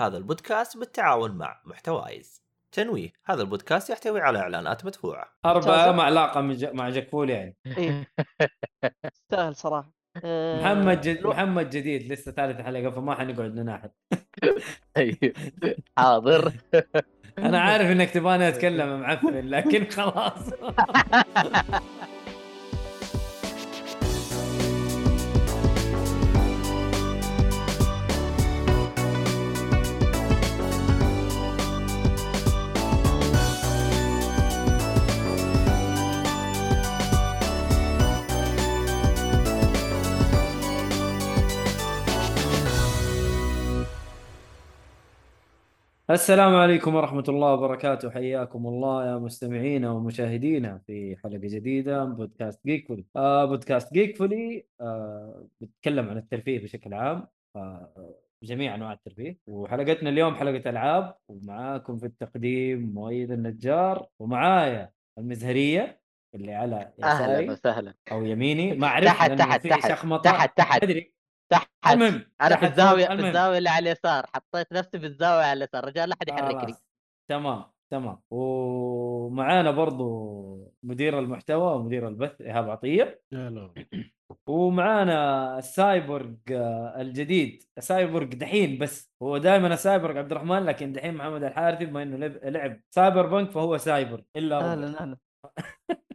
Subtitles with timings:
[0.00, 2.42] هذا البودكاست بالتعاون مع محتوايز.
[2.72, 5.32] تنويه هذا البودكاست يحتوي على إعلانات مدفوعة.
[5.44, 5.92] أربعة ممتازة.
[5.92, 6.08] مع
[6.54, 7.56] ج- مع جكفول يعني.
[7.66, 8.08] إيه.
[9.14, 9.90] يستاهل صراحة.
[10.24, 11.26] آه، محمد جد...
[11.26, 13.88] محمد جديد لسه ثالث حلقة فما حنقعد نناحر
[14.96, 15.16] أيوه.
[15.98, 16.52] حاضر.
[17.38, 20.50] أنا عارف إنك تبغاني أتكلم معفن لكن خلاص.
[46.10, 48.10] السلام عليكم ورحمة الله وبركاته.
[48.10, 55.46] حياكم الله يا مستمعينا ومشاهدينا في حلقة جديدة من بودكاست جيكفولي آه بودكاست جيكفولي آه
[55.60, 57.26] بتكلم عن الترفيه بشكل عام.
[57.56, 59.38] آه جميع أنواع الترفيه.
[59.46, 61.14] وحلقتنا اليوم حلقة ألعاب.
[61.28, 64.06] ومعاكم في التقديم مؤيد النجار.
[64.18, 66.00] ومعايا المزهرية
[66.34, 67.94] اللي على أهلا يساري وسهلا.
[68.12, 68.74] أو يميني.
[68.74, 70.30] ما أعرف تحت- تحت- في تحت- شخمطة.
[70.30, 70.82] تحت تحت.
[70.82, 71.12] أدري.
[71.52, 73.12] تحت المهم أنا في الزاوية في.
[73.28, 76.74] الزاوية اللي على اليسار حطيت نفسي في الزاوية على اليسار رجال لا احد يحركني.
[77.30, 83.74] تمام تمام ومعانا برضو مدير المحتوى ومدير البث إيهاب عطيه هلا
[84.48, 86.30] ومعانا السايبورغ
[87.00, 92.16] الجديد سايبورغ دحين بس هو دائما السايبورغ عبد الرحمن لكن دحين محمد الحارثي بما إنه
[92.16, 94.60] لعب- لعب Cyberpunk فهو سايبورغ إلا هو.
[94.60, 95.16] أهلا أهلا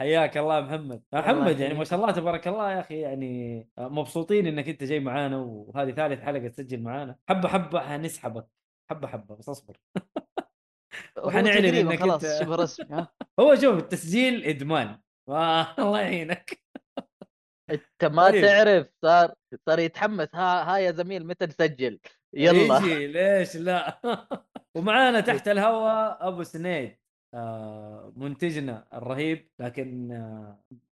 [0.00, 1.02] حياك الله محمد.
[1.14, 1.74] الله محمد يعني.
[1.74, 6.20] ما شاء الله تبارك الله يا أخي يعني مبسوطين إنك أنت جاي معانا وهذه ثالث
[6.20, 7.16] حلقة تسجل معانا.
[7.28, 8.46] حبة حبة حنسحبك.
[8.90, 9.76] حبة حبة بس أصبر.
[11.24, 13.08] وحنعلن إنك خلاص أنت- شبه رسمي ها؟
[13.40, 14.98] هو شوف التسجيل إدمان.
[15.28, 16.58] آه، الله يعينك.
[17.70, 18.44] أنت ما طيب.
[18.44, 19.34] تعرف صار
[19.66, 20.28] صار يتحمس.
[20.34, 21.98] ها ها يا زميل متى نسجل
[22.34, 22.78] يلا.
[22.78, 23.98] يجي ليش لا؟
[24.74, 26.88] ومعانا تحت الهواء أبو سنيد.
[26.90, 26.98] آه
[28.16, 30.12] منتجنا الرهيب لكن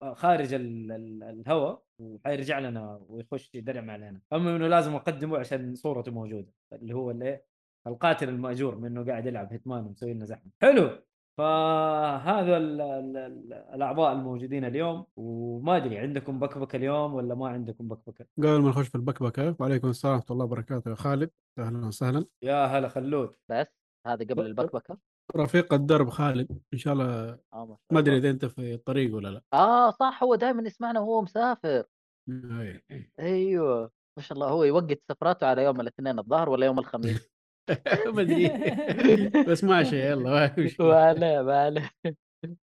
[0.02, 4.22] آه خارج ال- ال- الهواء وحيرجع لنا ويخش يدرع علينا.
[4.34, 7.46] أما إنه لازم أقدمه عشان صورته موجودة اللي هو الايه
[7.88, 10.52] القاتل المأجور من انه قاعد يلعب هيتمان ومسوي لنا زحمة.
[10.62, 10.90] حلو!
[11.38, 17.88] فهذا ال ال ال الأعضاء الموجودين اليوم وما أدري عندكم بكبكة اليوم ولا ما عندكم
[17.88, 20.90] بكبكة؟ قبل ما نخش في البكبكة وعليكم السلام ورحمة الله وبركاته.
[20.90, 21.30] يا خالد
[21.60, 22.26] أهلا وسهلا.
[22.42, 23.36] يا هلا خلود.
[23.50, 23.68] بس
[24.08, 24.98] هذا قبل البكبكة.
[25.36, 28.18] رفيق الدرب خالد إن شاء الله آه ما أدري.
[28.18, 31.84] إذا أنت في الطريق ولا لا آه صح هو دائما يسمعنا وهو مسافر.
[33.20, 37.34] أيوه ما شاء الله هو يوقت سفراته على يوم الاثنين الظهر ولا يوم الخميس
[38.14, 38.50] ما أدري
[39.48, 40.88] بس ماشي يلا ما في مشكلة.
[40.88, 41.92] ما عليه ما عليه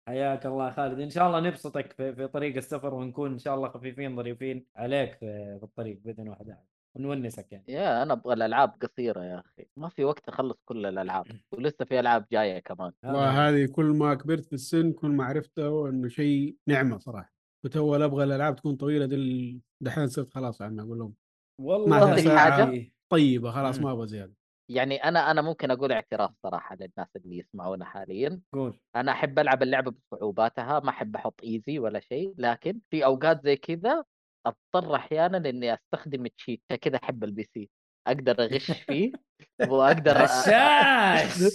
[0.09, 3.69] حياك الله خالد إن شاء الله نبسطك في, في طريق السفر ونكون إن شاء الله
[3.69, 6.57] خفيفين ظريفين عليك في, في الطريق بإذن واحد.
[6.95, 7.65] ونونسك يعني.
[7.69, 12.01] يا أنا أبغى الألعاب قصيرة يا أخي ما في وقت أخلص كل الألعاب ولسه في
[12.01, 12.93] ألعاب جاية كمان.
[13.05, 17.33] وهذه كل ما كبرت في السن كل ما عرفته إنه شيء نعمة صراحة.
[17.65, 21.15] كنت اول أبغى الألعاب تكون طويلة دي ال- دحين صرت خلاص عم أقول لهم
[21.61, 23.79] والله؟ يعني طيبة خلاص.
[23.81, 24.35] ما أبغى زيادة.
[24.69, 28.41] يعني أنا أنا ممكن أقول اعتراف صراحة للناس اللي يسمعونا حاليا.
[28.53, 28.79] قول.
[28.97, 33.57] أنا أحب ألعب اللعبة بصعوباتها ما أحب أحط إيزي ولا شيء لكن في أوقات زي
[33.57, 34.05] كذا
[34.47, 37.71] أضطر أحيانا إني أستخدم cheat كذا أحب ال PC.
[38.07, 39.13] أقدر أغش فيه
[39.71, 41.55] وأقدر غشاش!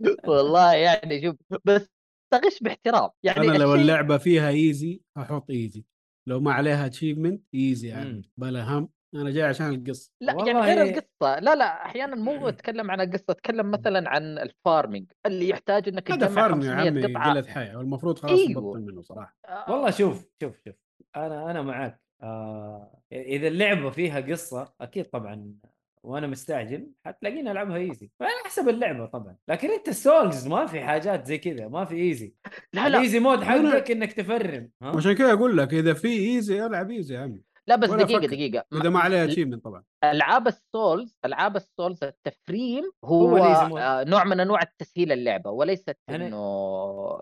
[0.28, 1.88] والله يعني شوف بس
[2.34, 3.10] أغش باحترام.
[3.22, 5.84] يعني أنا لو الشيء- اللعبة فيها easy أحط easy
[6.28, 7.88] لو ما عليها achievement easy.
[7.88, 10.10] يعني بلا هم أنا جاي عشان القصة.
[10.20, 11.38] لا يعني غير القصة.
[11.40, 16.10] لا لا أحيانا مو أتكلم عن القصة أتكلم مثلا عن ال farming اللي يحتاج إنك
[16.10, 17.32] هذا تجمع farm يا 500 عمي قطعة.
[17.32, 18.74] قلة حياة والمفروض خلاص أيوه.
[18.74, 19.36] منه صراحة.
[19.48, 20.74] آه، والله شوف شوف شوف.
[21.16, 25.54] أنا أنا معك آه إذا اللعبة فيها قصة أكيد طبعا
[26.02, 29.36] وأنا مستعجل حتلاقيني ألعبها easy على حسب اللعبة طبعا.
[29.48, 32.34] لكن أنت ال Souls ما في حاجات زي كذا ما في easy
[32.72, 32.86] لا لا.
[32.86, 36.90] ال easy mode حقك إنك تفرم ها؟ عشان كذا أقول لك إذا في easy ألعب
[36.90, 37.42] easy يا عمي.
[37.70, 38.26] لا بس دقيقة فكر.
[38.26, 43.78] دقيقة إذا ما عليها achievement طبعا ألعاب ال Souls ألعاب ال Souls التفريم هو, هو.
[43.78, 46.40] آه نوع من أنواع التسهيل اللعبة وليست أنا- إنه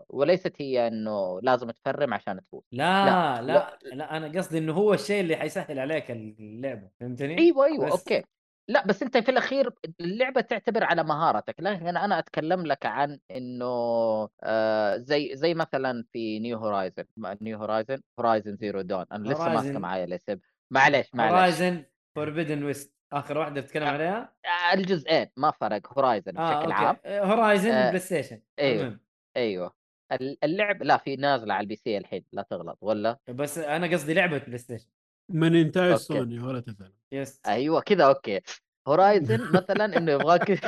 [0.09, 4.95] وليست هي إنه لازم تفرم عشان تفوز لا لا، لا لا, أنا قصدي إنه هو
[4.95, 8.23] الشيء اللي حيسهل عليك اللعبة فهمتني؟ أيوه أيوه بس- okay
[8.69, 9.71] لا بس أنت في الأخير
[10.01, 11.55] اللعبة تعتبر على مهارتك.
[11.59, 13.65] لكن أنا أتكلم لك عن إنه
[14.43, 19.73] آه زي زي مثلا في New Horizon New Horizon Horizon Zero Dawn أنا لسه ماسكه
[19.73, 19.77] Horizon.
[19.77, 20.39] معايا الاسم.
[20.71, 21.33] معليش معليش.
[21.35, 23.91] Horizon Forbidden West آخر واحدة بتتكلم آه.
[23.91, 25.99] عليها؟ آه، الجزئين ما فرق.
[25.99, 26.97] Horizon بشكل عام.
[27.07, 28.83] Horizon آه، PlayStation أيوه.
[28.83, 29.01] المهم.
[29.37, 29.75] أيوه.
[30.13, 32.79] ال- اللعب لا في نازلة على ال PC الحين لا تغلط.
[32.81, 34.89] ولا؟ بس أنا قصدي لعبة PlayStation
[35.29, 36.03] من انتاج okay.
[36.05, 38.41] سوني ولا تزال yes أيوه كذا okay
[38.89, 40.61] Horizon مثلا إنه يبغاك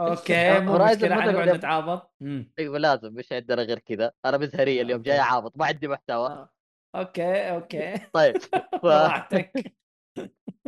[0.00, 2.52] okay مو Horizon مشكله يب- نتعاطف مم.
[2.58, 5.20] أيوه لازم مش عندنا غير كذا أنا مزهرية اليوم جاي.
[5.20, 6.50] اعابط ما عندي محتوى آه.
[6.94, 8.36] okay okay طيب
[8.82, 8.86] ف...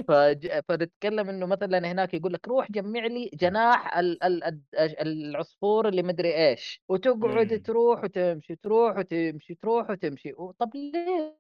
[0.08, 0.49] فج...
[0.69, 4.25] فنتكلم إنه مثلا هناك يقول لك روح جمع لي جناح ال...
[4.25, 4.44] ال...
[4.44, 7.62] ال- العصفور اللي مدري إيش وتقعد.
[7.62, 11.38] تروح وتمشي تروح وتمشي تروح وتمشي طب ليه؟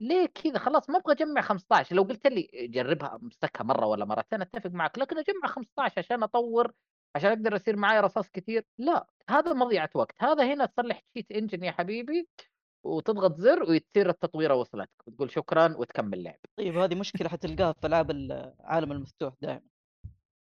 [0.00, 4.40] ليه كذا؟ خلاص ما أبغى أجمع 15 لو قلت لي جربها أمسكها مرة ولا مرتين
[4.40, 6.72] أتفق معك لكن أجمع 15 عشان أطور
[7.16, 8.64] عشان أقدر يصير معي رصاص كثير.
[8.78, 10.14] لا هذا مضيعة وقت.
[10.18, 12.28] هذا هنا تصلح cheat engine يا حبيبي
[12.84, 16.38] وتضغط زر ويصير التطويره وصلت وتقول شكرا وتكمل لعب.
[16.56, 19.62] طيب هذه مشكلة حتلقاها في ألعاب العالم المفتوح دائما.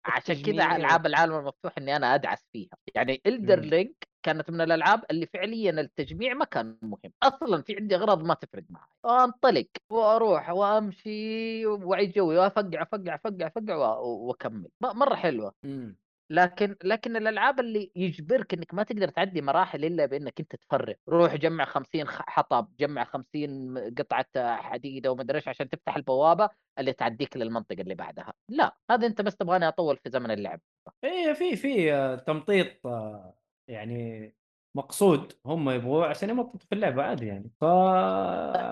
[0.04, 2.76] عشان كذا ألعاب العالم المفتوح إني أنا أدعس فيها.
[2.94, 7.12] يعني ال Elden Ring كانت من الألعاب اللي فعليا التجميع ما كان مهم.
[7.22, 8.88] أصلا في عندي أغراض ما تفرق معي
[9.24, 14.68] انطلق وأروح وأمشي وأعيد جوي وأفقع أفقع أفقع أفقع وأكمل.
[14.82, 15.54] مرة حلوة.
[16.30, 21.34] لكن لكن الألعاب اللي يجبرك إنك ما تقدر تعدي مراحل إلا بإنك أنت تفرغ روح
[21.36, 26.48] جمع 50 خ- حطب جمع 50 قطعة حديدة وما أدري إيش عشان تفتح البوابة
[26.78, 28.32] اللي تعديك للمنطقة اللي بعدها.
[28.48, 30.60] لا هذا أنت بس تبغاني أطول في زمن اللعب.
[31.04, 31.90] إيه في في
[32.26, 33.37] تمطيط آه،
[33.68, 34.34] يعني
[34.76, 37.64] مقصود هم يبغوه عشان يمططوا في اللعبة عادي يعني ف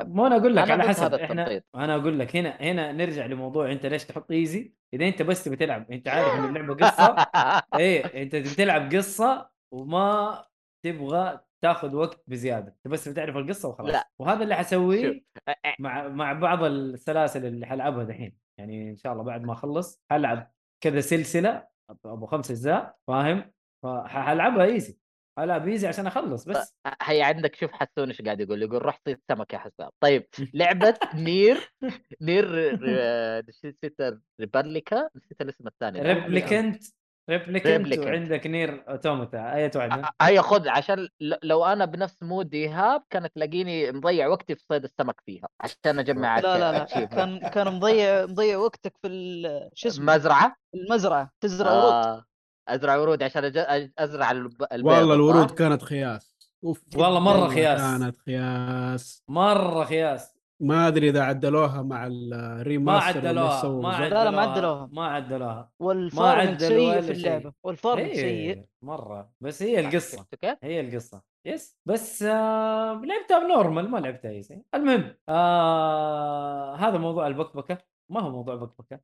[0.06, 1.62] مو أنا أقول لك أنا على حسب هذا إحنا.
[1.74, 5.56] أنا أقول لك هنا هنا نرجع لموضوع أنت ليش تحط ايزي إذا أنت بس تبي
[5.56, 7.16] تلعب أنت عارف إن اللعبة قصة
[7.80, 10.44] إيه أنت تبي تلعب قصة وما
[10.84, 14.10] تبغى تاخذ وقت بزيادة أنت بس بتعرف القصة وخلاص لا.
[14.18, 15.24] وهذا اللي حسويه.
[15.78, 20.52] مع مع بعض السلاسل اللي حلعبها دحين يعني إن شاء الله بعد ما أخلص حلعب
[20.80, 21.66] كذا سلسلة
[22.04, 23.52] أبو خمس أجزاء فاهم
[23.86, 24.98] فحلعبها easy
[25.38, 26.74] حلعب easy عشان أخلص بس.
[27.02, 30.94] هي عندك شوف حسون إيش قاعد يقول يقول روح صيد سمك يا حسام طيب لعبة
[31.14, 31.72] Nier
[32.20, 32.76] Nier
[33.48, 33.78] نسيت
[34.40, 36.02] ريبليكا نسيت الاسم الثاني.
[36.02, 36.84] ريبليكنت
[37.30, 37.98] ريبليكنت Replicant.
[38.06, 39.52] وعندك Nier Automata.
[39.54, 41.08] أي واحدة هيا خذ عشان
[41.42, 46.38] لو أنا بنفس mode ايهاب كانت تلاقيني مضيع وقتي في صيد السمك فيها عشان أجمع
[46.38, 47.04] لا لا لا.
[47.04, 52.24] كان كان مضيع مضيع وقتك في ال- شو اسمه؟ مزرعه المزرعة تزرع ورود آه
[52.68, 53.44] أزرع ورود عشان
[53.98, 56.36] أزرع الب- البيض والله الورود؟ كانت خياس.
[56.64, 57.80] أوف والله مرة والله خياس.
[57.80, 59.22] كانت خياس.
[59.28, 60.36] مرة خياس.
[60.60, 64.12] ما أدري إذا عدلوها مع ما ال remaster ولا عدلوها ما بالضبط.
[64.12, 65.70] لا، لا، ما عدلوها عدلوها.
[65.80, 66.32] ما عدلوها.
[66.32, 67.12] عدلوا سيء في.
[67.12, 67.52] اللعبة.
[67.62, 68.14] وال farming إيه،
[68.54, 69.30] سيء مرة.
[69.40, 70.26] بس هي القصة؟
[70.62, 71.22] هي القصة.
[71.46, 77.78] yes بس آه لعبتها ب normal ما لعبتها easy المهم آه هذا موضوع البكبكة.
[78.10, 79.00] ما هو موضوع بكبكه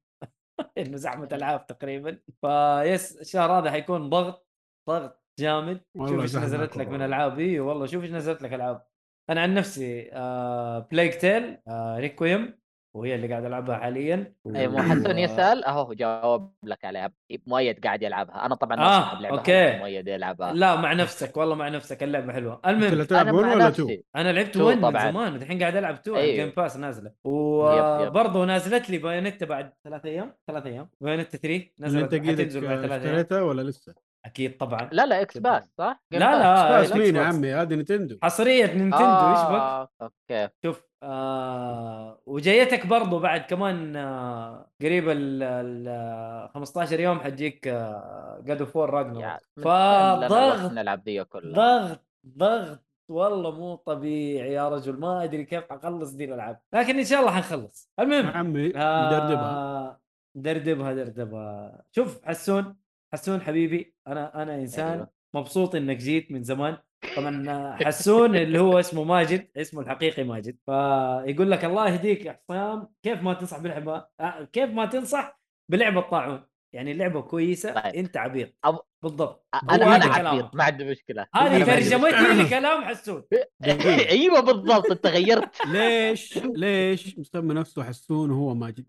[0.79, 2.19] انه زحمة العاب تقريبا.
[2.41, 4.49] ف yes الشهر هذا حيكون ضغط
[4.88, 5.81] ضغط جامد.
[5.97, 7.03] شوف إيش نزلت لك من.
[7.03, 7.38] ألعاب.
[7.41, 8.87] اي والله شوف إيش نزلت لك ألعاب.
[9.31, 12.62] أنا عن نفسي آه بلايق تيل آه ريكويم
[12.94, 17.12] وهي اللي قاعد ألعبها حاليا اي مو حسون يسأل أهو جاوب لك عليها
[17.47, 19.53] مؤيد قاعد يلعبها أنا طبعا آه، اللعبة okay.
[19.53, 23.29] هذه، مؤيد يلعبها لا مع نفسك والله مع نفسك اللعبة حلوة أنت المهم اللي تلعب
[23.29, 25.11] أنا 1 مع ولا 2 نفسي أنا لعبت two 1 من طبعاً.
[25.11, 26.31] زمان الحين قاعد ألعب 2 أيوه.
[26.31, 27.12] ال Game Pass نازلة.
[27.25, 32.41] وبرضه نازلت لي بايونيتا بعد ثلاث أيام ثلاث أيام بايونيتا 3 اللي نزلت أنت قيدك
[32.41, 33.95] حتنزل بعد ثلاث أيام اشتريتها ولا لسه؟
[34.27, 36.45] أكيد طبعا لا لا إكس باس صح؟ لا، لا،.
[36.45, 37.23] آه، باس مين يا.
[37.23, 43.96] عمي هذه نينتندو حصرية نينتندو إيش بك آه، أوكي شوف آه وجايتك برضو بعد كمان
[43.96, 51.25] آه قريب ال ال 15 يوم حتجيك آه جاد اوف وور راجنر فضغط نلعب دي
[51.25, 51.52] كلها.
[51.54, 52.04] ضغط
[52.38, 55.00] ضغط والله مو طبيعي يا رجل.
[55.00, 57.90] ما أدري كيف حخلص دي الألعاب لكن إن شاء الله حنخلص.
[57.99, 60.00] يا المهم عمي آه، مدردبها
[60.35, 62.76] دردبها دردبها شوف حسون
[63.12, 65.09] حسون حبيبي أنا أنا إنسان أيوه.
[65.35, 66.78] مبسوط إنك جيت من زمان.
[67.16, 70.56] طبعا حسون اللي هو اسمه ماجد اسمه الحقيقي ماجد.
[70.66, 75.40] فيقول لك الله يهديك يا حسام كيف ما تنصح بلعبة آه، كيف ما تنصح
[75.71, 76.44] بلعبة طاعون.
[76.75, 77.94] يعني لعبة كويسة طيب.
[77.94, 78.49] انت عبيط.
[78.66, 79.47] أب- بالضبط.
[79.71, 80.28] أنا هو أنا.
[80.28, 81.26] عبيط ما عندي مشكلة.
[81.35, 83.23] هذه ترجمتي لكلام حسون.
[84.11, 84.90] أيوه بالضبط.
[84.90, 85.66] أنت غيرت.
[85.73, 88.85] ليش؟ ليش؟ مسمي نفسه حسون وهو ماجد.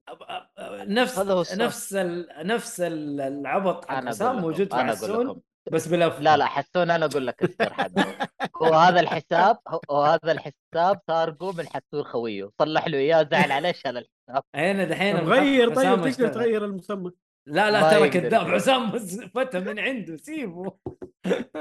[0.69, 1.43] نفس هذا هو.
[1.55, 2.27] نفس ال...
[2.47, 5.27] نفس ال- العبط حق حسام موجود في أنا أقول حسون.
[5.27, 5.39] لكم.
[5.71, 8.29] بس بلف لا لا حسون أنا أقول لك السر حقه
[8.63, 9.57] هو هذا الحساب
[9.91, 12.49] هو هذا الحساب سارقه من حسون خويه.
[12.59, 14.43] صلح له إياه زعل عليه شال الحساب.
[14.55, 16.27] هنا دحين غير طيب تقدر.
[16.27, 17.11] تغير المسمى.
[17.47, 18.47] لا لا ترى كذاب.
[18.47, 18.91] حسام
[19.35, 20.77] فتى من عنده سيبه.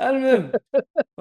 [0.00, 0.52] المهم
[1.16, 1.20] ف...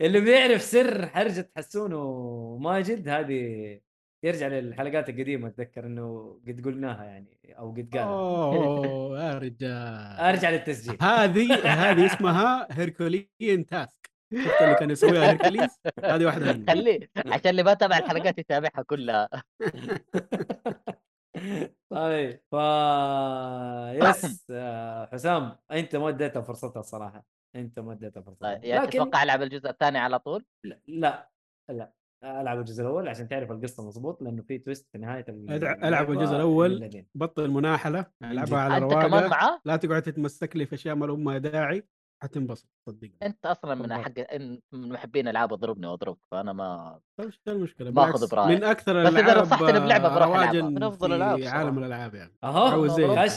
[0.00, 3.80] اللي بيعرف سر حرجة حسون وماجد هذه
[4.24, 8.04] يرجع للحلقات القديمة أتذكر إنه قد قلناها يعني أو قد قالها.
[8.04, 10.20] أوه يا رجال.
[10.20, 10.96] أرجع للتسجيل.
[11.02, 14.12] هذه هذه اسمها Herculean task.
[14.34, 16.66] شفت اللي كان يسويها هيركليز هذه واحدة منهم.
[16.66, 19.28] خليه عشان اللي ما تابع الحلقات يتابعها كلها.
[21.90, 22.54] طيب ف
[23.92, 24.52] yes
[25.12, 27.24] حسام أنت ما اديتها فرصتها الصراحة.
[27.56, 28.50] أنت ما اديتها فرصتها.
[28.50, 31.30] يعني لكن تتوقع ألعب الجزء الثاني على طول؟ لا لا
[31.68, 31.92] لا.
[32.24, 36.72] ألعب الجزء الأول عشان تعرف القصة مضبوط لأنه في تويست في نهاية ألعب الجزء الأول.
[36.72, 37.06] الذين.
[37.14, 41.86] بطل مناحله ألعبها على رواقة؟ لا تقعد تتمسك لي في أشياء ما لها داعي
[42.22, 43.92] حتنبسط صدقني أنت أصلا من.
[44.02, 48.58] حق إن- من محبين ألعاب اضربني واضربك فأنا ما طيب إيش المشكلة باخذ بالعكس برأيك.
[48.58, 50.62] من أكثر بس الألعاب نصحتني بلعبة بروح ألعبها.
[50.68, 51.78] من أفضل في الألعاب عالم.
[51.78, 53.32] الألعاب يعني أهو خش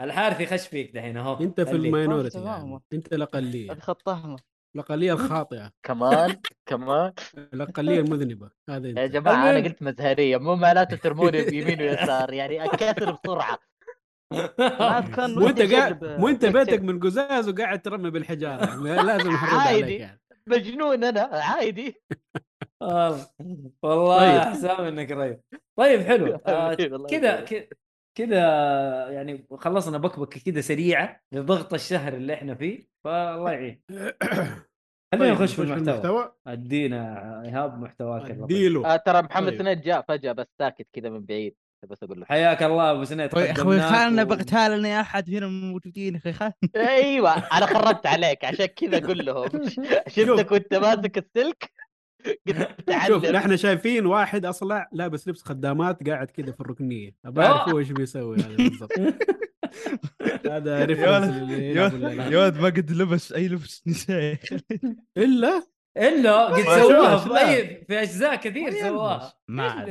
[0.00, 1.76] الحارثي خش فيك دحين أهو أنت في.
[1.76, 2.38] الماينورتي.
[2.44, 2.80] يعني.
[2.92, 4.40] أنت الأقلية هذه خط احمر
[4.74, 7.12] الاقليه الخاطئه كمان كمان.
[7.54, 8.92] الاقليه المذنبه هذا يا
[9.34, 9.64] أنا المهم.
[9.64, 12.66] قلت مزهرية مو معناته ترموني بيمين ويسار يعني ما
[15.16, 16.82] كان وانت قاعد وانت تيك بيتك.
[16.82, 18.76] من قزاز وقاعد ترمي بالحجارة.
[19.02, 19.82] لازم عادي.
[19.84, 20.20] عليك يعني.
[20.46, 22.02] مجنون أنا عادي.
[22.80, 23.26] والله
[23.82, 24.34] والله طيب.
[24.34, 25.40] يا حسام انك رهيب
[25.76, 26.34] طيب حلو.
[26.46, 26.74] آه،
[27.10, 27.44] كذا.
[28.18, 28.38] كذا
[29.10, 33.82] يعني خلصنا بكبكه كذا سريعة لضغط الشهر اللي إحنا فيه فالله يعين.
[35.14, 36.32] خلينا طيب، نخش في المحتوى.
[36.46, 38.30] أدينا إيهاب محتواك.
[38.30, 38.94] أديله.
[38.94, 39.58] آه ترى محمد طيب.
[39.58, 41.56] سند جاء فجأة بس ساكت كذا من بعيد
[41.90, 42.26] بس أقول له.
[42.26, 46.52] حياك الله أبو سنيد أخوي أخوي قدمناك خلنا و- بغتال يا أحد فينا موجودين أخوي
[46.76, 49.48] أيوه أنا خربت عليك عشان كذا أقول لهم
[50.14, 51.72] شفتك وأنت ماسك السلك؟
[53.06, 57.14] شوف نحن شايفين واحد اصلع لابس لبس خدامات قاعد كذا في الركنية.
[57.24, 58.92] ابى أعرف هو إيش بيسوي هذا بالضبط.
[60.52, 61.30] هذا ريفرنس
[62.34, 64.38] ولد ما قد لبس أي لبس نسائي
[65.16, 65.62] إلا؟
[65.96, 67.38] إلا قد سواها في.
[67.50, 69.32] أي في أجزاء كثير سواها.
[69.48, 69.84] ما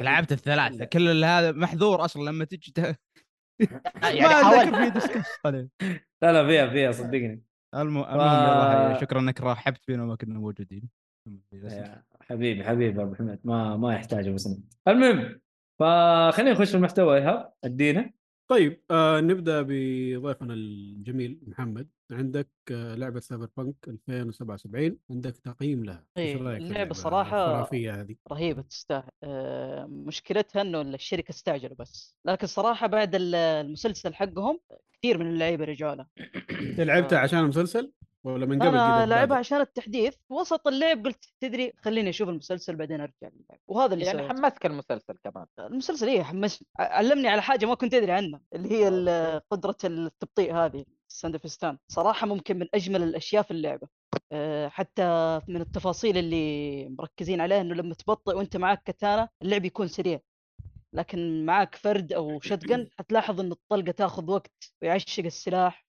[0.00, 0.84] لعبت الثلاثه.
[0.84, 2.78] كل اللي هذا محذور أصلا لما تجي ت-
[4.02, 5.26] يعني ما حاولت.
[6.22, 7.42] لا لا فيها فيها صدقني.
[7.74, 10.88] الم- المهم شكرا إنك رحبت فينا وما كنا موجودين.
[12.20, 15.40] حبيبي حبيبي أبو حميد ما ما يحتاج ابو سنيد المهم
[15.78, 18.10] فخلينا نخش في المحتوى إيهاب ادينا.
[18.50, 21.88] طيب آه نبدأ بضيفنا الجميل محمد.
[22.12, 26.04] عندك آه لعبة سايبر بانك 2077 عندك تقييم لها.
[26.16, 31.76] إيه، إيش رأيك في اللعبة صراحة- الخرافية هذه؟ رهيبة تستاهل آه، مشكلتها إنه الشركة استعجلوا
[31.78, 32.16] بس.
[32.24, 34.60] لكن صراحة بعد ال- المسلسل حقهم
[34.92, 36.04] كثير من اللعيبة رجعوا
[36.50, 37.22] أنت لعبتها آه.
[37.22, 37.92] عشان المسلسل؟
[38.26, 43.00] ولا من قبل أنا لعبها؟ عشان التحديث وسط اللعب قلت تدري خليني أشوف المسلسل بعدين
[43.00, 43.60] أرجع للعب.
[43.68, 45.46] وهذا اللي يعني حمسك المسلسل كمان.
[45.58, 50.84] المسلسل إيه حمسني علمني على حاجة ما كنت أدري عنها اللي هي قدرة التبطيء هذه
[51.10, 53.88] السندفستان صراحة ممكن من أجمل الأشياء في اللعبة.
[54.32, 59.88] أه، حتى من التفاصيل اللي مركزين عليها إنه لما تبطئ وأنت معك كتانه اللعب يكون
[59.88, 60.20] سريع.
[60.92, 65.86] لكن معك فرد أو شتقن حتلاحظ إن الطلقة تاخذ وقت ويعشق السلاح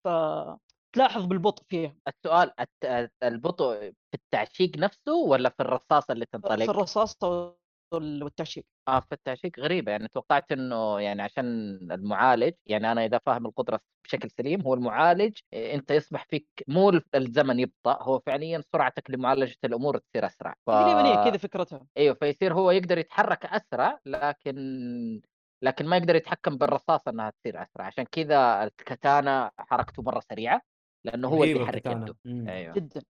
[0.97, 6.69] فتلاحظ بالبطء فيها السؤال الت- البطء في التعشيق نفسه ولا في الرصاصة اللي في تنطلق؟
[6.69, 8.65] الرصاص وال- والتعشيق.
[8.87, 11.45] آه في التعشيق غريبة يعني توقعت إنه يعني عشان
[11.91, 17.01] المعالج يعني أنا إذا فاهم القدرة بشكل سليم هو المعالج إيه، أنت يصبح فيك مو
[17.15, 20.53] الزمن يبطأ هو فعليا سرعتك لمعالجة الأمور تصير أسرع.
[20.67, 20.69] ف...
[20.71, 21.87] تقريبا هي كذا فكرتها.
[21.97, 25.21] أيوه فيصير هو يقدر يتحرك أسرع لكن
[25.63, 27.85] لكن ما يقدر يتحكم بالرصاصة إنها تصير أسرع.
[27.85, 30.61] عشان كذا الكتانا حركته مرة سريعة.
[31.03, 31.85] لأنه هو اللي يحرك.
[31.85, 32.15] يده.
[32.25, 32.47] مم.
[32.49, 32.73] أيوه.
[32.73, 33.01] جدا.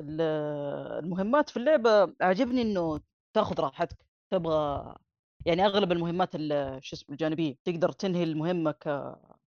[0.00, 0.20] ال-
[1.04, 3.00] المهمات في اللعبة عجبني إنه
[3.34, 3.96] تاخذ راحتك.
[4.30, 4.94] تبغى
[5.46, 8.70] يعني أغلب المهمات ال- شو اسمه الجانبية تقدر تنهي المهمة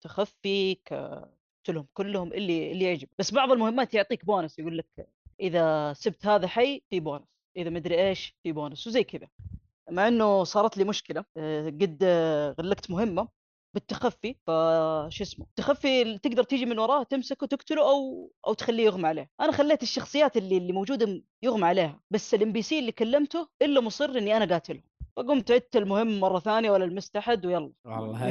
[0.01, 5.09] كتخفي كتلهم كلهم اللي اللي يعجب بس بعض المهمات يعطيك بونس يقول لك
[5.41, 7.23] إذا سبت هذا حي في بونس
[7.57, 9.29] إذا مدري إيش في بونس وزي كذا.
[9.91, 12.05] مع إنه صارت لي مشكلة آه، قد
[12.61, 13.29] غلقت مهمة
[13.75, 19.31] بالتخفي فش اسمه تخفي تقدر تيجي من وراه تمسكه تقتله أو أو تخليه يغمى عليه.
[19.41, 24.05] أنا خليت الشخصيات اللي اللي موجودة يغمى عليها بس ال NPC اللي كلمته إلا مصر
[24.05, 24.83] إني أنا قاتله.
[25.17, 28.31] فقمت عدت المهم مرة ثانية ولا لمست احد ويلا والله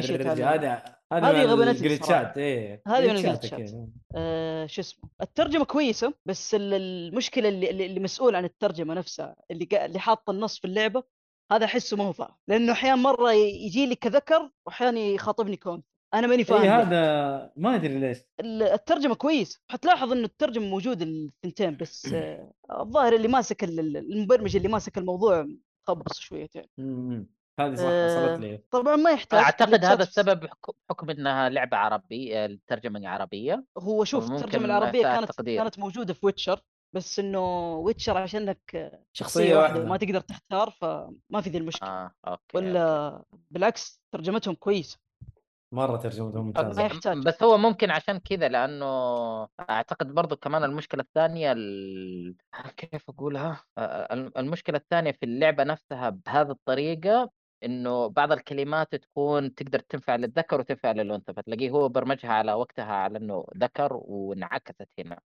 [1.13, 1.46] هذا هذه.
[1.46, 3.72] غبنتني الجلتشات إيه هذه من الجلتشات.
[4.15, 9.67] آه شو اسمه الترجمة كويسة بس ال- المشكلة اللي, اللي مسؤول عن الترجمة نفسها اللي
[9.74, 11.03] اللي حاط النص في اللعبة
[11.51, 16.27] هذا أحسه ما هو فاهم لأنه أحيانا مرة يجي لي كذكر واحيانا يخاطبني كون أنا
[16.27, 16.82] ماني فاهم اي ليه.
[16.82, 18.18] هذا ما أدري ليش.
[18.39, 23.98] ال- الترجمة كويس حتلاحظ إنه الترجمة موجود الثنتين بس آه، الظاهر اللي ماسك ال- ال-
[23.98, 25.48] المبرمج اللي ماسك الموضوع
[25.88, 27.27] خبص شويتين مم.
[27.60, 28.60] هذه صح آه، وصلت لي.
[28.72, 34.65] طبعا ما يحتاج أعتقد هذا السبب بحكم- إنها لعبة عربية الترجمة عربيه هو شوف الترجمة
[34.65, 35.62] العربية كانت تقدير.
[35.63, 36.62] كانت موجودة في ويتشر.
[36.93, 42.12] بس إنه ويتشر عشانك آه، شخصية واحدة وما تقدر تختار فما في ذي المشكلة آه
[42.27, 42.57] okay okay.
[42.58, 44.98] ولا بالعكس ترجمتهم كويسة
[45.74, 47.17] مرة ترجمته ممتازه ما يحتاج.
[47.25, 48.86] بس هو ممكن عشان كذا لأنه
[49.69, 52.36] أعتقد برضو كمان المشكلة الثانية ال...
[52.77, 57.29] كيف أقولها؟ آه، الم- المشكلة الثانية في اللعبة نفسها بهذه الطريقة
[57.63, 63.17] إنه بعض الكلمات تكون تقدر تنفع للذكر وتنفع للأنثى فتلاقيه هو برمجها على وقتها على
[63.17, 65.19] إنه ذكر وانعكست هنا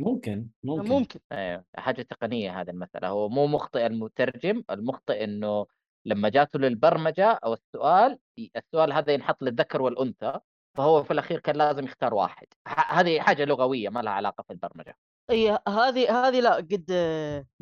[0.00, 0.88] ممكن ممكن.
[0.88, 1.20] ممكن.
[1.32, 3.08] أيوه حاجة تقنية هذه المسألة.
[3.08, 5.66] هو مو مخطئ المترجم المخطئ إنه
[6.04, 8.18] لما جاته للبرمجة أو السؤال
[8.56, 10.40] السؤال هذا ينحط للذكر والأنثى
[10.76, 12.46] فهو في الأخير كان لازم يختار واحد.
[12.66, 14.96] هذه حاجة لغوية ما لها علاقة في البرمجة.
[15.30, 16.84] إي هذه هذه لا قد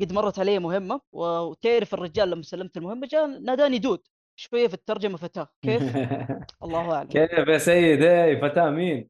[0.01, 4.07] قد مرت علي مهمة وتعرف الرجال لما سلمت المهمة جاء ناداني دود.
[4.39, 5.47] شوية في الترجمة فتاة.
[5.61, 5.81] كيف؟
[6.63, 7.09] الله أعلم.
[7.09, 9.09] كيف يا سيد إيه فتاة مين؟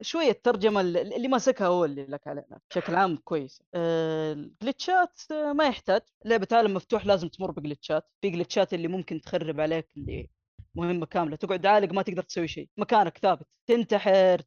[0.00, 3.62] شوية الترجمة اللي ماسكها هو اللي لك علينا بشكل عام كويس.
[3.74, 6.00] آه، الجلitchات آه، ما يحتاج.
[6.24, 10.28] لعبة عالم مفتوح لازم تمر بجلitchات في جلitchات اللي ممكن تخرب عليك اللي
[10.74, 11.36] مهمة كاملة.
[11.36, 12.68] تقعد عالق ما تقدر تسوي شيء.
[12.76, 13.46] مكانك ثابت.
[13.66, 14.42] تنتحر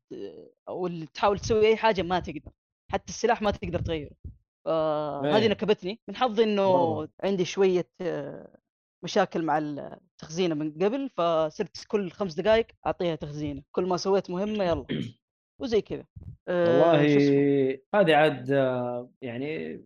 [0.69, 2.51] أو تحاول تسوي أي حاجة ما تقدر.
[2.91, 4.11] حتى السلاح ما تقدر تغيره.
[4.67, 5.47] آه هذه.
[5.47, 5.99] نكبتني.
[6.07, 7.07] من حظي إنه.
[7.23, 8.57] عندي شوية آه،
[9.05, 14.63] مشاكل مع التخزينه من قبل فصرت كل خمس دقائق أعطيها تخزينة كل ما سويت مهمة
[14.63, 14.85] يلا
[15.61, 16.03] وزي كذا
[16.47, 19.81] آه، والله اسمه؟ هذه عاد آه، يعني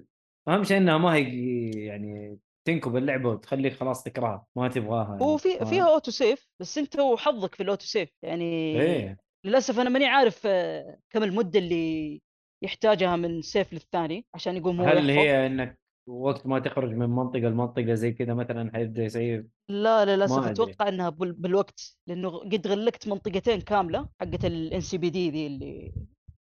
[0.47, 5.23] أهم شيء إنها ما هي يعني تنكب اللعبة وتخليك خلاص تكرهها ما تبغاها يعني.
[5.23, 9.89] وفي؟ فيها auto save بس أنت وحظك في ال auto save يعني إيه للأسف أنا
[9.89, 12.21] ماني عارف آه، كم المدة اللي
[12.63, 17.09] يحتاجها من save للثاني عشان يقوم هو هل يحفظ هي إنك وقت ما تخرج من
[17.09, 20.43] منطقة لمنطقة زي كذا مثلا حيبدا يسيف لا للاسف.
[20.47, 25.93] أتوقع إنها بال- بالوقت لأنه قد غلقت منطقتين كاملة حقت ال NCPD ذي اللي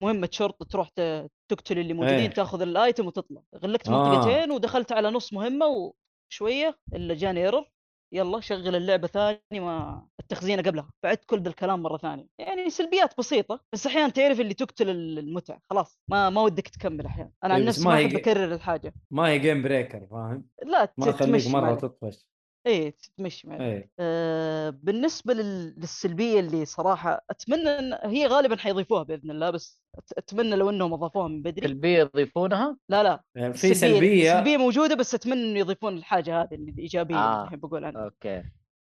[0.03, 0.89] مهمة شرطة تروح
[1.49, 2.29] تقتل اللي موجودين إيه.
[2.31, 3.93] تأخذ ال item وتطلع غلقت آه.
[4.15, 5.93] منطقتين ودخلت على نص مهمة
[6.31, 7.65] وشوية إلا جاني error
[8.13, 12.27] يلا شغل اللعبة ثاني ما التخزينة قبلها فعدت كل ذا الكلام مرة ثانية.
[12.39, 15.61] يعني سلبيات بسيطة بس أحيانا تعرف اللي تقتل ال- المتعة.
[15.71, 18.95] خلاص ما ما ودك تكمل أحيانا أنا عن نفسي ما أحب أكرر الحاجة.
[19.11, 21.75] ما هي game breaker فاهم؟ لا ما تخليك مرة.
[21.75, 22.29] تطفش.
[22.67, 23.91] إيه تمشي معك إيه.
[23.99, 30.13] آه، بالنسبة لل- للسلبية اللي صراحة أتمنى أن هي غالبا حيضيفوها بإذن الله بس أت-
[30.19, 31.69] أتمنى لو أنهم أضافوها من بدري.
[31.69, 36.43] سلبية يضيفونها؟ لا لا يعني في السلبية سلبية السلبية موجودة بس أتمنى أنه يضيفون الحاجة
[36.43, 37.57] هذه اللي الإيجابية اللي آه.
[37.57, 38.43] بقول عنها okay.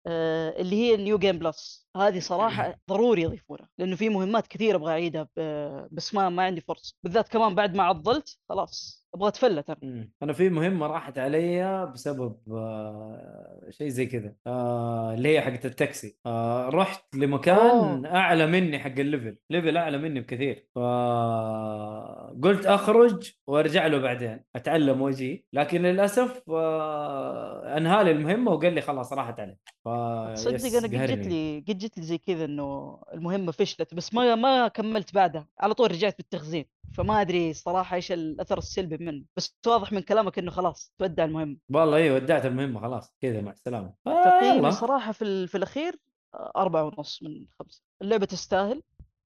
[0.06, 1.81] آه، اللي هي ال new game plus.
[1.96, 6.60] هذه صراحة ضروري يضيفونها لأنه في مهمات كثيرة أبغى أعيدها ب- بس ما ما عندي
[6.60, 9.78] فرصة بالذات كمان بعد ما عضلت خلاص أبغى أتفلت أنا.
[9.82, 10.12] مم.
[10.22, 16.18] أنا في مهمة راحت علي بسبب آه شيء زي كذا آه اللي هي حقت التاكسي.
[16.26, 18.06] آه رحت لمكان أوه.
[18.16, 20.66] أعلى مني حق ال level level أعلى مني بكثير.
[20.74, 28.80] فقلت أخرج وأرجع له بعدين أتلفل وأجي لكن للأسف آه انهى لي المهمة وقال لي
[28.80, 29.88] خلاص راحت عليك ف
[30.34, 31.26] تصدق yes، أنا قد جت.
[31.26, 35.48] لي قد جت لي زي كذا إنه المهمه فشلت بس ما ما كملت بعدها.
[35.60, 36.64] على طول رجعت بالتخزين.
[36.94, 39.24] فما أدري صراحة إيش الأثر السلبي منه.
[39.36, 41.56] بس واضح من كلامك إنه خلاص تودع المهمة.
[41.70, 43.14] والله أيوه ودعت المهمة خلاص.
[43.20, 43.94] كذا مع السلامة.
[44.06, 44.70] آه تقييمي.
[44.72, 45.96] صراحة في, ال- في الأخير
[46.34, 47.82] آه، أربعة ونص من خمسة.
[48.02, 48.82] اللعبة تستاهل.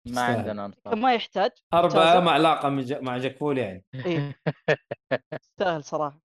[0.07, 0.21] ما.
[0.21, 1.51] عندنا ما يحتاج.
[1.75, 2.21] أربعة.
[2.21, 2.69] مع علاقة
[3.01, 3.85] مع جاكفول يعني.
[3.95, 4.37] إيه.
[5.43, 6.21] تستاهل صراحة.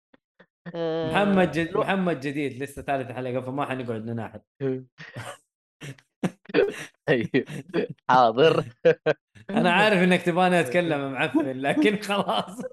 [0.75, 1.71] آه، محمد جد...
[1.73, 4.87] لو- محمد جديد لسه ثالث حلقة فما حنقعد نناحد طيب
[8.11, 8.65] حاضر.
[9.51, 12.61] أنا عارف إنك تبغاني أتكلم يا معفن لكن خلاص.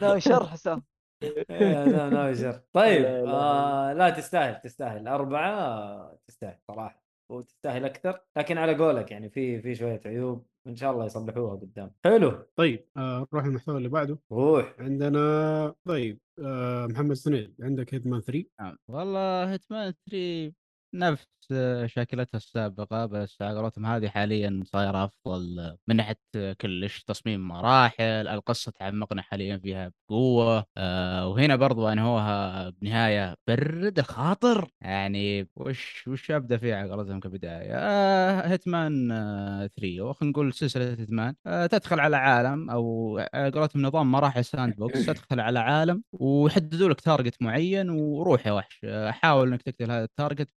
[0.00, 0.82] لا شر حسام.
[1.22, 2.60] إيه، لا لا شر.
[2.72, 3.04] طيب.
[3.04, 5.08] آه لا تستاهل تستاهل.
[5.08, 7.02] أربعة تستاهل صراحة.
[7.32, 11.90] وتستاهل أكثر لكن على قولك يعني في في شوية عيوب إن شاء الله يصلحوها قدام.
[12.04, 12.46] حلو.
[12.56, 14.18] طيب آه نروح للمحتوى اللي بعده.
[14.32, 14.74] روح.
[14.78, 20.52] عندنا طيب آه محمد سنيد عندك هيدمان 3 نعم والله هيتمان 3
[20.94, 21.26] نفس
[21.86, 26.16] شكلتها السابقة بس على قولتهم هذه حاليا صايرة أفضل من ناحية
[26.60, 34.68] كلش تصميم مراحل القصة تعمقنا حاليا فيها بقوة آه وهنا برضو أنهوها بنهاية برد الخاطر
[34.80, 40.90] يعني وش وش أبدأ فيها على قولتهم كبداية؟ آه Hitman آه 3 وخلينا نقول سلسلة
[40.90, 46.88] Hitman آه تدخل على عالم أو على قولتهم نظام مراحل sandbox تدخل على عالم ويحددوا
[46.88, 48.80] لك target معين وروح يا وحش.
[48.84, 50.48] آه، حاول إنك تقتل هذا ال target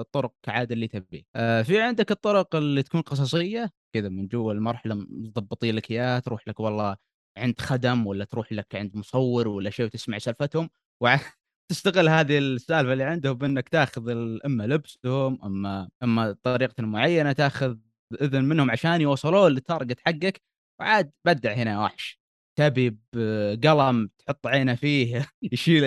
[0.00, 1.22] بطرق عاد اللي تبيه.
[1.36, 6.48] آه، في عندك الطرق اللي تكون قصصية كذا من جوا المرحلة مضبطين لك إياها تروح
[6.48, 6.96] لك والله
[7.38, 13.04] عند خدم ولا تروح لك عند مصور ولا شيء وتسمع سالفتهم وتستغل هذه السالفة اللي
[13.04, 14.10] عندهم بإنك تاخذ
[14.46, 17.76] إما لبسهم إما إما طريقه معينة تاخذ
[18.22, 20.42] إذن منهم عشان يوصلون للتارجت حقك.
[20.80, 22.20] وعاد بدع هنا وحش.
[22.56, 25.84] تبي بقلم تحط عينه فيه يشيل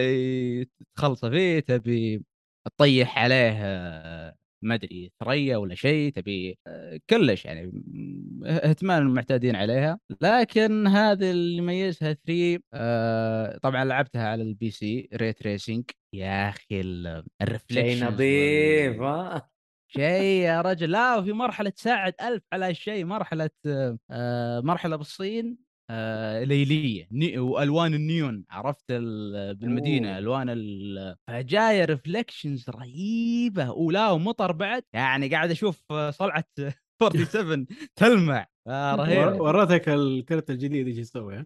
[0.96, 2.24] تخلصه فيه تبي
[2.66, 7.72] تطيح عليه آه، ما أدري ثريا ولا شيء تبي آه، كلش يعني
[8.46, 10.00] اهتمام المعتادين عليها.
[10.22, 15.84] لكن هذا اللي يميزها 3 آه، طبعا لعبتها على ال PC ray tracing
[16.16, 19.02] يا أخي ال- ال reflections شيء نظيف
[19.88, 20.92] شيء يا رجل.
[20.92, 23.50] لا وفي مرحلة تساعد ألف على هالشيء مرحلة
[24.12, 25.58] آه، مرحلة بالصين.
[25.90, 27.08] آه، ليلية
[27.40, 30.18] وألوان النيون عرفت ال- بالمدينة أوه.
[30.18, 33.72] ألوان ال- فجاية reflections رهيبة.
[33.72, 36.46] ولا ومطر بعد يعني قاعد أشوف صلعة
[37.02, 38.48] 47 تلمع.
[38.68, 39.42] آه، رهيبة.
[39.42, 41.46] ورتك الكرت الجديد إيش يسوي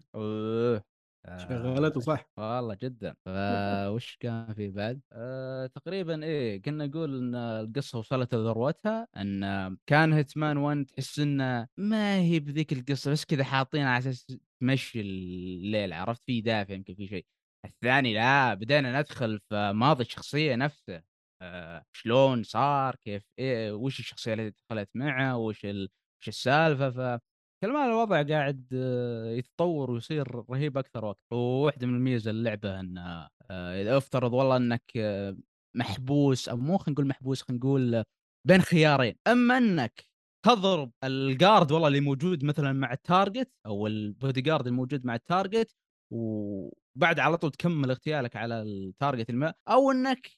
[1.26, 3.14] شغلته صح والله جدا.
[3.26, 10.12] فوش كان في بعد؟ أه تقريبا إيه كنا نقول إن القصة وصلت لذروتها إن كان
[10.12, 14.26] Hitman 1 تحس إنه ما هي بذيك القصة بس كذا حاطينها على أساس
[14.60, 17.26] تمشي الليل عرفت؟ في دافع يمكن في شيء.
[17.64, 21.02] الثاني لا بدينا ندخل في ماضي الشخصية نفسه.
[21.42, 25.88] أه شلون صار كيف إيه وش الشخصية اللي دخلت معه وش ال...
[26.22, 27.20] وش السالفة؟ ف
[27.62, 32.98] كل ما الوضع قاعد آه، يتطور ويصير رهيب أكثر وقت وواحدة من الميزة اللعبة إن
[32.98, 35.36] آه، إذا افترض والله إنك آه،
[35.76, 38.04] محبوس أو مو خلينا نقول محبوس خلينا نقول
[38.46, 39.14] بين خيارين.
[39.26, 40.04] أما إنك
[40.46, 45.14] تضرب ال guard والله اللي موجود مثلا مع ال target أو البودي جارد الموجود مع
[45.14, 45.74] ال target
[46.12, 50.30] وبعد على طول تكمل اغتيالك على ال target الما أو إنك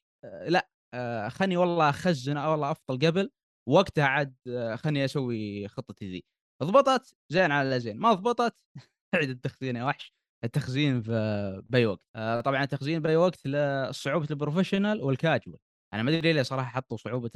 [0.48, 0.68] لا
[1.30, 3.30] خلني والله أخزن أو والله أفضل قبل
[3.68, 4.34] وقتها عاد
[4.76, 6.24] خلني أسوي خطتي ذي.
[6.62, 8.56] ضبطت زين على زين ما ضبطت
[9.14, 10.14] عيد التخزين يا وحش.
[10.44, 12.02] التخزين في باي وقت.
[12.16, 15.58] آه طبعا التخزين باي وقت لصعوبه ال professional وال casual
[15.94, 17.30] أنا ما أدري ليه صراحة حطوا صعوبة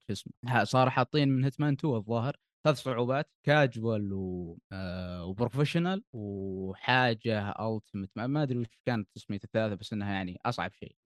[0.00, 2.36] شو اسمه صار حاطين من هيتمان 2 الظاهر.
[2.64, 4.58] ثلاث صعوبات كاجوال و...
[4.72, 10.96] آه وبروفيشنال وحاجة التمت ما, أدري وش كانت تسميه الثلاثة بس إنها يعني أصعب شيء.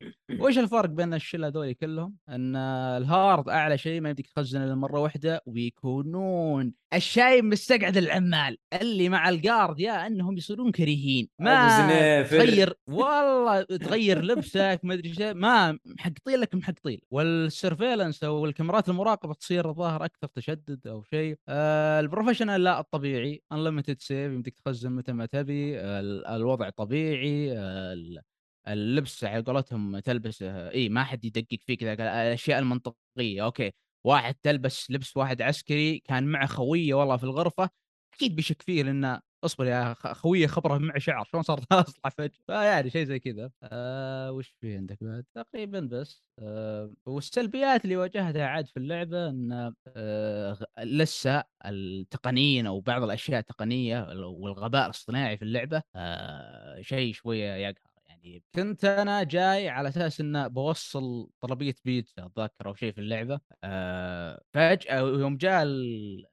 [0.40, 5.00] وش الفرق بين الشلة هذول كلهم؟ إن الهارد أعلى شيء ما يمديك تخزن إلا مرة
[5.00, 8.58] واحدة ويكونون الشايب مستقعد العمال.
[8.80, 11.28] اللي مع الجارد يا إنهم يصيرون كريهين.
[11.38, 12.22] ما.
[12.22, 17.00] تغير والله تغير لبسك ما أدري ما محقطين لك محقطين.
[17.10, 21.38] والسيرفيلنس أو الكاميرات المراقبة تصير الظاهر أكثر تشدد أو شيء.
[21.48, 27.52] آه البروفيشنال لا الطبيعي انليمتد سيف يمديك تخزن متى ما تبي ال- الوضع طبيعي
[27.92, 28.22] ال-
[28.68, 33.72] اللبس على قولتهم تلبس إي ما حد يدقق فيك ذاك الأشياء المنطقية أوكي
[34.04, 37.70] واحد تلبس لبس واحد عسكري كان معه خوية والله في الغرفة
[38.14, 42.30] أكيد بيشك فيه لأنه اصبر يا خويه خبره معه شعر شلون صار اصلع فجأة.
[42.46, 43.50] فيعني شيء زي كذا.
[43.62, 46.24] آه وش في عندك بعد؟ تقريبا بس.
[46.38, 54.00] آه والسلبيات اللي واجهتها عاد في اللعبة إن آه لسه التقنيين أو بعض الأشياء التقنية
[54.26, 57.88] والغباء الاصطناعي في اللعبة آه شيء شوية يقهر.
[58.08, 63.40] يعني كنت أنا جاي على أساس انه بوصل طلبية بيتزا أتذكر أو شيء في اللعبة.
[63.64, 65.64] آه فجأة يوم جاء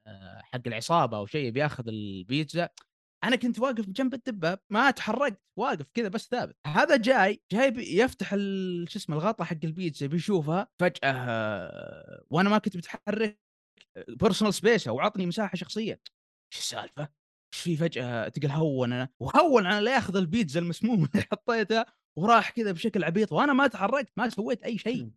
[0.06, 2.68] آه، حق العصابة أو شيء بياخذ البيتزا
[3.26, 6.56] أنا كنت واقف جنب الدباب ما تحركت واقف كذا بس ثابت.
[6.66, 8.30] هذا جاي جاي يفتح
[8.88, 13.40] شو اسمه الغطا حق البيتزا بيشوفها فجأة وأنا ما كنت متحرك
[14.08, 16.00] personal space أو عطني مساحة شخصية.
[16.52, 17.08] إيش السالفة؟
[17.54, 21.86] إيش في فجأة؟ تقول هون أنا وهون أنا لا ياخذ البيتزا المسمومه اللي حطيتها
[22.18, 25.10] وراح كذا بشكل عبيط وأنا ما تحركت ما سويت أي شيء.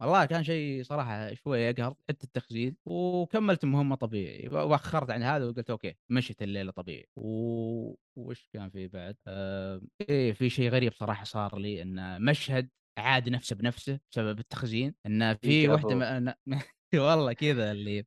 [0.00, 5.70] والله كان شيء صراحة شوية يقهر حتى التخزين وكملت مهمة طبيعي وأخرت عن هذا وقلت
[5.70, 7.94] okay مشت الليلة طبيعي و...
[8.16, 9.80] وش كان في بعد؟ آه...
[10.08, 15.34] إيه في شيء غريب صراحة صار لي إن مشهد عاد نفسه بنفسه بسبب التخزين إن
[15.34, 15.88] في فو.
[15.88, 16.34] ما...
[16.94, 18.06] والله كذا اللي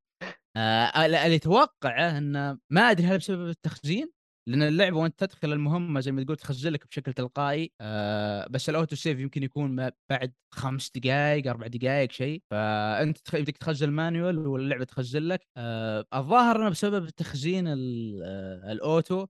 [0.58, 4.12] آه اللي اتوقعه انه ما أدري هل بسبب التخزين
[4.48, 8.75] لأن اللعبة وأنت تدخل المهمة زي ما تقول تخزن لك بشكل تلقائي آه بس ال
[8.75, 12.44] auto save يمكن يكون ما بعد خمس دقائق أربع دقائق شيء.
[12.52, 15.48] فأنت بدك تخزن ال manual واللعبة تخزن لك.
[15.58, 19.26] آه الظاهر أنه بسبب تخزين آه ال auto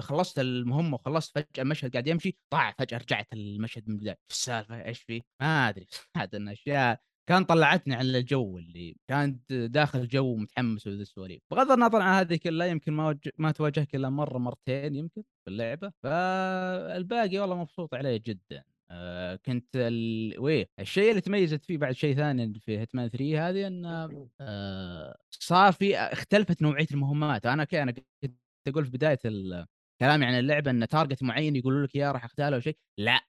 [0.00, 4.16] خلصت المهمة وخلصت فجأة المشهد قاعد يمشي طاع فجأة رجعت المشهد من البداية.
[4.30, 5.86] السالفة؟ إيش فيه ما أدري.
[6.16, 11.70] عاد ان اشياء كان طلعتني عن الجو اللي كان داخل جو متحمس وذي السواليف بغض
[11.72, 13.28] النظر عن هذه كلها يمكن ما وج...
[13.38, 15.92] ما تواجهك إلا مرة مرتين يمكن في اللعبة.
[16.02, 18.64] فالباقي والله مبسوط عليه جدا.
[18.90, 20.34] آه كنت ال...
[20.40, 25.72] ويه الشيء اللي تميزت فيه بعد شيء ثاني في Hitman 3 هذه انه آه صار
[25.72, 27.46] في اختلفت نوعية المهمات.
[27.46, 28.34] أنا أنا كنت
[28.68, 29.66] أقول في بداية ال...
[30.00, 32.78] كلامي عن اللعبة إن target معين يقولوا لك يا راح اختاله أو شيء.
[32.98, 33.20] لا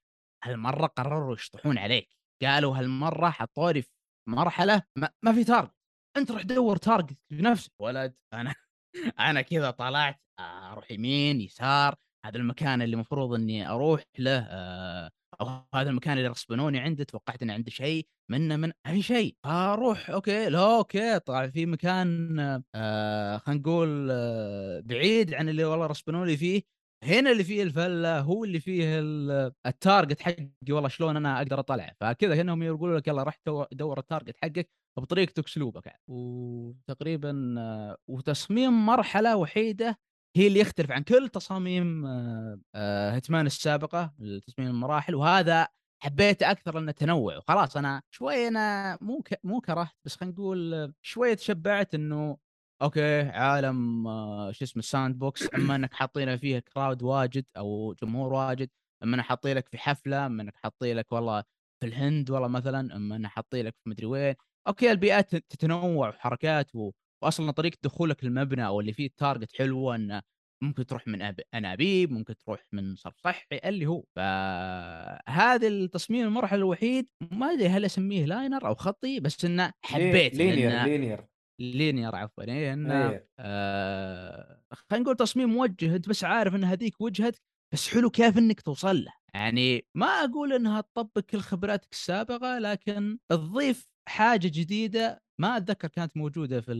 [0.44, 2.17] هالمرة قرروا يشطحون عليك.
[2.44, 3.90] قالوا هالمرة حطوا لي في
[4.28, 5.74] مرحلة ما, ما في target
[6.16, 8.54] أنت روح دور target بنفسك ولد أنا
[9.20, 11.94] أنا كذا طلعت أروح يمين يسار
[12.26, 17.42] هذا المكان اللي المفروض إني أروح له آه، أو هذا المكان اللي غصبنوني عنده توقعت
[17.42, 19.36] ان عنده شيء منه من اي شيء.
[19.44, 22.38] فاروح okay لا okay طلع في مكان
[22.74, 26.62] آه خلينا نقول آه بعيد عن اللي والله غصبنوني فيه.
[27.04, 31.60] هنا اللي فيه الفلة هو اللي فيه ال- ال target حقي والله شلون أنا أقدر
[31.60, 31.92] أطلع.
[32.00, 36.00] فكذا هنا هم يقولوا لك يلا تو- دور ال target حقك بطريقتك أسلوبك يعني.
[36.08, 39.98] وتقريبا آه، وتصميم مرحلة وحيدة
[40.36, 44.14] هي اللي يختلف عن كل تصاميم آه، آه، Hitman السابقة
[44.46, 45.14] تصميم المراحل.
[45.14, 45.68] وهذا
[46.02, 47.36] حبيته أكثر لأنه تنوع.
[47.36, 49.40] وخلاص أنا شوي أنا مو ك...
[49.44, 52.36] مو كرهت بس خلينا نقول آه، شوية تشبعت إنه
[52.82, 58.32] okay عالم آه، شو اسمه ال sandbox أما إنك حاطينه فيه crowd واجد أو جمهور
[58.32, 58.70] واجد
[59.02, 61.44] أما إنه حاطين لك في حفلة أما إنك حاطين لك والله
[61.80, 64.34] في الهند والله مثلا أما إنه حاطين لك في مدري وين.
[64.68, 66.90] okay البيئات تتنوع وحركات و...
[67.24, 70.22] واصلا طريقة دخولك المبنى أو اللي فيه ال target حلوة إنه
[70.62, 71.40] ممكن تروح من أب...
[71.54, 74.04] أنابيب ممكن تروح من صرف صحي اللي هو.
[74.16, 80.70] فهذا التصميم المرحلة الوحيد ما أدري هل أسميه linear أو خطي بس إنه حبيت linear
[80.70, 81.26] لأنه- linear.
[81.58, 83.28] linear عفوا انه إيه.
[83.38, 87.42] آه خلينا نقول تصميم موجه أنت بس عارف إن هذيك وجهتك
[87.72, 93.18] بس حلو كيف إنك توصل له يعني ما أقول إنها تطبق كل خبراتك السابقة لكن
[93.28, 96.72] تضيف حاجة جديدة ما أتذكر كانت موجودة في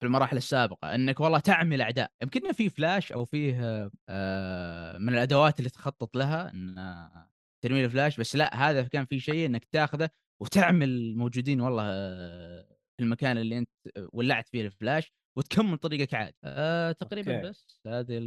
[0.00, 5.58] في المراحل السابقة إنك والله تعمي الاعداء يمكن في فلاش أو فيه آه، من الأدوات
[5.58, 6.74] اللي تخطط لها إن
[7.64, 10.10] ترمي الفلاش بس لا هذا كان في شيء إنك تاخذه
[10.42, 13.70] وتعمي الموجودين والله آه، المكان اللي أنت
[14.12, 17.48] ولعت فيه الفلاش وتكمل طريقك عادي أه تقريبا okay.
[17.48, 17.80] بس.
[17.86, 18.20] هذه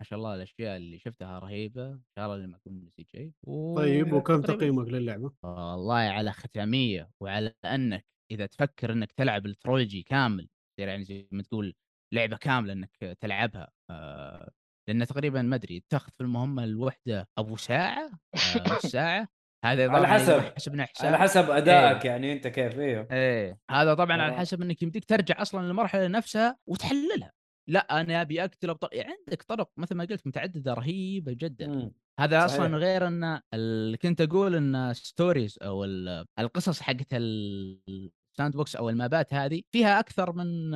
[0.00, 1.92] ما شاء الله الأشياء اللي شفتها رهيبة.
[1.92, 3.32] إن شاء الله ما أكون نسيت شيء.
[3.46, 7.10] و- طيب وكم تقييمك للعبة؟ والله على ختامية.
[7.22, 10.48] وعلى أنك إذا تفكر إنك تلعب ال trilogy كامل
[10.80, 11.74] يعني زي ما تقول
[12.14, 13.70] لعبة كاملة إنك تلعبها.
[13.90, 14.50] آه
[14.88, 18.10] لأن تقريبا ما أدري تاخذ في المهمة الوحدة أبو ساعة؟
[18.56, 19.28] نص ساعة؟
[19.72, 23.08] هذا على حسب- حسبنا حساب على حسب أدائك يعني أنت كيف إيوه.
[23.12, 23.58] إيه.
[23.70, 24.36] هذا طبعا على آه.
[24.38, 27.32] حسب إنك يمديك ترجع أصلا للمرحلة نفسها وتحللها.
[27.68, 31.66] لا أنا أبي أقتل بطرق يعني عندك طرق مثل ما قلت متعددة رهيبة جدا.
[31.66, 31.92] مم.
[32.20, 32.60] هذا صحيح.
[32.60, 38.88] أصلا غير إن اللي كنت أقول إن stories أو ال- القصص حقت ال sandbox أو
[38.90, 40.74] المابات هذه فيها أكثر من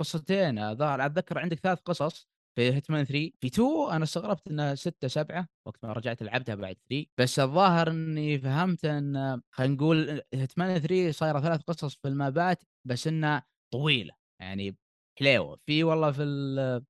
[0.00, 0.74] قصتين.
[0.74, 2.28] ظهر أتذكر عندك ثلاث قصص.
[2.56, 6.76] في Hitman 3 في 2 أنا استغربت إنها 6 7 وقت ما رجعت لعبتها بعد
[6.90, 12.62] 3 بس الظاهر إني فهمت إن خلينا نقول Hitman 3 صايرة ثلاث قصص في المابات
[12.88, 14.14] بس إنها طويلة.
[14.40, 14.76] يعني
[15.18, 16.22] حليوه في والله في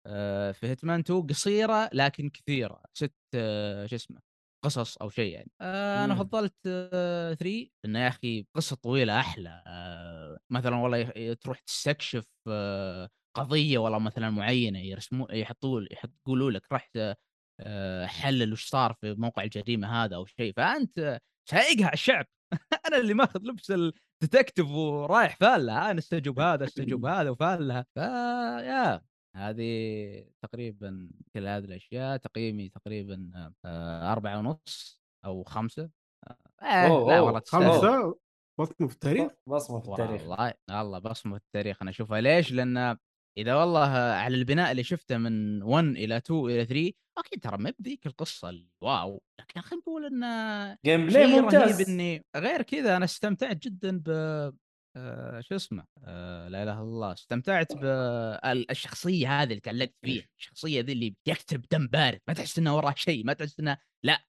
[0.07, 2.83] آه، في Hitman 2 قصيرة لكن كثيرة.
[2.95, 4.21] ست آه، شو اسمه
[4.65, 5.51] قصص أو شيء يعني.
[5.61, 6.21] آه أنا مم.
[6.21, 6.55] فضلت
[7.39, 9.63] 3 إنه يا أخي قصة طويلة أحلى.
[10.51, 12.25] مثلا والله تروح تستكشف
[13.35, 16.99] قضية والله مثلا معينة يرسموا يحطوا يحط يقولوا لك رحت
[17.61, 22.27] آه حلل وش صار في موقع الجريمة هذا أو شيء فأنت سايقها على الشعب.
[22.87, 27.87] أنا اللي ماخذ لبس الديتكتيف ورايح فالها أنا أستجوب هذا أستجوب هذا وفالها.
[27.95, 29.03] فيا
[29.37, 33.31] هذه تقريبا كل هذه الأشياء تقييمي تقريبا
[33.65, 35.91] آه، أربعة ونص أو خمسة.
[36.63, 38.15] آه أوه، لا والله خمسة؟
[38.59, 40.23] بصمة في التاريخ؟ بصمة في التاريخ.
[40.23, 41.83] والله والله بصمة التاريخ.
[41.83, 42.99] أنا أشوفها ليش؟ لأن
[43.39, 47.73] إذا والله على البناء اللي شفته من 1 إلى 2 إلى 3 okay ترى ما
[47.79, 51.91] بذيك القصة ال wow لكن خلينا نقول إنه gameplay ممتاز.
[51.91, 54.09] إني غير كذا أنا استمتعت جدا ب
[54.97, 60.81] آه، شو اسمه آه، لا إله إلا الله استمتعت بالشخصيه هذه اللي تعلقت فيها الشخصية
[60.81, 64.25] ذي اللي يقتل بدم بارد ما تحس إنه وراه شيء ما تحس إنه لا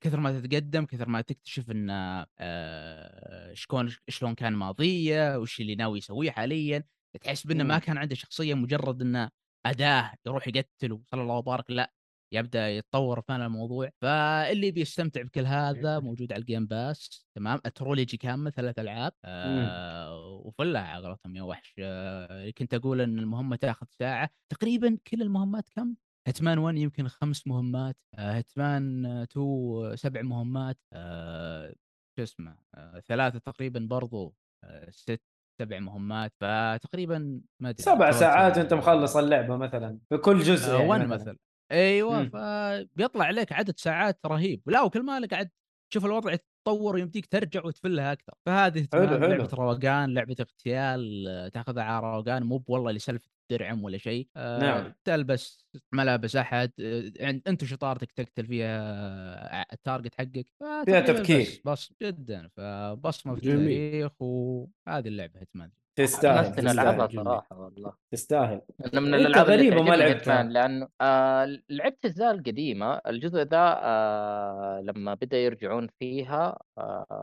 [0.00, 5.98] كثر ما تتقدم كثر ما تكتشف إنه آه، شلون شلون كان ماضيه وش اللي ناوي
[5.98, 6.84] يسويه حاليا.
[7.16, 7.80] تحس بإنه ما مم.
[7.80, 9.30] كان عنده شخصية مجرد إنه
[9.66, 11.92] أداة يروح يقتل وصلى الله وبارك لا
[12.32, 13.90] يبدأ يتطور فعلا الموضوع.
[14.02, 19.12] فاللي بيستمتع بكل هذا موجود على ال Game Pass تمام؟ ال trilogy كامل ثلاث ألعاب.
[19.24, 21.74] آه وفلها على قولتهم يا وحش.
[21.78, 24.30] آه كنت أقول إن المهمة تأخذ ساعة.
[24.52, 25.94] تقريبا كل المهمات كم؟
[26.28, 27.96] هتمان 1 يمكن خمس مهمات.
[28.14, 30.78] آه هتمان 2 سبع مهمات.
[30.92, 31.74] آه
[32.16, 34.34] شو اسمه؟ آه ثلاثة تقريبا برضو.
[34.64, 35.22] آه ست
[35.60, 40.78] سبع مهمات فتقريبا ما أدري سبع ساعات وأنت مخلص اللعبة مثلا في كل جزء آه
[40.78, 41.06] يعني مثلا.
[41.06, 41.36] مثلا.
[41.72, 42.28] أيوه.
[42.28, 44.62] فبيطلع عليك عدد ساعات رهيب.
[44.66, 45.50] لا وكل ما قاعد
[45.90, 49.26] تشوف الوضع يتطور ويمديك ترجع وتفلها أكثر فهذه حلو، حلو.
[49.28, 54.60] لعبة روقان لعبة اغتيال آه، تاخذها على روقان مو والله لسلف درعم ولا شيء آه
[54.60, 54.94] نعم.
[55.04, 61.40] تلبس ملابس أحد آه، عند- أنت وشطارتك تقتل فيها ال target حقك فتقريباً تفكير.
[61.40, 63.38] بس, بس جدا فبصمة في.
[63.52, 67.92] التاريخ وهذه اللعبة Hitman تستاهل تستاهل صراحة والله.
[68.12, 68.60] تستاهل.
[68.92, 70.42] أنا من الألعاب غريبة ما لعبتها.
[70.42, 73.00] لأنه آه لعبت الاجزاء القديمة.
[73.06, 76.58] الجزء ذا آه لما بدأ يرجعون فيها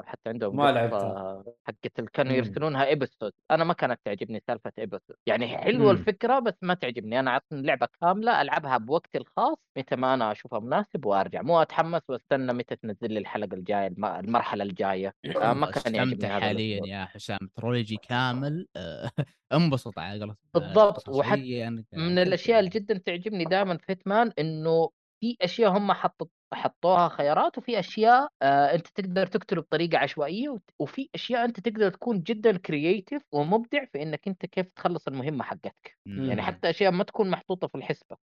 [0.06, 1.44] حتى عندهم ما لعبتها.
[1.68, 2.34] حقت ال- كانوا.
[2.34, 6.00] يرسلونها episode أنا ما كانت تعجبني سالفة episode يعني حلوة مم.
[6.00, 10.60] الفكرة بس ما تعجبني أنا عطني لعبة كاملة ألعبها بوقتي الخاص متى ما أنا أشوفها
[10.60, 15.96] مناسب وأرجع مو أتحمس وأستنى متى تنزل لي الحلقة الجاية الم- المرحلة الجاية ما كان
[15.96, 16.82] يعجبني هذا حاليا.
[16.86, 19.12] يا حسام trilogy كامل آه،
[19.54, 22.70] انبسط على قولة بالضبط، وحت- قصصياً، من الأشياء اللي.
[22.70, 24.90] جدا تعجبني دائما في Hitman إنه
[25.22, 31.10] في أشياء هم حطوا حطوها خيارات وفي أشياء آه أنت تقدر تقتله بطريقة عشوائية وفي
[31.16, 36.26] أشياء أنت تقدر تكون جدا creative ومبدع في إنك أنت كيف تخلص المهمة حقتك مم.
[36.30, 36.48] يعني مم.
[36.48, 38.18] حتى أشياء ما تكون محطوطة في الحسبة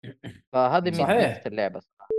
[0.54, 0.90] فهذه.
[0.90, 2.10] ميزة اللعبة صراحة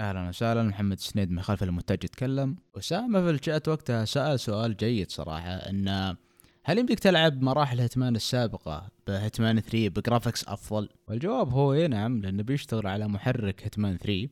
[0.00, 5.10] أهلا وسهلا محمد سنيد من خلف المونتاج يتكلم أسامة في الشات وقتها سأل سؤال جيد
[5.10, 6.16] صراحة إن
[6.64, 11.88] هل يمديك تلعب مراحل Hitman السابقة ب Hitman 3 ب graphics أفضل؟ والجواب هو اي
[11.88, 14.28] نعم لأنه بيشتغل على محرك Hitman 3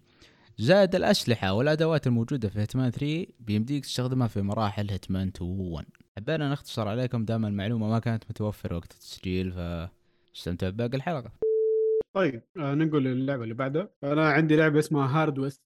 [0.59, 5.87] زائد الأسلحة والأدوات الموجودة في Hitman 3 بيمديك تستخدمها في مراحل Hitman 2 و 1
[6.17, 11.33] حبينا نختصر عليكم دام المعلومة ما كانت متوفرة وقت التسجيل فاستمتعوا بباقي الحلقة.
[12.17, 15.63] طيب آه ننقل للعبة اللي بعدها أنا عندي لعبة اسمها Hard West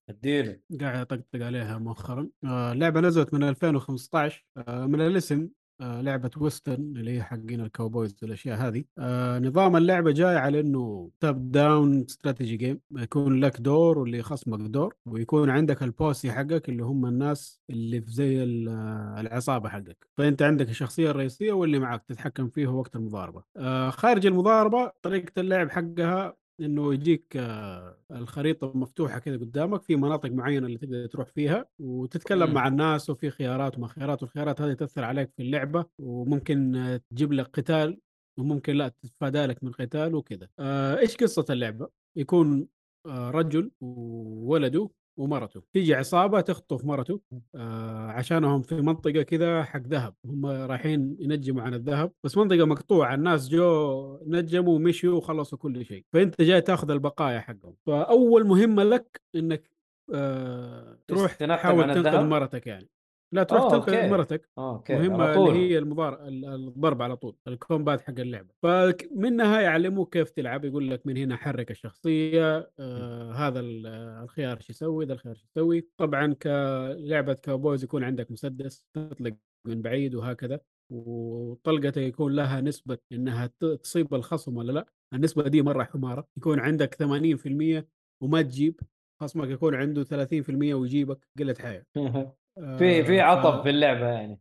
[0.81, 2.29] قاعد أطقطق عليها مؤخرا.
[2.45, 5.49] آه لعبة نزلت من 2015 آه من الاسم
[5.81, 8.85] لعبة western اللي هي حقين ال cowboys والأشياء هذه.
[8.99, 14.59] آه نظام اللعبة جاي على إنه top down strategy game يكون لك دور واللي خصمك
[14.61, 20.07] دور ويكون عندك ال posse حقك اللي هم الناس اللي في زي آه، العصابة حقك.
[20.17, 23.43] فأنت عندك الشخصية الرئيسية واللي معك تتحكم فيه وقت المضاربة.
[23.57, 30.31] آه خارج المضاربة طريقة اللعب حقها إنه يجيك آه، الخريطة مفتوحة كذا قدامك في مناطق
[30.31, 32.55] معينة اللي تقدر تروح فيها وتتكلم مم.
[32.55, 37.33] مع الناس وفي خيارات وما خيارات والخيارات هذه تأثر عليك في اللعبة وممكن آه، تجيب
[37.33, 38.01] لك قتال
[38.39, 42.69] وممكن لا تتفادى لك من قتال وكذا آه، إيش قصة اللعبة يكون
[43.07, 45.63] رجل وولده ومرته.
[45.73, 47.21] تيجي عصابة تخطف مرته
[47.55, 50.15] آه، عشانهم في منطقة كذا حق ذهب.
[50.25, 56.05] هم رايحين ينجموا عن الذهب بس منطقة مقطوعة الناس جو نجموا ومشوا وخلصوا كل شيء.
[56.13, 57.75] فأنت جاي تاخذ البقايا حقهم.
[57.87, 59.71] فأول مهمة لك إنك
[60.15, 62.89] آه، تروح تحاول تنقذ؟ مرتك يعني.
[63.35, 64.09] لا تروح تنقذ أوكي.
[64.11, 64.49] مرتك.
[64.91, 65.49] مهمة على طول.
[65.51, 68.49] اللي هي المضار ال- الضرب على طول ال combat حق اللعبة.
[68.63, 70.65] فمنها يعلموك كيف تلعب.
[70.65, 75.35] يقول لك من هنا حرك الشخصية آه هذا ال- آه، الخيار إيش يسوي ذا الخيار
[75.35, 75.89] إيش يسوي.
[75.97, 79.37] طبعا كلعبة cowboys يكون عندك مسدس تطلق
[79.67, 80.61] من بعيد وهكذا
[80.93, 83.51] وطلقته يكون لها نسبة إنها
[83.83, 84.87] تصيب الخصم ولا لا.
[85.15, 86.27] النسبة دي مرة حمارة.
[86.39, 87.89] يكون عندك 80%
[88.23, 88.81] وما تجيب
[89.23, 91.85] خصمك يكون عنده 30% ويجيبك قلة حياة.
[92.79, 94.41] في في آه، عطب ف- في اللعبة يعني.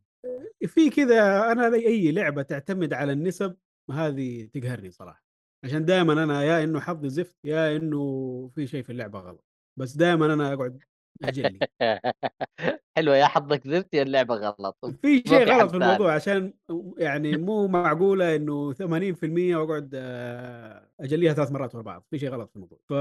[0.67, 3.57] في كذا أنا لي أي لعبة تعتمد على النسب
[3.91, 5.23] هذه تقهرني صراحة.
[5.65, 9.45] عشان دائما أنا يا إنه حظي زفت يا إنه في شيء في اللعبة غلط.
[9.79, 10.79] بس دائما أنا أقعد
[11.23, 11.59] أجلي.
[12.97, 14.77] حلوة يا حظك زفت يا اللعبة غلط.
[15.01, 16.13] في شيء في غلط في الموضوع.
[16.13, 16.53] عشان
[16.97, 22.05] يعني مو معقولة إنه 80% وأقعد آه، أجليها ثلاث مرات ورا بعض.
[22.09, 22.79] في شيء غلط في الموضوع.
[22.89, 22.93] ف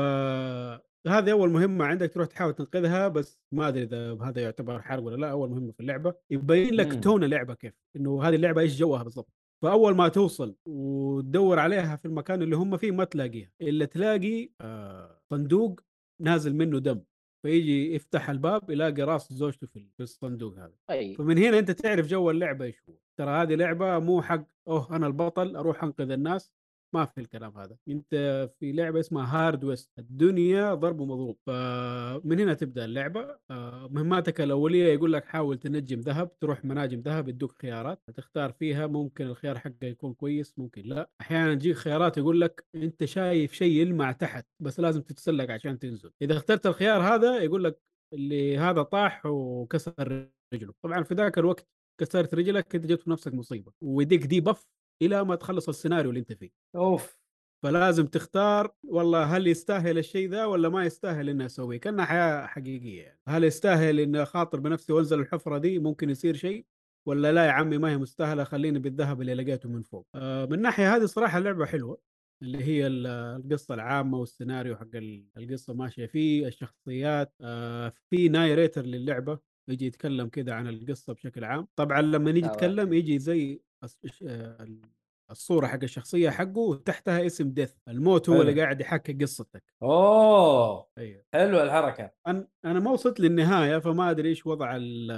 [1.06, 5.16] هذه أول مهمة عندك تروح تحاول تنقذها بس ما أدري إذا هذا يعتبر حرق ولا
[5.16, 6.14] لا أول مهمة في اللعبة.
[6.30, 7.00] يبين لك مم.
[7.00, 9.32] تون اللعبة كيف إنه هذه اللعبة إيش جوها بالضبط.
[9.62, 15.20] فأول ما توصل وتدور عليها في المكان اللي هم فيه ما تلاقيها إلا تلاقي آه
[15.30, 15.80] صندوق
[16.22, 17.02] نازل منه دم.
[17.42, 20.74] فيجي يفتح الباب يلاقي راس زوجته في الصندوق هذا.
[20.90, 22.94] اي فمن هنا أنت تعرف جو اللعبة إيش هو.
[23.18, 26.52] ترى هذه لعبة مو حق أوه أنا البطل أروح أنقذ الناس.
[26.94, 27.76] ما في الكلام هذا.
[27.88, 28.14] أنت
[28.60, 31.38] في لعبة اسمها هارد ويست الدنيا ضرب ومضروب.
[31.46, 33.38] فمن هنا تبدأ اللعبة.
[33.50, 38.02] آه، مهماتك الأولية يقول لك حاول تنجم ذهب تروح مناجم ذهب يدوك خيارات.
[38.14, 41.10] تختار فيها ممكن الخيار حقه يكون كويس ممكن لا.
[41.20, 46.10] أحيانا تجيك خيارات يقول لك أنت شايف شيء يلمع تحت بس لازم تتسلق عشان تنزل.
[46.22, 47.80] إذا اخترت الخيار هذا يقول لك
[48.12, 50.72] اللي هذا طاح وكسر رجله.
[50.84, 51.66] طبعا في ذاك الوقت
[52.00, 53.72] كسرت رجلك أنت جبت في نفسك مصيبة.
[53.80, 54.66] ويديك debuff
[55.02, 56.50] إلى ما تخلص السيناريو اللي أنت فيه.
[56.76, 57.20] أوف.
[57.62, 63.02] فلازم تختار والله هل يستاهل الشيء ذا ولا ما يستاهل إني أسويه؟ كأنها حياة حقيقية
[63.02, 63.20] يعني.
[63.28, 66.66] هل يستاهل إني أخاطر بنفسي وأنزل الحفرة دي؟ ممكن يصير شيء.
[67.06, 70.06] ولا لا يا عمي ما هي مستاهلة خليني بالذهب اللي لقيته من فوق.
[70.14, 71.98] آه من الناحيه هذه صراحة اللعبة حلوة
[72.42, 77.34] اللي هي ال- القصة العامة والسيناريو حق ال- القصة ماشية فيه الشخصيات.
[77.40, 79.38] آه في narrator للعبة
[79.68, 81.68] يجي يتكلم كذا عن القصة بشكل عام.
[81.76, 82.48] طبعا لما يجي آه.
[82.48, 84.95] يتكلم يجي زي أس- آه، ال-
[85.30, 88.48] الصورة حق الشخصية حقه وتحتها اسم Death الموت هو حلو.
[88.48, 89.62] اللي قاعد يحكي قصتك.
[89.82, 90.86] أوه!
[90.98, 91.22] أيوه.
[91.34, 92.10] حلوة الحركة.
[92.26, 95.10] أنا أنا ما وصلت للنهاية فما أدري إيش وضع ال-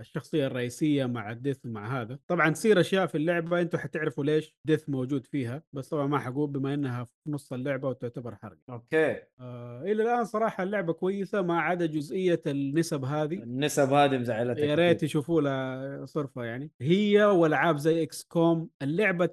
[0.00, 2.18] الشخصية الرئيسية مع ال Death ومع هذا.
[2.26, 6.50] طبعا تصير أشياء في اللعبة أنتم حتعرفوا ليش Death موجود فيها بس طبعا ما حقول
[6.50, 8.56] بما إنها في نص اللعبة وتعتبر حرق.
[8.70, 9.16] okay.
[9.40, 13.34] آه إلى الآن صراحة اللعبة كويسة ما عدا جزئية النسب هذه.
[13.34, 16.70] النسب هذه مزعلتك يا ريت يشوفوا لها صرفة يعني.
[16.80, 18.68] هي وألعاب زي XCOM.
[18.82, 19.26] اللعبة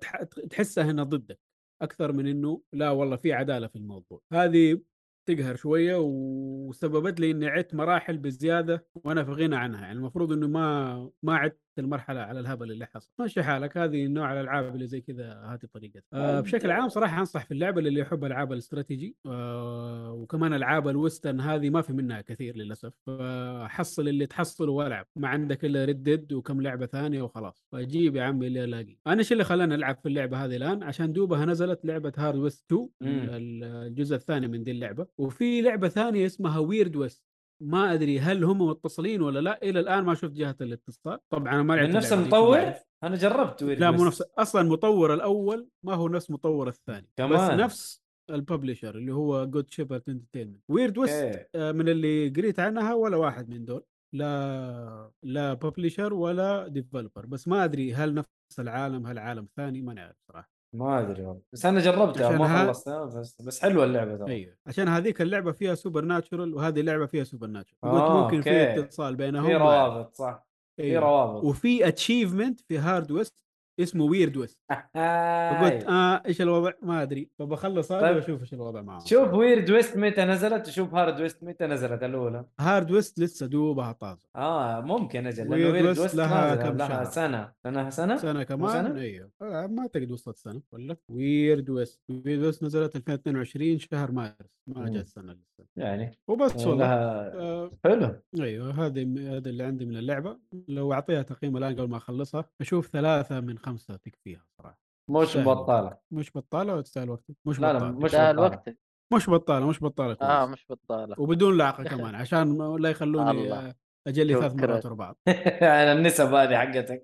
[0.49, 1.39] تحسها إنها ضدك
[1.81, 4.21] أكثر من إنه لا والله في عدالة في الموضوع.
[4.33, 4.81] هذه
[5.25, 10.47] تقهر شوية وسببت لي إني عدت مراحل بزيادة وأنا في غنى عنها يعني المفروض إنه
[10.47, 13.11] ما ما عدت المرحلة على الهبل اللي حصل.
[13.19, 17.45] ماشي حالك هذه نوع الألعاب اللي زي كذا هذه طريقتها آه بشكل عام صراحة أنصح
[17.45, 22.21] في اللعبة للي يحب ألعاب الاستراتيجي آه وكمان ألعاب ال western هذه ما في منها
[22.21, 22.93] كثير للأسف.
[23.07, 25.05] فحصل اللي تحصله والعب.
[25.15, 27.65] ما عندك إلا Red Dead وكم لعبة ثانية وخلاص.
[27.71, 31.13] فجيب يا عمي اللي الاقي أنا إيش اللي خلاني ألعب في اللعبة هذه الآن؟ عشان
[31.13, 33.07] دوبها نزلت لعبة Hard West 2 مم.
[33.29, 35.07] ال- الجزء الثاني من دي اللعبة.
[35.17, 37.23] وفي لعبة ثانية اسمها Weird West
[37.61, 41.19] ما أدري هل هم متصلين ولا لا إلى الآن ما شفت جهة الاتصال.
[41.29, 42.73] طبعا أنا ما من نفس المطور.
[43.03, 44.05] أنا جربت لا مو.
[44.05, 47.31] نفس أصلا المطور الأول ما هو نفس مطور الثاني كمان.
[47.31, 52.93] بس نفس ال publisher اللي هو Good Shepherd Entertainment Weird West من اللي قريت عنها
[52.93, 53.83] ولا واحد من دول.
[54.13, 59.93] لا لا publisher ولا developer بس ما أدري هل نفس العالم هل عالم ثاني ما
[59.93, 60.56] نعرف صراحة.
[60.73, 64.53] ما أدري والله بس أنا جربتها ما ها- خلصتها بس بس حلوة اللعبة ترى أيوه
[64.67, 68.41] عشان هذيك اللعبة فيها supernatural وهذه اللعبة فيها supernatural قلت آه، ممكن.
[68.41, 69.53] في اتصال بينهم في.
[69.55, 70.47] روابط صح
[70.77, 71.03] في أيوة.
[71.03, 73.33] روابط وفي achievement في Hard West
[73.79, 74.59] اسمه Weird West.
[74.69, 75.83] فقلت.
[75.89, 77.29] آه إيش الوضع؟ ما أدري.
[77.39, 78.15] فبخلص هذا طيب.
[78.15, 79.05] وأشوف إيش الوضع معه.
[79.05, 82.45] شوف Weird West متى نزلت وشوف Hard West متى نزلت الأولى.
[82.59, 84.27] Hard West لسه دوبها طازة.
[84.35, 87.03] آه ممكن أجل Weird Weird West لها كم لها شهر.
[87.05, 87.51] سنة.
[87.65, 90.61] لها سنة؟ سنة كمان؟ أيوه ما أعتقد وصلت سنة.
[90.71, 92.01] ولا؟ Weird West.
[92.09, 94.57] Weird West نزلت 2022 شهر مارس.
[94.67, 94.89] ما.
[94.89, 95.65] جت سنة لسه.
[95.75, 96.75] يعني وبس والله.
[96.75, 98.15] لها آه حلو.
[98.39, 100.37] أيوه هذه هذا اللي عندي من اللعبة.
[100.67, 104.79] لو أعطيها تقييم الآن قبل ما أخلصها أشوف ثلاثة من خمسة تكفيها صراحة.
[105.09, 105.97] مش بطالة.
[106.11, 107.91] مش بطالة ولا تستاهل وقتك مش لا لا بطالة.
[107.91, 108.29] مش بطالة.
[108.31, 108.69] الوقت
[109.13, 110.29] مش بطالة مش بطالة كويس.
[110.29, 111.15] آه مش بطالة.
[111.19, 113.73] وبدون لعقة كمان عشان ما- لا يخلوني الله.
[114.07, 114.55] أجلي ثلاث.
[114.55, 115.17] مرات ورا بعض.
[115.61, 117.01] على النسب هذه حقتك.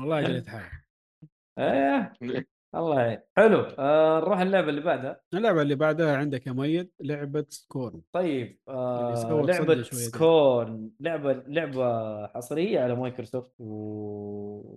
[0.00, 0.64] والله جليت حالي
[1.58, 2.12] إيه
[2.74, 3.18] الله يعين.
[3.36, 3.60] حلو.
[3.60, 5.20] آه نروح اللعبة اللي بعدها.
[5.34, 8.02] اللعبة اللي بعدها عندك يا ميد لعبة سكورن.
[8.12, 9.14] طيب آه
[9.46, 9.82] لعبة.
[9.82, 13.64] سكون لعبة لعبة حصرية على مايكروسوفت و...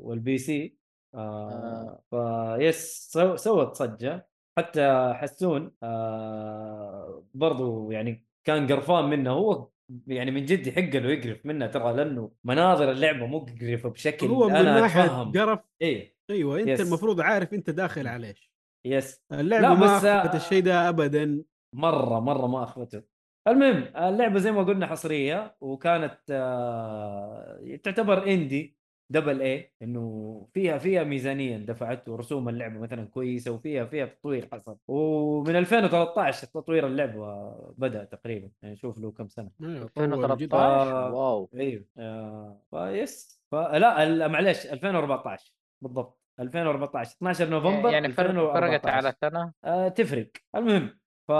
[0.09, 0.79] والبي سي.
[1.15, 3.35] آه فيس سو...
[3.35, 4.29] سوت صجة.
[4.57, 9.31] حتى حسون آه برضو يعني كان قرفان منه.
[9.31, 9.69] هو
[10.07, 14.55] يعني من جد يحق له يقرف منها ترى لأنه مناظر اللعبة مقرفه بشكل هو من
[14.55, 16.15] أنا قرف إيه.
[16.29, 16.81] أيوه أنت يس.
[16.81, 18.51] المفروض عارف أنت داخل على إيش
[18.85, 19.23] يس.
[19.31, 21.43] اللعبة ما اخذت الشيء ده ابدا.
[21.75, 23.03] مرة مرة ما اخذته
[23.47, 28.78] المهم اللعبة زي ما قلنا حصرية وكانت آه، تعتبر indie
[29.11, 34.77] double A إنه فيها فيها ميزانية دفعت ورسوم اللعبة مثلا كويسة وفيها فيها تطوير حصل.
[34.87, 39.49] ومن 2013 تطوير اللعبة بدأ تقريبا يعني شوف له كم سنة.
[39.61, 40.15] أيوة، طول جدا.
[40.15, 41.13] 2013 آه.
[41.13, 46.19] wow أيوه آه ف yes فلا ال- معلش 2014 بالضبط.
[46.39, 48.67] 2014 12 نوفمبر يعني فرق- 2014.
[48.69, 50.29] فرقت على سنة؟ آه تفرق.
[50.55, 51.31] المهم ف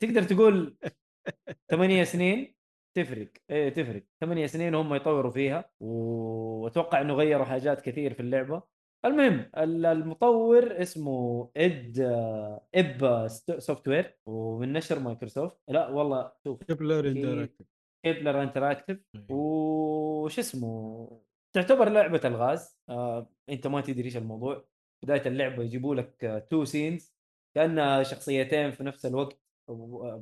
[0.00, 0.76] تقدر تقول
[1.70, 2.54] ثمانية سنين؟
[2.94, 3.28] تفرق.
[3.50, 4.02] إيه تفرق.
[4.20, 8.62] ثمانية سنين هم يطوروا فيها وأتوقع إنه غيروا حاجات كثير في اللعبة.
[9.04, 13.26] المهم ال- المطور اسمه Ebb
[13.58, 15.58] Software ومن نشر مايكروسوفت.
[15.68, 17.66] لا والله شوف Kepler Interactive
[18.04, 19.26] Kepler Interactive أيوة.
[19.30, 21.22] وش اسمه
[21.54, 22.78] تعتبر لعبة الغاز.
[22.88, 24.64] آه، أنت ما تدري إيش الموضوع.
[25.04, 27.14] بداية اللعبة يجيبوا لك two scenes
[27.56, 29.41] كأنها شخصيتين في نفس الوقت.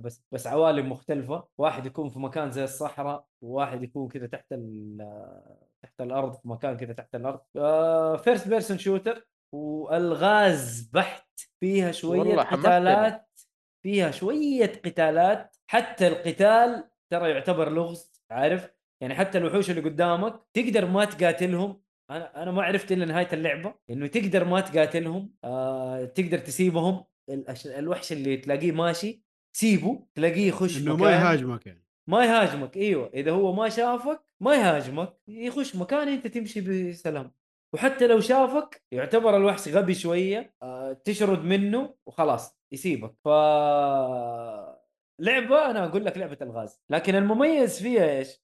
[0.01, 1.49] بس بس عوالم مختلفة.
[1.59, 4.55] واحد يكون في مكان زي الصحراء وواحد يكون كذا تحت
[5.83, 7.41] تحت الأرض في مكان كذا تحت الأرض.
[8.19, 12.37] first person shooter والغاز بحت فيها شوية.
[12.37, 13.41] قتالات
[13.83, 15.57] فيها شوية قتالات.
[15.71, 18.71] حتى القتال ترى يعتبر لغز عارف؟
[19.03, 21.83] يعني حتى الوحوش اللي قدامك تقدر ما تقاتلهم.
[22.11, 25.35] أنا أنا ما عرفت إلا نهاية اللعبة إنه تقدر ما تقاتلهم.
[25.45, 27.05] آه تقدر تسيبهم.
[27.67, 31.85] الوحش اللي تلاقيه ماشي سيبه تلاقيه يخش إنه ما يهاجمك يعني.
[32.09, 33.11] ما يهاجمك إيوه.
[33.15, 37.33] إذا هو ما شافك ما يهاجمك يخش مكان أنت تمشي بسلام.
[37.75, 43.15] وحتى لو شافك يعتبر الوحش غبي شوية آه تشرد منه وخلاص يسيبك.
[43.25, 43.29] ف
[45.21, 46.81] لعبة أنا أقول لك لعبة الغاز.
[46.91, 48.43] لكن المميز فيها إيش؟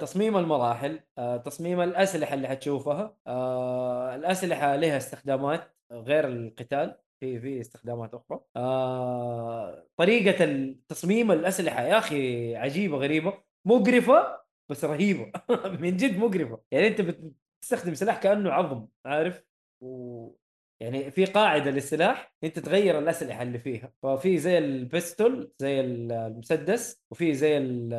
[0.00, 6.96] تصميم المراحل آه، تصميم الأسلحة اللي حتشوفها آه، الأسلحة لها استخدامات غير القتال.
[7.20, 11.82] في في استخدامات أخرى آه، طريقة تصميم الأسلحة.
[11.82, 13.42] يا أخي عجيبة غريبة.
[13.64, 15.32] مقرفة بس رهيبة.
[15.80, 16.60] من جد مقرفة.
[16.70, 19.44] يعني أنت بتستخدم سلاح كأنه عظم عارف؟
[19.80, 20.30] و...
[20.80, 23.92] يعني في قاعدة للسلاح إنت تغير الأسلحة اللي فيها.
[24.02, 27.92] ففي زي البستول زي المسدس وفي زي ال-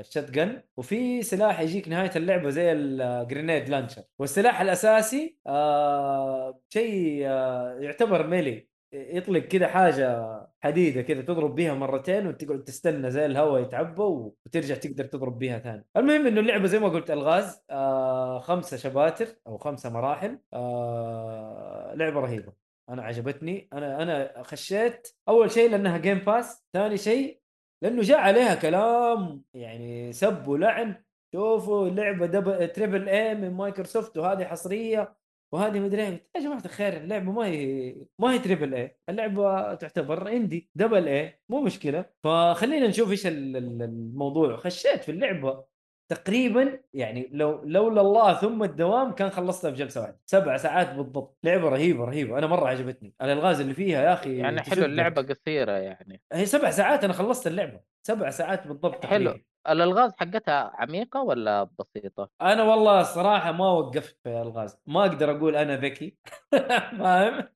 [0.00, 7.22] ال shotgun وفي سلاح يجيك نهاية اللعبة زي ال grenade launcher والسلاح الأساسي آه شيء
[7.28, 8.68] آه يعتبر melee.
[8.92, 15.04] يطلق كذا حاجة حديدة كذا تضرب بيها مرتين وتقعد تستنى زي الهواء يتعبى وترجع تقدر
[15.04, 15.84] تضرب بيها ثاني.
[15.96, 22.20] المهم إنه اللعبة زي ما قلت ألغاز آه خمسة شباتر أو خمسة مراحل آه لعبة
[22.20, 22.52] رهيبة.
[22.88, 23.68] أنا عجبتني.
[23.72, 27.40] أنا أنا خشيت أول شيء لأنها Game Pass ثاني شيء
[27.82, 31.02] لأنه جاء عليها كلام يعني سب ولعن.
[31.34, 35.16] شوفوا اللعبة double triple A من مايكروسوفت وهذه حصرية.
[35.54, 40.28] وهذه مدري إيه يا جماعة الخير اللعبة ما هي ما هي triple A اللعبة تعتبر
[40.28, 42.04] indie double A مو مشكلة.
[42.24, 44.56] فخلينا نشوف إيش ال- ال- الموضوع.
[44.56, 45.64] خشيت في اللعبة
[46.12, 50.20] تقريبا يعني لو لولا الله ثم الدوام كان خلصتها في جلسة واحدة.
[50.26, 51.38] سبع ساعات بالضبط.
[51.44, 52.38] لعبة رهيبة رهيبة.
[52.38, 53.14] أنا مرة عجبتني.
[53.22, 54.84] الالغاز اللي فيها يا أخي يعني حلو.
[54.84, 56.22] اللعبة قصيرة يعني.
[56.32, 57.80] هي سبع ساعات أنا خلصت اللعبة.
[58.06, 59.34] سبع ساعات بالضبط حلو.
[59.68, 65.56] الألغاز حقتها عميقة ولا بسيطة؟ أنا والله الصراحه ما وقفت في الغاز ما أقدر أقول
[65.56, 66.16] أنا ذكي
[66.98, 67.48] فاهم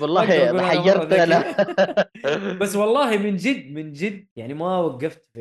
[0.00, 0.22] والله
[0.68, 1.12] حيرت.
[1.12, 1.44] أنا
[2.60, 5.40] بس والله من جد من جد يعني ما وقفت في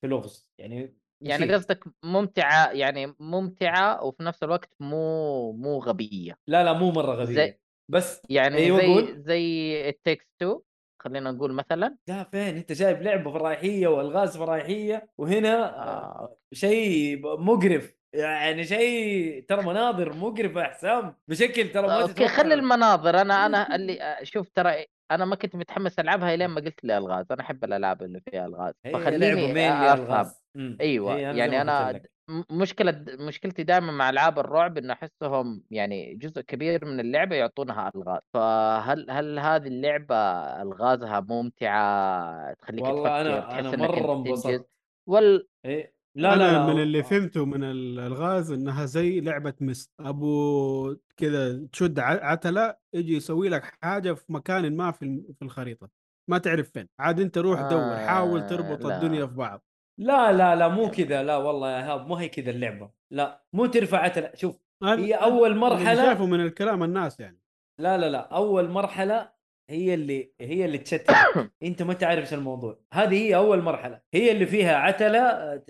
[0.00, 1.54] في لغز يعني يعني.
[1.54, 7.34] قصدك ممتعة يعني ممتعة وفي نفس الوقت مو مو غبية لا لا مو مرة غبية
[7.34, 9.22] زي- بس يعني أيوة زي قول.
[9.22, 10.60] زي It Takes 2
[11.08, 11.96] خلينا نقول مثلا.
[12.08, 16.36] لا فين أنت جايب لعبة فرايحية والغاز فرايحية وهنا آه.
[16.52, 17.96] شيء مقرف.
[18.12, 23.20] يعني شيء ترى مناظر مقرفة يا حسام بشكل ترى ما okay خلي المناظر.
[23.20, 27.26] أنا أنا اللي شوف ترى أنا ما كنت متحمس ألعبها لين ما قلت لي ألغاز.
[27.32, 28.74] أنا أحب الألعاب اللي فيها ألغاز.
[28.92, 30.42] فخليني مين افهم ألغاز.
[30.80, 31.16] أيوه.
[31.18, 32.02] يعني أنا.
[32.28, 37.92] م- مشكلة مشكلتي دائما مع ألعاب الرعب إنه أحسهم يعني جزء كبير من اللعبة يعطونها
[37.94, 40.14] ألغاز فهل هل هذه اللعبة
[40.62, 44.68] ألغازها ممتعة تخليك والله تفكر أنا- تحس أنا انك مرة أنت تنجز انبسطت.
[45.06, 45.96] وال إيه.
[46.14, 50.96] لا أنا لا لا من اللي فهمته من ال- الغاز إنها زي لعبة مس أبو
[51.16, 55.88] كذا تشد ع- عتلة يجي يسوي لك حاجة في مكان ما في الم- في الخريطة
[56.30, 58.96] ما تعرف فين عاد أنت روح دور حاول آه، تربط لا.
[58.96, 59.64] الدنيا في بعض
[59.98, 61.22] لا لا لا مو كذا.
[61.22, 62.90] لا والله يا ايهاب مو هي كذا اللعبة.
[63.10, 67.40] لا مو ترفع عتلة شوف هي أول مرحلة شافه من الكلام الناس يعني.
[67.80, 69.36] لا لا لا أول مرحلة
[69.70, 71.10] هي اللي هي اللي تشتت.
[71.62, 72.78] أنت ما تعرف إيش الموضوع.
[72.92, 74.00] هذه هي أول مرحلة.
[74.14, 75.62] هي اللي فيها عتلة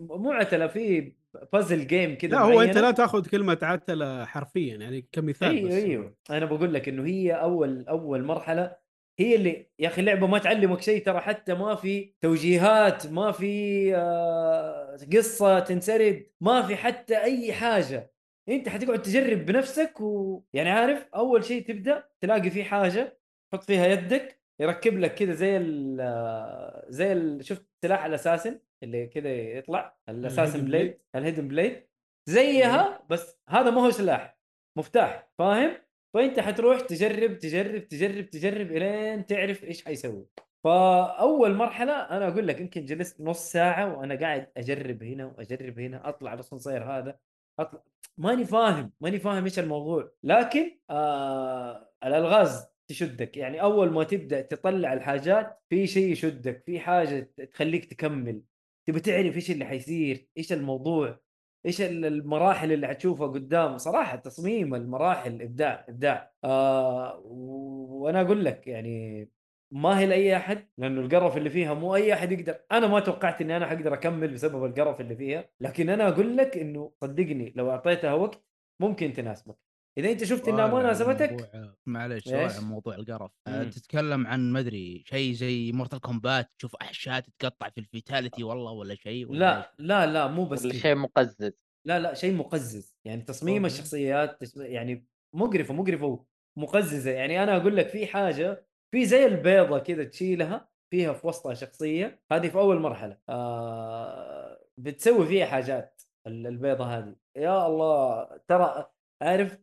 [0.00, 1.12] مو عتلة في
[1.52, 2.78] بازل جيم كذا لا هو أنت.
[2.78, 5.74] لا تأخذ كلمة عتلة حرفيا يعني كمثال أيوه بس.
[5.74, 6.14] أيوه.
[6.30, 8.85] أنا بقول لك إنه هي أول أول مرحلة
[9.18, 13.92] هي اللي يا أخي اللعبة ما تعلمك شيء ترى حتى ما في توجيهات ما في
[13.96, 18.12] آه، قصة تنسرد ما في حتى أي حاجة.
[18.48, 23.18] أنت حتقعد تجرب بنفسك ويعني عارف أول شيء تبدأ تلاقي في حاجة
[23.52, 28.60] تحط فيها يدك يركب لك كذا زي ال آه، زي ال شفت سلاح ال Assassin
[28.82, 30.98] اللي كذا يطلع؟ ال Assassin blade.
[31.14, 31.82] ال hidden blade
[32.28, 34.38] زيها بس هذا ما هو سلاح
[34.78, 35.85] مفتاح فاهم؟
[36.16, 40.26] فأنت حتروح تجرب تجرب تجرب تجرب إلين تعرف إيش حيسوي.
[40.64, 46.08] فأول مرحلة أنا أقول لك يمكن جلست نص ساعة وأنا قاعد أجرب هنا وأجرب هنا
[46.08, 47.18] أطلع الاسانسير هذا
[47.58, 47.82] أطلع.
[48.18, 50.12] ماني فاهم ماني فاهم إيش الموضوع.
[50.22, 53.36] لكن آه الألغاز تشدك.
[53.36, 58.42] يعني أول ما تبدأ تطلع الحاجات في شيء يشدك في حاجة تخليك تكمل
[58.86, 61.20] تبي تعرف إيش اللي حيصير إيش الموضوع.
[61.66, 66.32] إيش ال- المراحل اللي حتشوفها قدام؟ صراحة تصميم المراحل إبداع إبداع.
[66.44, 69.28] آه وأنا أقول لك يعني
[69.70, 72.58] ما هي لأي أحد لأنه القرف اللي فيها مو أي أحد يقدر.
[72.72, 76.56] أنا ما توقعت إني أنا حقدر أكمل بسبب القرف اللي فيها لكن أنا أقول لك
[76.58, 78.44] إنه صدقني لو أعطيتها وقت
[78.80, 79.65] ممكن تناسبك.
[79.98, 83.30] إذا أنت شفت إنها ما سؤال عن ناسبتك موضوع- معليش إيش؟ سؤال عن موضوع القرف
[83.48, 83.54] مم.
[83.54, 88.72] أه، تتكلم عن مدري شيء زي Mortal Kombat تشوف أحشاء تتقطع في ال fatality والله
[88.72, 90.66] ولا شيء ولا لا لا لا مو بس.
[90.66, 91.52] شيء مقزز
[91.86, 93.74] لا لا شيء مقزز يعني تصميم okay.
[93.74, 96.24] الشخصيات يعني مقرفه مقرفه
[96.56, 101.54] ومقززة يعني أنا أقول لك في حاجة في زي البيضة كذا تشيلها فيها في وسطها
[101.54, 108.90] شخصية هذه في أول مرحلة آه بتسوي فيها حاجات ال- البيضة هذه يا الله ترى
[109.22, 109.58] عارف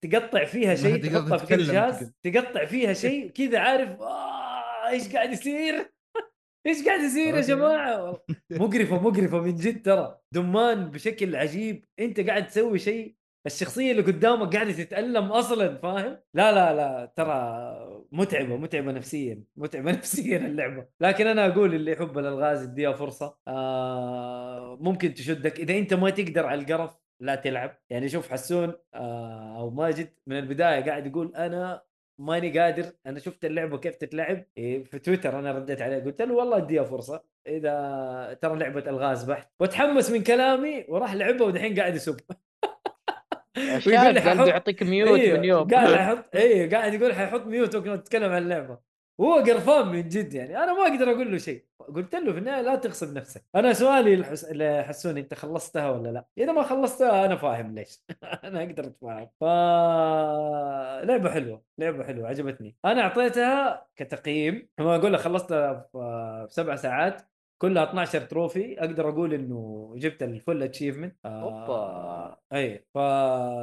[0.00, 2.12] تقطع فيها شيء تحطها في كل جهاز.
[2.22, 5.92] تقطع فيها شيء كذا عارف آه إيش قاعد يصير؟
[6.66, 7.40] إيش قاعد يصير يا.
[7.40, 10.18] جماعة؟ مقرفة مقرفة من جد ترى.
[10.32, 11.84] دمان بشكل عجيب.
[12.00, 13.16] أنت قاعد تسوي شيء
[13.46, 19.92] الشخصية اللي قدامك قاعدة تتألم أصلا فاهم؟ لا لا لا ترى متعبة متعبة نفسيا متعبة
[19.92, 20.86] نفسيا اللعبة.
[21.00, 23.38] لكن أنا أقول اللي يحب الألغاز اديها فرصة.
[23.48, 25.60] آه ممكن تشدك.
[25.60, 27.78] إذا أنت ما تقدر على القرف لا تلعب.
[27.90, 31.82] يعني شوف حسون آه أو ماجد من البداية قاعد يقول أنا
[32.20, 36.34] ماني قادر أنا شفت اللعبة كيف تتلعب إيه، في تويتر أنا رديت عليه قلت له
[36.34, 39.50] والله اديها فرصة إذا ترى لعبة ألغاز بحت.
[39.60, 42.16] وتحمس من كلامي وراح لعبها ودحين قاعد يسب.
[43.56, 45.68] ححط- بيعطيك ميوت إيه، من يوم.
[45.68, 48.78] قاعد يحط اي قاعد يقول حيحط ميوت وقت تتكلم عن اللعبة.
[49.18, 50.58] وهو قرفان من جد يعني.
[50.58, 51.64] أنا ما أقدر أقول له شيء.
[51.78, 53.44] قلت له في النهاية لا تغصب نفسك.
[53.54, 54.44] أنا سؤالي لحس...
[54.52, 58.02] لحسوني أنت خلصتها ولا لا؟ إذا ما خلصتها أنا فاهم ليش.
[58.44, 59.30] أنا أقدر أتفاهم.
[59.40, 59.44] ف
[61.04, 62.76] لعبة حلوة لعبة حلوة عجبتني.
[62.84, 64.68] أنا أعطيتها كتقييم.
[64.78, 67.22] لما أقول لك خلصتها في سبع ساعات.
[67.58, 68.80] كلها 12 trophy.
[68.80, 72.36] أقدر أقول إنه جبت ال full achievement أوبا.
[72.52, 72.98] اي ف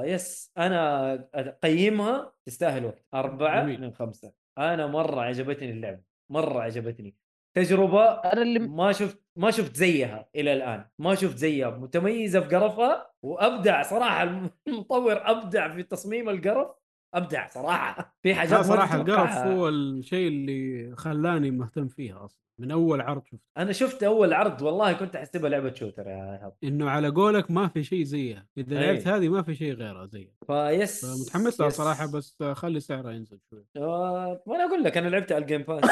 [0.06, 3.06] yes أنا اقيمها تستاهل وقت.
[3.14, 3.82] جميل.
[3.82, 4.41] من خمسة.
[4.58, 7.16] أنا مرة عجبتني اللعبة مرة عجبتني.
[7.56, 11.70] تجربة أنا اللي ما شفت ما شفت زيها إلى الآن ما شفت زيها.
[11.70, 14.24] متميزة في قرفها وأبدع صراحة
[14.68, 16.81] المطور أبدع في تصميم القرف.
[17.14, 18.16] أبدع صراحة.
[18.24, 19.38] في حاجات صراحة القرف.
[19.38, 22.42] هو الشيء اللي خلاني مهتم فيها أصلا.
[22.60, 23.44] من أول عرض شفته.
[23.58, 26.54] أنا شفت أول عرض والله كنت احسبها لعبة shooter يا إيهاب.
[26.64, 28.48] إنه على قولك ما في شيء زيها.
[28.58, 28.86] إذا أي.
[28.86, 30.32] لعبت هذه ما في شيء غيرها زيها.
[30.48, 31.70] ف yes فمتحمس لها.
[31.70, 33.66] صراحة بس خلي سعرها ينزل شوي.
[33.78, 35.84] آه، وأنا أقول لك أنا لعبتها على ال Game Pass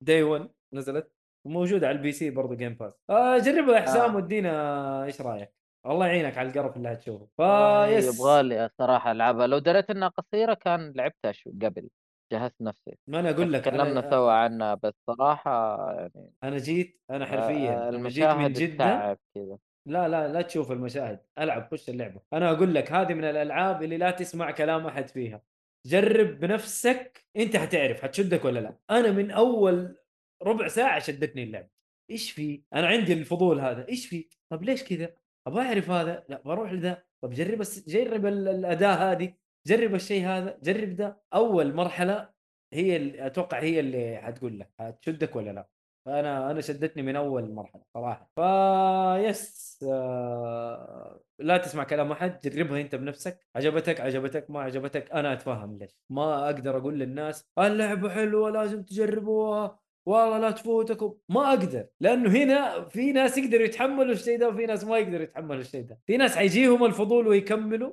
[0.00, 1.12] day 1 نزلت.
[1.46, 4.16] وموجودة على ال PC برضه Game Pass آه جربها يا حسام آه.
[4.16, 5.52] ودينا إيش رأيك؟
[5.86, 7.26] الله يعينك على القرف اللي هتشوفه.
[7.36, 8.14] فيس.
[8.20, 9.46] يبغى لي صراحة ألعبها.
[9.46, 11.88] لو دريت إنها قصيرة كان لعبتها شو قبل
[12.32, 12.96] جهزت نفسي.
[13.08, 17.88] ما أنا أقول لك تكلمنا أنا- سوا عنها بس صراحة يعني أنا جيت أنا حرفيا
[17.88, 19.18] آه، لما جيت من المشاهد جدة.
[19.34, 19.58] كذا.
[19.88, 21.20] لا لا لا تشوف المشاهد.
[21.38, 22.20] ألعب خش اللعبة.
[22.32, 25.42] أنا أقول لك هذه من الألعاب اللي لا تسمع كلام أحد فيها.
[25.86, 28.76] جرب بنفسك أنت حتعرف حتشدك ولا لا.
[28.90, 29.96] أنا من أول
[30.42, 31.68] ربع ساعة شدتني اللعبه
[32.10, 33.88] إيش في؟ أنا عندي الفضول هذا.
[33.88, 35.14] إيش في؟ طب ليش كذا؟
[35.46, 37.02] أبغى أعرف هذا لا بروح لذا.
[37.22, 39.34] طب جرب بس جرب ال- الأداة هذه
[39.66, 42.30] جرب الشيء هذا جرب ده أول مرحلة
[42.72, 45.68] هي اللي أتوقع هي اللي حتقول لك حتشدك ولا لا.
[46.06, 48.30] فأنا أنا شدتني من أول مرحلة صراحة.
[48.36, 53.46] فيس آه لا تسمع كلام أحد جربها أنت بنفسك.
[53.56, 54.50] عجبتك؟ عجبتك.
[54.50, 55.90] ما عجبتك؟ أنا أتفهم ليش.
[56.10, 59.78] ما أقدر أقول للناس اللعبة حلوة لازم تجربوها.
[60.06, 64.84] والله لا تفوتكم ما أقدر لأنه هنا في ناس يقدروا يتحملوا الشيء ده وفي ناس
[64.84, 66.00] ما يقدروا يتحملوا الشيء ده.
[66.06, 67.92] في ناس حيجيهم الفضول ويكملوا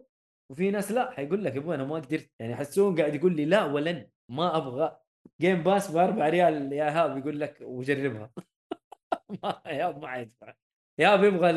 [0.51, 1.11] وفي ناس لا.
[1.11, 4.99] حيقول لك يبغى أنا ما قدرت يعني حسون قاعد يقول لي لا ولن ما أبغى.
[5.41, 8.31] Game Pass ب 4 ريال يا ايهاب يقول لك وجربها.
[9.43, 10.53] ما ايهاب ما حيدفع
[10.99, 11.49] ايهاب يبغى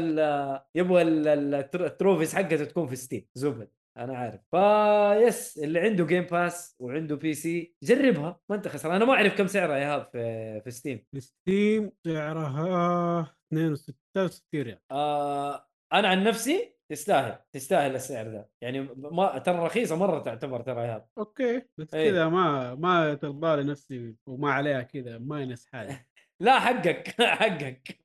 [0.74, 3.68] يبغى ال- ال- ال tro- ال trophies حقته تكون في Steam زبد.
[3.97, 4.40] أنا عارف.
[4.51, 8.95] ف yes اللي عنده Game Pass وعنده PC جربها ما أنت خسران.
[8.97, 14.78] أنا ما أعرف كم سعرها يا ايهاب في في Steam Steam سعرها 62 ريال.
[14.90, 20.82] آه أنا عن نفسي تستاهل تستاهل السعر ده يعني ما ترى رخيصة مرة تعتبر ترى
[20.86, 22.11] يا okay بس إيه.
[22.11, 26.07] كذا ما ما ترضى لي نفسي وما عليها كذا minus حاجة.
[26.43, 27.09] لا حقك.
[27.40, 27.99] حقك.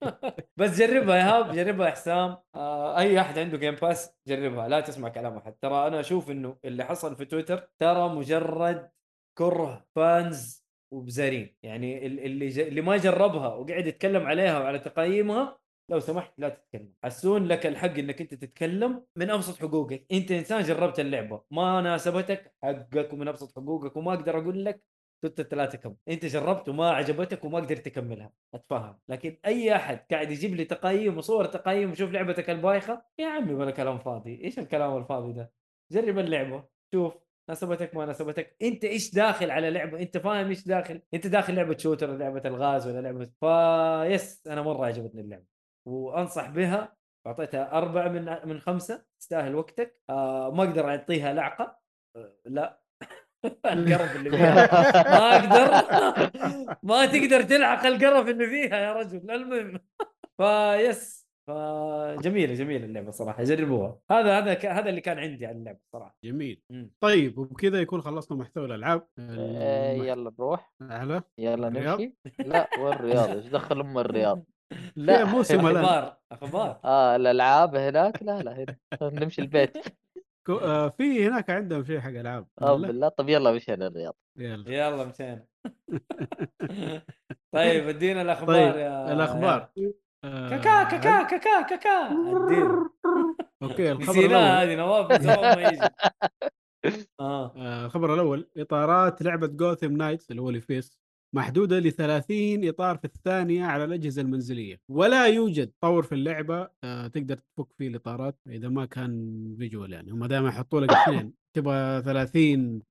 [0.57, 2.37] بس جربها يا هاب جربها حسام.
[2.55, 5.53] آه أي أحد عنده Game Pass جربها لا تسمع كلام أحد.
[5.61, 8.91] ترى أنا أشوف إنه اللي حصل في تويتر ترى مجرد
[9.37, 12.59] كره فانز وبزارين يعني ال- اللي ج...
[12.59, 15.59] اللي ما جربها وقاعد يتكلم عليها وعلى تقييمها
[15.89, 16.93] لو سمحت لا تتكلم.
[17.03, 20.05] حسون لك الحق إنك أنت تتكلم من أبسط حقوقك.
[20.11, 24.83] أنت إنسان جربت اللعبة ما ناسبتك حقك ومن أبسط حقوقك وما أقدر أقول لك
[25.21, 25.95] توت الثلاثة كم.
[26.07, 28.31] أنت جربت وما عجبتك وما قدرت تكملها.
[28.53, 28.99] أتفهم.
[29.07, 33.71] لكن أي أحد قاعد يجيب لي تقييم وصور تقييم وشوف لعبتك البايخة يا عمي ولا
[33.71, 34.43] كلام فاضي.
[34.43, 35.51] إيش الكلام الفاضي ده؟
[35.91, 36.63] جرب اللعبة.
[36.93, 37.13] شوف
[37.49, 38.55] ناسبتك ما ناسبتك.
[38.61, 42.41] أنت إيش داخل على لعبة؟ أنت فاهم إيش داخل؟ أنت داخل لعبة شوتر ولا لعبة
[42.45, 45.45] الغاز ولا لعبة فيس أنا مرة عجبتني اللعبة.
[45.85, 46.97] وأنصح بها
[47.27, 49.05] أعطيتها أربعة من من خمسة.
[49.19, 50.01] تستاهل وقتك.
[50.09, 51.79] آه ما أقدر أعطيها لعقة.
[52.15, 52.86] آه لا.
[53.73, 54.53] القرف اللي فيها.
[55.19, 55.71] ما أقدر.
[56.89, 59.31] ما تقدر تلعق القرف اللي فيها يا رجل.
[59.31, 59.79] المهم.
[60.41, 61.27] فيس.
[61.47, 63.43] فجميلة جميلة اللعبة صراحة.
[63.43, 63.99] جربوها.
[64.11, 66.15] هذا هذا ك- هذا اللي كان عندي عن اللعبة صراحة.
[66.23, 66.61] جميل.
[66.69, 66.91] مم.
[66.99, 69.07] طيب وبكذا يكون خلصنا محتوى الألعاب.
[69.19, 70.73] آه، يلا نروح.
[70.81, 72.13] اعلى يلا الرياض؟ نمشي.
[72.39, 73.29] لا والرياض.
[73.29, 74.43] إيش دخل أم الرياض؟
[74.95, 75.83] لا موسم الآن.
[75.85, 76.79] أخبار أخبار.
[76.85, 78.75] آه الألعاب هناك؟ لا لا هنا.
[79.01, 79.77] نمشي البيت.
[80.47, 83.07] كو- آه، في هناك عندهم شيء حق ألعاب آه بالله.
[83.09, 84.15] طب يلا مشينا الرياض.
[84.37, 84.71] يلا.
[84.71, 85.45] يلا مشينا.
[87.55, 89.69] طيب ادينا الأخبار طيب يا الأخبار.
[90.23, 92.07] آه، كاكا كاكا كاكا كاكا.
[92.45, 92.89] ادينا.
[93.63, 94.69] okay الخبر نسيناها الأول.
[95.13, 95.89] هذه نواف ما يجي.
[97.19, 100.97] آه، الخبر الأول إطارات لعبة Gotham Knights اللي هو ال FPS
[101.35, 104.81] محدودة ل 30 إطار في الثانية على الأجهزة المنزلية.
[104.89, 110.11] ولا يوجد طور في اللعبة آه، تقدر تفك فيه الإطارات إذا ما كان visual يعني.
[110.11, 112.81] هم دائما يحطوا لك اثنين تبغى 30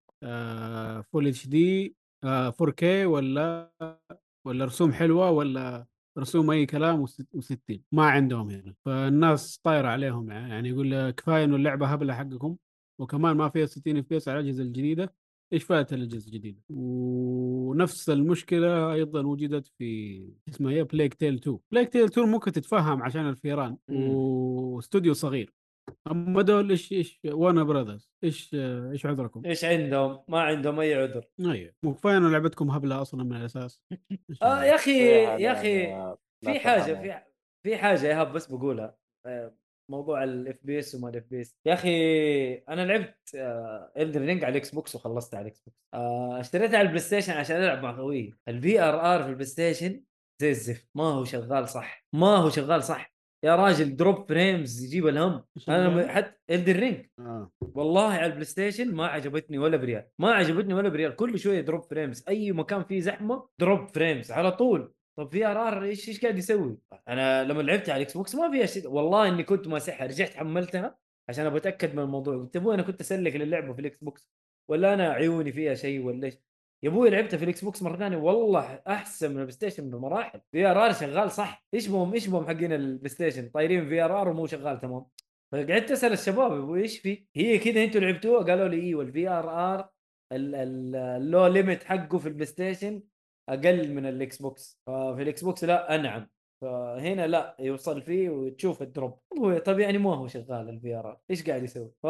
[1.12, 3.70] Full HD 4K ولا
[4.46, 5.86] ولا رسوم حلوة ولا
[6.18, 8.74] رسوم أي كلام و60 ما عندهم هنا.
[8.84, 10.68] فالناس طايرة عليهم يعني.
[10.68, 12.56] يقول لك كفاية إنه اللعبة هبلة حقكم.
[13.00, 15.14] وكمان ما فيها 60 FPS على الأجهزة الجديدة.
[15.52, 21.88] إيش فائده الأجهزة الجديدة ونفس المشكلة أيضا وجدت في اسمها إيه Plague Tale 2 Plague
[21.88, 23.76] Tale 2 ممكن تتفهم عشان الفيران.
[23.88, 25.52] واستوديو صغير
[26.10, 31.24] أما دول إيش إيش Warner Brothers إيش إيش عذركم؟ إيش عندهم؟ ما عندهم أي عذر
[31.40, 33.82] أيوه مو كفاية إنه لعبتكم هبلة أصلا من الأساس
[34.42, 35.08] آه؟ يا أخي
[35.42, 35.86] يا أخي
[36.44, 36.82] في حاجة.
[36.94, 37.22] في
[37.62, 39.54] في حاجة يا هاب بس بقولها آه،
[39.90, 43.16] موضوع ال FPS وما ال FPS يا أخي أنا لعبت
[43.96, 47.56] Elden Ring على ال Xbox وخلصت على ال Xbox آه، اشتريتها على ال PlayStation عشان
[47.56, 50.02] ألعب مع خويي ال VRR في ال PlayStation
[50.42, 50.88] زي الزفت.
[50.94, 52.06] ما هو شغال صح.
[52.12, 53.16] ما هو شغال صح.
[53.44, 55.44] يا راجل drop frames يجيب الهم.
[55.68, 57.50] أنا حتى Elden Ring آه.
[57.60, 60.08] والله على ال PlayStation ما عجبتني ولا بريال.
[60.18, 61.16] ما عجبتني ولا بريال.
[61.16, 64.92] كل شوية drop frames أي مكان فيه زحمة drop frames على طول.
[65.16, 68.88] طب VRR إيش إيش قاعد يسوي؟ أنا لما لعبت على ال Xbox ما فيها شيء
[68.88, 70.98] والله إني كنت ماسحها رجعت حملتها
[71.28, 74.30] عشان أبغى أتأكد من الموضوع قلت أبوي أنا كنت أسلك للعبة في ال Xbox
[74.68, 76.34] ولا أنا عيوني فيها شيء ولا إيش؟
[76.82, 80.92] يا أبوي لعبتها في ال Xbox مرة ثانية والله أحسن من ال PlayStation بمراحل VRR
[80.92, 85.06] شغال صح إيش بهم إيش بهم حقين ال PlayStation طايرين VRR ومو شغال تمام
[85.52, 89.74] فقعدت أسأل الشباب أبوي إيش في؟ هي كذا أنتوا لعبتوها؟ قالوا لي إيوه ال VRR
[89.74, 89.88] ال
[90.32, 93.02] low limit حقه في ال PlayStation
[93.48, 94.80] أقل من ال Xbox.
[94.86, 96.28] ففي ال Xbox لا أنعم.
[96.62, 99.18] فهنا لا يوصل فيه وتشوف ال drop.
[99.38, 102.06] هو طب يعني ما هو شغال ال VRR إيش قاعد يسوي؟ ف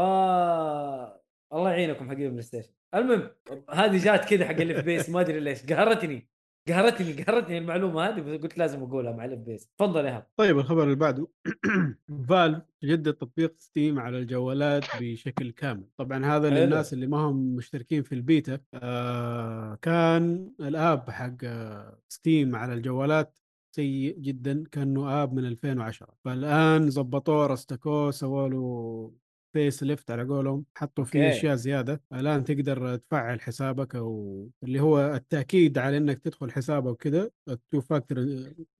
[1.52, 3.30] الله يعينكم حقين ال PlayStation المهم
[3.70, 5.66] هذه جات كذا حق ال FPS ما أدري ليش.
[5.72, 6.28] قهرتني.
[6.68, 10.58] قهرتني قهرتني المعلومة هذه بس قلت لازم أقولها مع ال FPS تفضل يا هاب طيب
[10.58, 11.28] الخبر اللي بعده.
[12.28, 15.84] Valve جدد تطبيق Steam على الجوالات بشكل كامل.
[15.96, 16.58] طبعا هذا حلو.
[16.58, 18.60] للناس اللي ما هم مشتركين في البيتا.
[18.74, 21.36] آه كان ال app حق
[22.08, 23.38] Steam على الجوالات
[23.76, 29.12] سيء جدا كأنه app من 2010 فالآن ظبطوه رستكوه سووا له
[29.56, 31.36] face lift على قولهم حطوا فيه okay.
[31.36, 37.30] أشياء زيادة الآن تقدر تفعل حسابك أو اللي هو التأكيد على إنك تدخل حسابك وكذا
[37.48, 38.26] ال two factor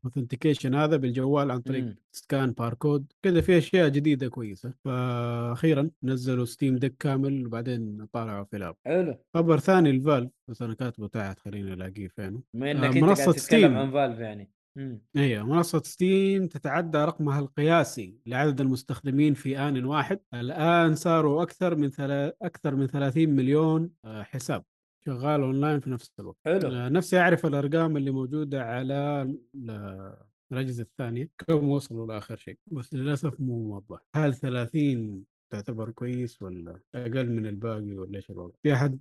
[0.05, 1.97] authentication هذا بالجوال عن طريق مم.
[2.13, 8.57] scan barcode كذا في أشياء جديدة كويسة فاخيرا نزلوا Steam Deck كامل وبعدين طالعوا في
[8.57, 12.69] ال app حلو خبر ثاني ال Valve بس أنا كاتبه تحت خليني ألاقيه فين بما
[12.69, 13.77] آه، انك انت منصة قاعد تتكلم Steam.
[13.77, 15.01] عن Valve يعني مم.
[15.17, 20.21] هي منصة Steam تتعدى رقمها القياسي لعدد المستخدمين في آن واحد.
[20.35, 22.37] الآن صاروا أكثر من ثلا...
[22.43, 24.65] أكثر من 30 مليون آه، حساب
[25.07, 26.39] شغال أونلاين في نفس الوقت.
[26.45, 26.69] حلو.
[26.71, 29.23] آه، نفسي أعرف الأرقام اللي موجودة على
[29.55, 30.17] ال-
[30.53, 31.31] الأجهزة الثانية.
[31.39, 34.01] كم وصلوا لآخر شيء؟ بس للأسف مو موضح.
[34.17, 38.99] هل 30 تعتبر كويس ولا أقل من الباقي ولا إيش الوضع؟ في أحد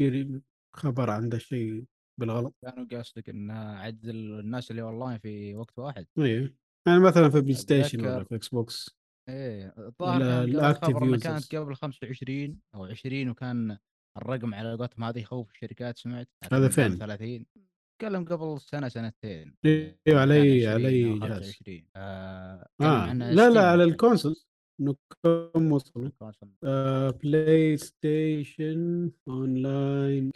[0.00, 0.42] قد
[0.76, 1.84] خبر عن ده الشيء؟
[2.18, 2.54] بالغلط.
[2.62, 6.06] كانوا قصدك إن عدد الناس اللي اونلاين في وقت واحد.
[6.18, 6.54] إيه.
[6.88, 8.24] يعني مثلا في بلاي ستيشن ولا.
[8.24, 8.98] في إكس بوكس
[9.28, 9.74] إيه.
[9.78, 11.22] الظاهر ال- كان الactive الخبر إنه users.
[11.22, 13.78] كانت قبل 25 أو 20 وكان
[14.16, 17.46] الرقم على قولتهم هذه يخوف الشركات سمعت؟ هذا فين؟ 30
[18.00, 19.54] تكلم قبل سنة سنتين.
[19.66, 23.84] أيوه علي 20 علي جهاز 25 آه عن لا لا على
[24.80, 26.10] إنه كم وصلوا.
[26.64, 30.32] آه PlayStation online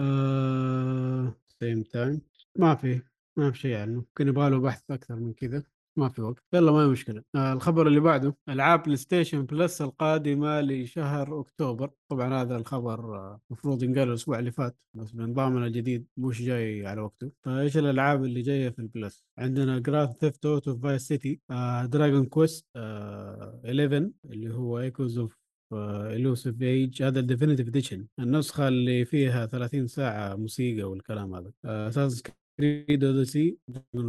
[0.00, 2.20] آه same time
[2.58, 3.02] ما في
[3.36, 5.62] ما في شيء عنه ممكن يبغى له بحث أكثر من كذا.
[5.96, 6.44] ما في وقت.
[6.52, 7.22] يلا ما هي مشكلة.
[7.34, 8.36] آه الخبر اللي بعده.
[8.48, 11.90] ألعاب PlayStation Plus القادمة لشهر أكتوبر.
[12.08, 17.00] طبعا هذا الخبر آه، المفروض ينقال الأسبوع اللي فات بس بنظامنا الجديد مش جاي على
[17.00, 17.30] وقته.
[17.42, 21.40] فايش الألعاب اللي جاية في ال Plus عندنا Grand Theft Auto Vice City
[21.84, 25.39] Dragon Quest 11 اللي هو Echoes of
[25.72, 31.52] Elusive Age هذا ال Definitive Edition النسخة اللي فيها 30 ساعة موسيقى والكلام هذا.
[31.64, 32.22] Assassin's
[32.58, 33.58] Creed Odyssey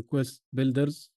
[0.08, 1.12] Quest Builders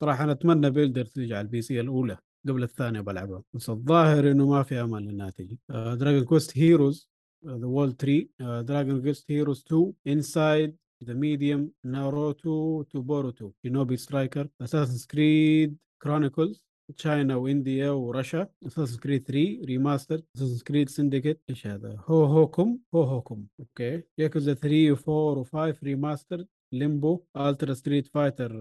[0.00, 2.18] صراحة أنا أتمنى Builders تيجي على ال PC الأولى
[2.48, 5.58] قبل الثانية بلعبها بس الظاهر إنه ما في أمل إنها تجي.
[5.70, 7.10] Dragon Quest Heroes
[7.46, 14.48] The World Tree Dragon Quest Heroes 2 Inside The Medium Naruto to Boruto Shinobi Striker
[14.60, 16.64] Assassin's Creed Chronicles
[16.96, 22.24] China و India و Russia Assassin's Creed 3 Remastered Assassin's Creed Syndicate إيش هذا؟ هو
[22.24, 23.46] هوكم هو هوكم.
[23.60, 24.02] okay.
[24.18, 28.52] Yakuza 3 و4 و5 Remaster Limbo Ultra Street Fighter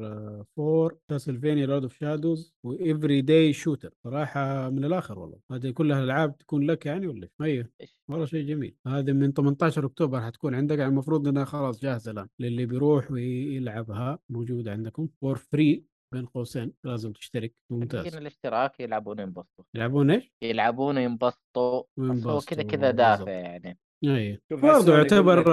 [0.60, 5.38] 4 Castlevania Lords of Shadow و Everyday Shooter صراحة من الآخر والله.
[5.52, 7.70] هذه كلها ألعاب تكون لك يعني ولا؟ أيوه؟
[8.08, 8.76] والله شيء جميل.
[8.88, 10.78] هذه من 18 أكتوبر حتكون عندك.
[10.78, 15.10] يعني المفروض إنها خلاص جاهزة الآن للي بيروح ويلعبها موجودة عندكم.
[15.22, 15.84] for free
[16.16, 17.54] بين قوسين لازم تشترك.
[17.70, 18.08] ممتاز.
[18.08, 19.66] حقين الاشتراك يلعبون ينبسطوا.
[19.74, 21.84] يلعبون إيش؟ يلعبون ينبسطوا.
[21.98, 22.92] بس هو وينبسطوا، كذا كذا.
[22.92, 23.78] دافع يعني.
[24.04, 24.42] أي.
[24.52, 25.52] برضه يعتبر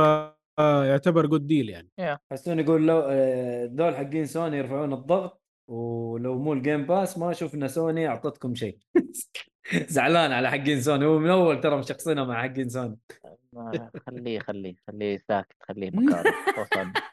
[0.58, 2.20] آه يعتبر good deal يعني.
[2.32, 7.34] حسون يقول لو آه، ذول حقين سوني يرفعون الضغط ولو مو ال Game Pass ما
[7.54, 8.78] إن سوني أعطتكم شيء.
[9.96, 11.04] زعلان على حقين سوني.
[11.04, 12.98] هو من أول ترى مشخصنها مع حقين سوني.
[14.06, 16.92] خليه خليه خليه ساكت خليه مكانه.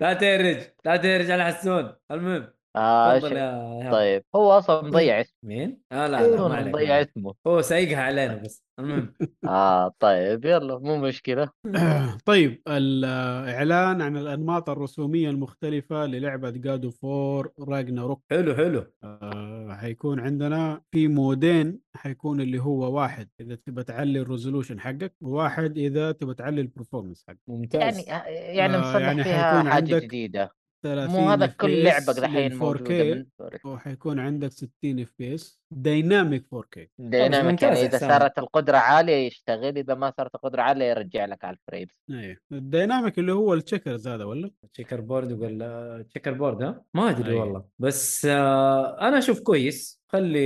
[0.00, 1.96] لا تهرج لا تهرج على حسون.
[2.10, 2.57] المهم.
[2.78, 3.90] آه تفضل يا.
[3.92, 5.34] طيب هو أصلا مضيع اسمه.
[5.42, 7.00] مين؟ آه لا لا ما عليك مضيع.
[7.00, 7.34] اسمه.
[7.46, 8.62] هو سايقها علينا بس.
[8.78, 9.14] المهم.
[9.44, 11.50] آه طيب يلا مو مشكلة.
[12.26, 18.84] طيب الإعلان عن الأنماط الرسومية المختلفة للعبة God of War Ragnarök حلو حلو.
[19.04, 25.14] آه حيكون عندنا في مودين حيكون اللي هو واحد إذا تبى تعلي ال resolution حقك
[25.20, 27.38] وواحد إذا تبى تعلي ال performance حقك.
[27.48, 27.98] ممتاز.
[28.08, 28.26] يعني
[28.56, 30.50] يعني آه، مصلح يعني فيها حاجة عندك جديدة.
[30.82, 33.26] 30 مو هذا كل FPS دحين لل موجوده 4K من
[33.64, 34.68] وحيكون عندك 60
[35.00, 37.98] اف بي اس دايناميك 4K ديناميك ممتاز يعني إذا.
[37.98, 43.18] صارت القدرة عالية يشتغل إذا ما صارت القدرة عالية يرجع لك على الفريمز إيه الديناميك
[43.18, 47.36] اللي هو التشيكرز هذا ولا؟ تشيكر بورد ولا تشيكر بورد ها؟ ما أدري أي.
[47.36, 50.38] والله بس آه أنا أشوف كويس خلي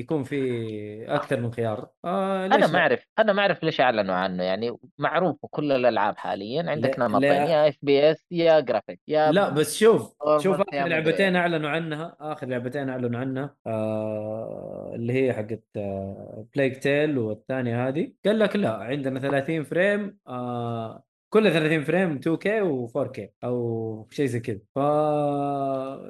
[0.00, 4.42] يكون في أكثر من خيار آه أنا؟ ما أعرف أنا ما أعرف ليش أعلنوا عنه
[4.42, 7.44] يعني معروف كل الألعاب حاليا عندك نمطين لا.
[7.44, 11.36] يا FPS يا جرافيك يا لا بس شوف شوف آخر لعبتين.
[11.36, 14.51] أعلنوا عنها آخر لعبتين أعلنوا عنها آه
[14.94, 18.12] اللي هي حقت آه Plague Tale والثانية هذه.
[18.26, 24.40] قال لك لا عندنا 30 frame آه كل 30 فريم 2K و4K أو شيء زي
[24.40, 24.60] كذا.
[24.74, 24.78] ف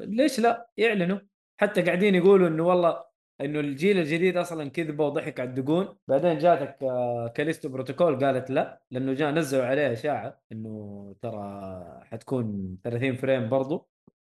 [0.05, 1.18] ليش لا؟ يعلنوا.
[1.61, 3.05] حتى قاعدين يقولوا إنه والله
[3.40, 5.97] إنه الجيل الجديد أصلا كذبه وضحك على الدقون.
[6.09, 12.76] بعدين جاتك آه، Callisto Protocol قالت لا لأنه جاء نزلوا عليه أشاعة إنه ترى حتكون
[12.84, 13.88] 30 frame برضو.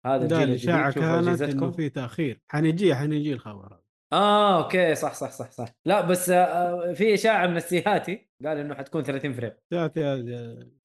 [0.05, 2.41] هذا الجيل الأشاعة الجديد شوفوا كانت إنه في تأخير.
[2.47, 3.84] حنجي حنجي الخبر هذا.
[4.15, 5.67] آه okay صح صح صح صح.
[5.85, 10.13] لا بس آه، في إشاعة من السيهاتي قال إنه حتكون 30 frame جات يا-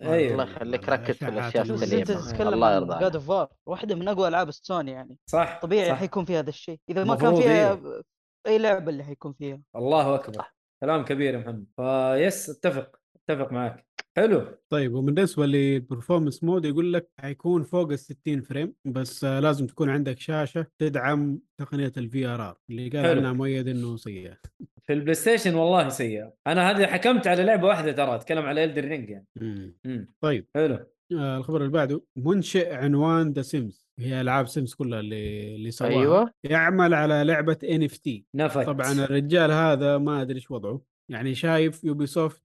[0.02, 0.32] أيوة.
[0.32, 2.04] الله يخليك ركز في الأشياء السليمة.
[2.04, 5.18] تتكلم الله يرضى God of War واحدة من أقوى ألعاب السوني يعني.
[5.26, 5.94] صح طبيعي صح.
[5.98, 6.78] حيكون فيها هذا الشيء.
[6.88, 8.02] إذا ما كان فيها إيه.
[8.46, 9.60] أي لعبة اللي حيكون فيها.
[9.76, 10.44] الله أكبر.
[10.82, 11.66] كلام كبير يا محمد.
[11.76, 12.99] فيس اتفق.
[13.16, 13.86] اتفق معك
[14.16, 14.42] حلو.
[14.68, 19.90] طيب وبالنسبة لل performance mode يقول لك حيكون فوق ال 60 frame بس لازم تكون
[19.90, 23.20] عندك شاشة تدعم تقنية ال VRR اللي قال حلو.
[23.20, 24.38] عنها مؤيد إنه سيئة.
[24.86, 26.34] في ال PlayStation والله سيئة.
[26.46, 29.26] أنا هذه حكمت على لعبة واحدة ترى أتكلم على Elden Ring يعني.
[29.36, 29.78] مم.
[29.84, 30.08] مم.
[30.20, 30.46] طيب.
[30.54, 30.78] حلو.
[31.12, 35.90] آه الخبر اللي بعده منشئ عنوان The Sims هي ألعاب Sims كلها اللي اللي سواها.
[35.90, 36.32] أيوه.
[36.44, 38.66] يعمل على لعبة NFT نفت.
[38.66, 40.80] طبعا الرجال هذا ما أدري إيش وضعه.
[41.10, 42.42] يعني شايف Ubisoft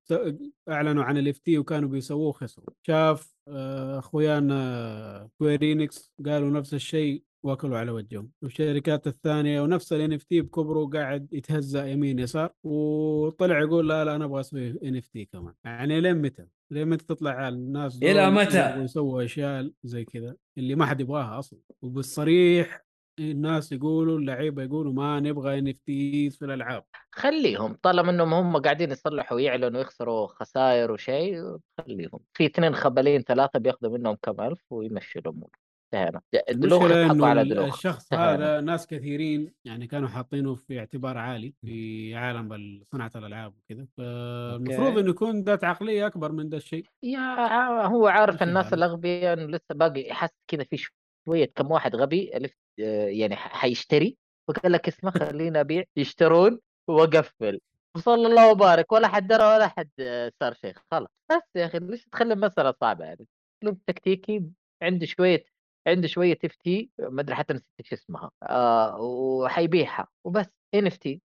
[0.70, 7.24] أعلنوا عن ال NFT وكانوا بيسووه خسروا شاف آه، أخويانا Square Enix قالوا نفس الشيء
[7.44, 13.90] وأكلوا على وجههم والشركات الثانية ونفس ال NFT بكبره قاعد يتهزأ يمين يسار وطلع يقول
[13.90, 18.32] لا لا أنا أبغى أسوي NFT كمان يعني لين متى؟ لين متى تطلع الناس إلى
[18.32, 22.85] متى؟ يسووا أشياء زي كذا اللي ما حد يبغاها أصلا وبالصريح
[23.20, 26.84] الناس يقولوا اللعيبة يقولوا ما نبغى إن في الألعاب.
[27.12, 32.20] خليهم طالما إنهم هم قاعدين يصلحوا ويعلنوا ويخسروا خسائر وشيء خليهم.
[32.34, 35.50] في اثنين خبلين ثلاثة بياخذوا منهم كم ألف ويمشوا الأمور.
[35.94, 36.84] انتهينا دلوخ
[37.24, 38.14] على دلوخ الشخص.
[38.14, 43.88] هذا ناس كثيرين يعني كانوا حاطينه في اعتبار عالي في عالم ال- صناعة الألعاب وكذا.
[43.98, 44.98] فالمفروض.
[44.98, 46.86] إنه يكون ذات عقلية أكبر من ذا الشيء.
[47.04, 48.74] يا هو عارف الناس.
[48.74, 50.78] الأغبياء إنه لسه باقي يحس كذا في
[51.26, 52.32] شوية كم واحد غبي
[52.78, 54.18] يعني ح- حيشتري
[54.48, 55.84] فقال لك اسمع خليني أبيع.
[55.96, 57.60] يشترون وأقفل.
[57.96, 58.92] وصلى الله وبارك.
[58.92, 60.74] ولا حد درى ولا حد آه، صار شيء.
[60.92, 61.10] خلاص.
[61.32, 63.28] بس يا أخي ليش تخلي المساله صعبة يعني؟
[63.64, 64.44] أسلوب تكتيكي
[64.82, 65.46] عنده شوية
[65.88, 66.90] عنده شوية NFT.
[67.00, 68.32] ما أدري حتى نسيت إيش اسمها.
[68.44, 70.08] آه وحيبيعها.
[70.24, 70.46] وبس.
[70.74, 71.22] إن إف تي.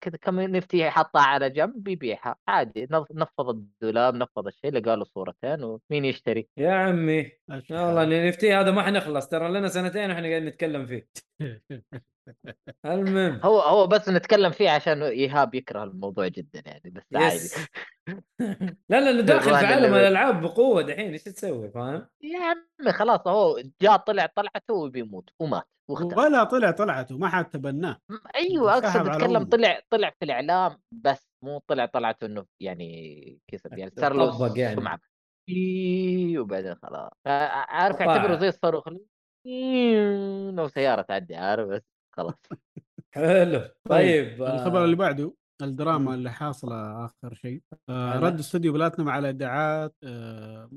[0.00, 4.96] كم ان اف تي حطها على جنب بيبيعها عادي نف- نفض الدولاب نفض الشيء لقى
[4.96, 8.02] له صورتين ومين يشتري؟ يا عمي والله حاله.
[8.02, 11.08] ال NFT هذا ما حنخلص ترى لنا سنتين وإحنا قاعدين نتكلم فيه.
[12.86, 13.40] المهم.
[13.44, 17.48] هو هو بس نتكلم فيه عشان إيهاب يكره الموضوع جدا يعني بس عادي.
[18.90, 23.62] لا لا داخل في عالم الألعاب بقوة دحين إيش تسوي فاهم؟ يا عمي خلاص هو
[23.82, 25.68] جاء طلع طلعته وبيموت ومات.
[25.90, 27.98] واختفى ولا طلع طلعته ما حد تبناه.
[28.34, 29.44] أيوه انسحب أقصد أتكلم.
[29.44, 35.00] طلع طلع في الإعلام بس مو طلع طلعته إنه يعني كسب يعني صار له يعني.
[35.48, 37.10] إيه، وبعدين خلاص.
[37.26, 38.02] عارف.
[38.02, 38.88] أعتبره زي الصاروخ.
[39.46, 41.82] إيه، لو سيارة تعدي عارف بس
[42.16, 42.34] خلاص.
[43.14, 43.60] حلو.
[43.88, 46.14] طيب الخبر آه، اللي بعده الدراما.
[46.14, 47.62] اللي حاصلة آخر شيء.
[47.88, 50.70] آه رد استوديو بلاتنم على إدعاءات آه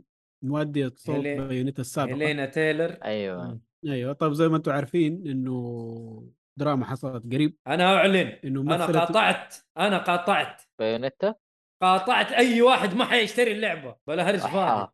[0.45, 2.13] مؤدية صوت Bayonetta السابقة.
[2.13, 2.97] Hellena Taylor.
[3.03, 3.59] أيوه.
[3.85, 9.55] أيوه طيب زي ما أنتم عارفين إنه دراما حصلت قريب أنا أعلن إنه أنا قاطعت
[9.77, 11.35] أنا قاطعت بايونيتا
[11.81, 14.91] قاطعت أي واحد ما حيشتري اللعبة بلا هرج فاضي.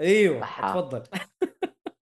[0.00, 0.40] أيوه.
[0.40, 1.02] تفضل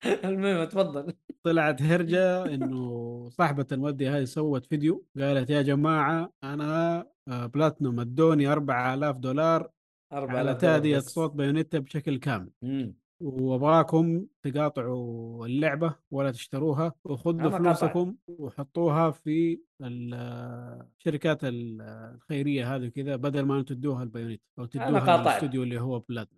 [0.25, 6.99] المهم تفضل طلعت هرجة إنه صاحبة المؤدية هذه سوت فيديو قالت يا جماعة أنا
[7.29, 9.71] آه، بلاتينوم ادوني 4000 دولار
[10.13, 10.99] 4000 على دولار تادية.
[10.99, 12.98] صوت بايونيتا بشكل كامل مم.
[13.21, 20.15] وابغاكم تقاطعوا اللعبة ولا تشتروها وخذوا فلوسكم وحطوها في ال-
[20.99, 21.83] الشركات ال-
[22.15, 25.21] الخيرية هذه كذا بدل ما تدوها البايونيت أو تدوها قاطعت.
[25.21, 26.29] للاستوديو اللي هو بلاد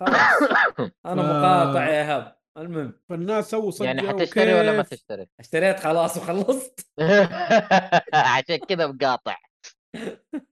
[1.06, 2.92] أنا مقاطع يا ايهاب المهم.
[3.08, 6.86] فالناس سووا ضجة يعني حتشتري ولا ما تشتري؟ اشتريت خلاص وخلصت.
[8.14, 9.36] عشان كذا مقاطع.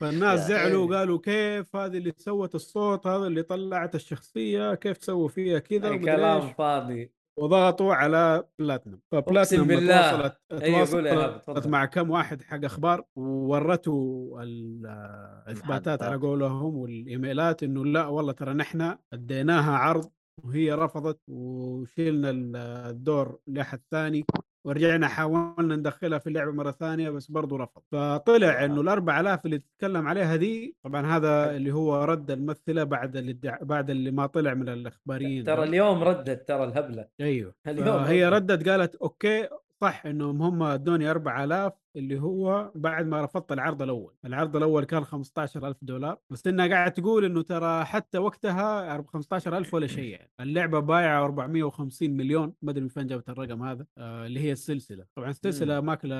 [0.00, 0.86] فالناس زعلوا.
[0.86, 6.40] وقالوا كيف هذه اللي سوت الصوت هذا اللي طلعت الشخصية كيف تسووا فيها كذا كلام.
[6.40, 10.10] فاضي وضغطوا على بلاتنم فبلاتنم بالله.
[10.10, 11.66] تواصلت أيوة، تواصلت.
[11.66, 16.16] مع كم واحد حق أخبار وورته الإثباتات على.
[16.16, 20.10] قولهم والإيميلات إنه لا والله ترى نحن أديناها عرض
[20.44, 22.56] وهي رفضت وشيلنا ال-
[22.90, 24.24] الدور لأحد ثاني
[24.64, 27.82] ورجعنا حاولنا ندخلها في اللعبة مرة ثانية بس برضو رفض.
[27.92, 33.16] فطلع إنه ال 4000 اللي تتكلم عليها دي طبعا هذا اللي هو رد الممثلة بعد
[33.16, 35.62] اللي بعد اللي ما طلع من الإخباريين ترى.
[35.62, 37.08] اليوم ردت ترى الهبلة.
[37.20, 37.54] أيوه.
[37.68, 38.28] اليوم هي.
[38.28, 39.48] ردت قالت okay
[39.82, 45.04] صح إنهم هم أدوني 4000 اللي هو بعد ما رفضت العرض الأول، العرض الأول كان
[45.04, 50.80] 15000 دولار بس إنها قاعد تقول إنه ترى حتى وقتها 15000 ولا شيء يعني، اللعبة
[50.80, 55.30] بايعة 450 مليون ما أدري من فين جابت الرقم هذا آه اللي هي السلسلة، طبعا
[55.30, 56.16] السلسلة ماكلة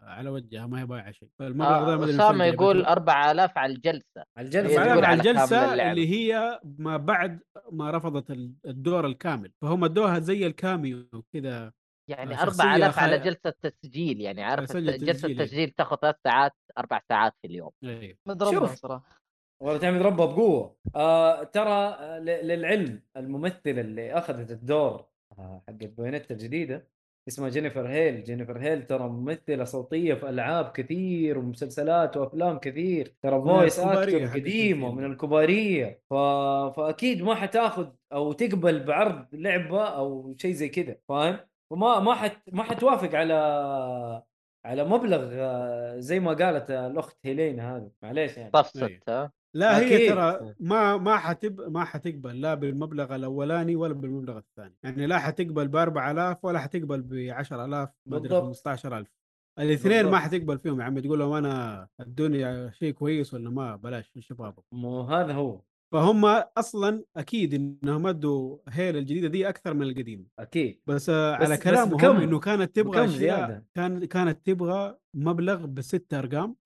[0.00, 2.44] على وجهها ما هي بايعة شيء، فالمبلغ ده ما أدري أسامة.
[2.44, 4.24] يقول 4000 على الجلسة.
[4.36, 4.80] على الجلسة.
[5.06, 5.74] على الجلسة.
[5.90, 7.40] اللي هي ما بعد
[7.72, 9.52] ما رفضت ال- الدور الكامل.
[9.62, 11.72] فهم ادوها زي الكاميو كذا
[12.08, 15.40] يعني شخصية 4000 على خي- جلسة تسجيل يعني عارف جلسة تسجيل،.
[15.40, 17.70] التسجيل تاخذ ثلاث ساعات أربع ساعات في اليوم.
[18.26, 18.74] مضربها شوف.
[18.74, 19.24] صراحة.
[19.62, 20.76] والله تعمد ربها بقوة.
[20.96, 25.04] آه ترى آه، ل- للعلم الممثله اللي أخذت الدور
[25.38, 26.88] آه حق بوينتا الجديدة
[27.28, 28.24] اسمها جينيفر هيل.
[28.24, 33.14] جينيفر هيل ترى ممثلة صوتية في ألعاب كثير ومسلسلات وأفلام كثير.
[33.22, 34.96] ترى فويس الكبارية قديمه الفيلم.
[34.96, 36.02] من الكبارية.
[36.10, 36.14] ف...
[36.76, 41.38] فأكيد ما حتاخذ أو تقبل بعرض لعبة أو شيء زي كذا فاهم؟
[41.70, 43.34] وما ما حت ما حتوافق على
[44.64, 48.62] على مبلغ آه، زي ما قالت الأخت هيلينا هذه معليش يعني أيوة.
[48.62, 50.10] طفست ها لا هي أكيد.
[50.10, 55.68] ترى ما ما حتب ما حتقبل لا بالمبلغ الأولاني ولا بالمبلغ الثاني يعني لا حتقبل
[55.68, 58.44] ب 4000 ولا حتقبل ب 10000 ما أدري بالضبط.
[58.44, 59.06] 15000
[59.58, 60.18] الاثنين ما.
[60.18, 65.00] حتقبل فيهم يا عمي تقول لهم أنا ادوني شيء كويس ولا ما بلاش الشباب مو
[65.02, 65.60] هذا هو
[65.94, 66.24] فهم
[66.58, 71.56] أصلا أكيد إنهم أدوا هيل الجديدة دي أكثر من القديمه أكيد بس, آه، بس- على
[71.56, 76.56] كلامهم؟ إنه كانت تبغى أشياء؟ كان كانت تبغى مبلغ بست أرقام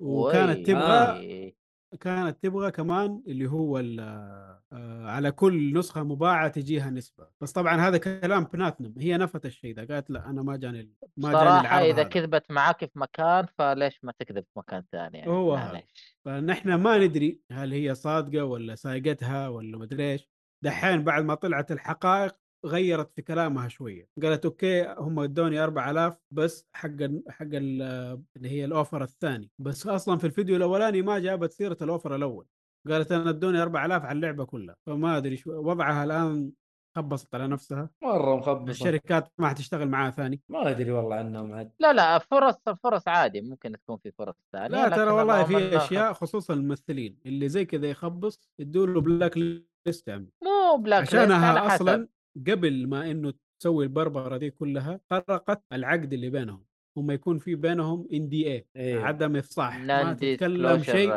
[0.00, 0.66] وكانت.
[0.66, 1.56] تبغى وي.
[2.00, 4.62] كانت تبغى كمان اللي هو آه،
[5.06, 7.26] على كل نسخة مباعة تجيها نسبة.
[7.40, 11.32] بس طبعا هذا كلام بناتنم هي نفت الشيء ده قالت لا أنا ما جاني ما
[11.32, 12.02] جاني العرض إذا هذا.
[12.02, 15.82] كذبت معاك في مكان فليش ما تكذب في مكان ثاني يعني؟ هو.
[16.24, 20.28] فنحن ما ندري هل هي صادقة ولا سايقتها ولا مدري إيش.
[20.64, 22.36] دحين بعد ما طلعت الحقائق
[22.66, 24.08] غيرت في كلامها شوية.
[24.22, 29.50] قالت okay هم ادوني 4000 بس حق ال- حق ال- اللي هي ال offer الثاني.
[29.58, 32.46] بس أصلا في الفيديو الأولاني ما جابت سيرة ال offer الأول.
[32.88, 34.76] قالت أنا ادوني 4000 على اللعبة كلها.
[34.86, 36.50] فما أدري شو وضعها الآن
[36.96, 37.90] خبصت على نفسها.
[38.02, 38.70] مرة مخبصة.
[38.70, 40.40] الشركات ما حتشتغل معاها ثاني.
[40.48, 44.68] ما أدري والله عنهم عاد لا لا فرص الفرص عادي ممكن تكون في فرص ثانية
[44.68, 50.28] لا ترى والله في أشياء خصوصا الممثلين اللي زي كذا يخبص يدوا له blacklist عمي.
[50.44, 52.08] مو blacklist عشانها أصلا
[52.46, 56.64] قبل ما إنه تسوي البربرة دي كلها خرقت العقد اللي بينهم
[56.96, 58.66] هم يكون في بينهم NDA.
[59.04, 61.08] عدم إفصاح ما تتكلم شيء.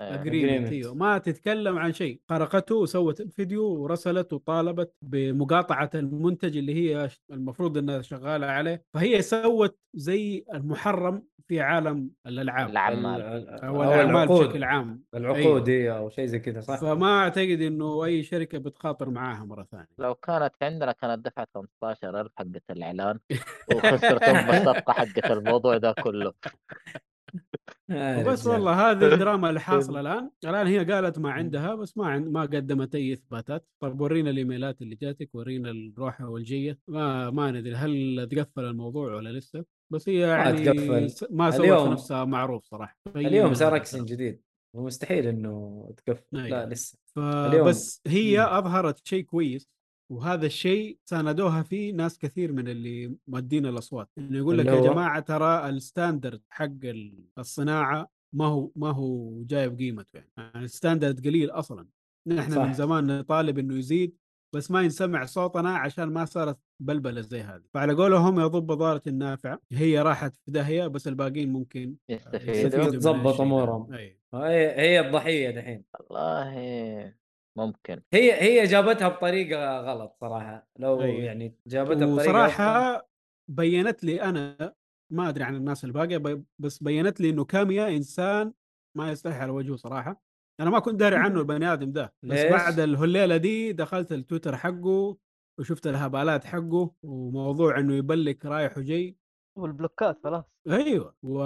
[0.00, 0.72] agreement Agreement.
[0.72, 0.94] أيوه.
[0.94, 2.20] ما تتكلم عن شيء.
[2.28, 8.84] خرقته وسوت الفيديو ورسلت وطالبت بمقاطعة المنتج اللي هي المفروض إنها شغالة عليه.
[8.94, 12.70] فهي سوت زي المحرم في عالم الألعاب.
[12.70, 15.02] العمال أو الأعمال بشكل عام.
[15.14, 19.62] العقود هي أو شيء زي كذا صح؟ فما أعتقد إنه أي شركة بتخاطر معاها مرة
[19.70, 19.88] ثانية.
[19.98, 23.18] لو كانت عندنا كانت دفعت 15000 حقة الإعلان
[23.74, 26.32] وخسرتهم بالصفقة حقة الموضوع ده كله.
[27.90, 28.48] رجال.
[28.52, 30.30] والله هذه الدراما اللي حاصلة الآن.
[30.44, 33.66] الآن هي قالت ما عندها بس ما عند ما قدمت أي إثباتات.
[33.80, 36.78] طيب ورينا الإيميلات اللي جاتك ورينا الروحه والجية.
[36.88, 39.64] ما ما ندري هل تقفل الموضوع ولا لسه.
[39.92, 41.10] بس هي يعني تقفل.
[41.10, 42.98] س- ما سوت اليوم- نفسها معروف صراحة.
[43.16, 44.42] اليوم صار اكسن جديد
[44.76, 46.22] ومستحيل إنه تقفل.
[46.32, 46.64] لا أيوة.
[46.64, 48.40] لسه اليوم- فبس هي.
[48.58, 49.68] أظهرت شيء كويس.
[50.10, 55.20] وهذا الشيء ساندوها فيه ناس كثير من اللي مؤدين الأصوات إنه يقول لك يا؟ جماعة
[55.20, 60.71] ترى ال standard حق ال- الصناعة ما هو ما هو جايب قيمته يعني, يعني ال
[60.71, 61.86] standard قليل أصلا
[62.26, 62.58] نحن صح.
[62.62, 64.16] من زمان نطالب إنه يزيد
[64.54, 69.58] بس ما ينسمع صوتنا عشان ما صارت بلبلة زي هذه فعلى قولهم رب ضارة نافعة
[69.72, 72.92] هي راحت في داهية بس الباقيين ممكن يستفيدوا.
[73.94, 74.18] أي.
[74.34, 77.14] هي هي الضحية دحين والله
[77.58, 81.24] ممكن هي هي جابتها بطريقة غلط صراحة لو أيوة.
[81.24, 82.20] يعني جابتها بطريقة أفضل.
[82.30, 83.08] وصراحه
[83.48, 84.74] بينت لي أنا
[85.12, 88.52] ما أدري عن الناس الباقية بس بينت لي إنه كاميا إنسان
[88.94, 90.22] ما يستحي على وجهه صراحة
[90.60, 94.56] أنا ما كنت داري عنه البني آدم ده بس ليش؟ بعد الليلة دي دخلت التويتر
[94.56, 95.16] حقه
[95.58, 99.16] وشفت الهبالات حقه وموضوع إنه يبلك رايح وجاي
[99.58, 101.42] والبلوكات خلاص أيوه و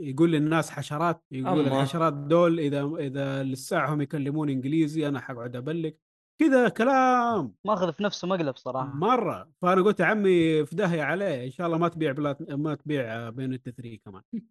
[0.00, 1.60] يقول للناس حشرات يقول.
[1.60, 5.98] الحشرات دول إذا إذا لساعهم يكلمون إنجليزي أنا حقعد أبلك
[6.40, 7.54] كذا كلام.
[7.64, 8.94] ماخذ في نفسه مقلب صراحة.
[8.94, 9.48] مرة.
[9.62, 13.30] فأنا قلت يا عمي في داهية عليه إن شاء الله ما تبيع بلات ما تبيع
[13.30, 14.22] بايونيتا 3 كمان.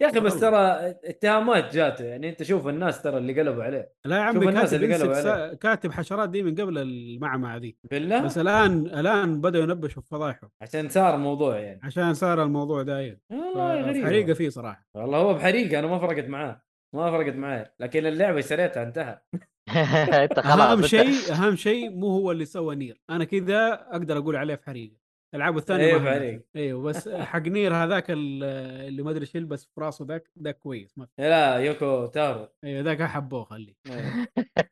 [0.00, 0.40] يا أخي بس.
[0.40, 0.56] ترى
[1.04, 3.92] اتهامات جاته يعني أنت شوف الناس ترى اللي قلبوا عليه.
[4.04, 5.54] لا يا عمي الناس كاتب اللي قلبوا عليه.
[5.54, 7.78] كاتب حشرات دي من قبل المعمعة دي.
[7.90, 11.80] بالله؟ بس الان الآن بدأوا ينبشوا في فضايحه عشان صار الموضوع يعني.
[11.82, 13.18] عشان صار الموضوع داير.
[13.30, 14.04] والله غريب.
[14.04, 14.86] حريقه فيه صراحة.
[14.94, 16.62] والله هو بحريقة أنا ما فرقت معاه.
[16.94, 17.72] ما فرقت معاه.
[17.80, 19.20] لكن اللعبة اشتريتها انتهى.
[20.24, 24.36] انت خلاص اهم شيء أهم شيء مو هو اللي سوى نير أنا كذا أقدر أقول
[24.36, 24.96] عليه في حريقة
[25.34, 25.96] العابه الثانية.
[25.96, 26.42] بحريقة.
[26.56, 28.44] أيوه بس حق نير هذاك ال-
[28.88, 32.82] اللي ما أدري إيش يلبس في راسه ذاك ذاك كويس ما لا يوكو تارو أيوه
[32.82, 34.26] ذاك أحبوه خليه إيه.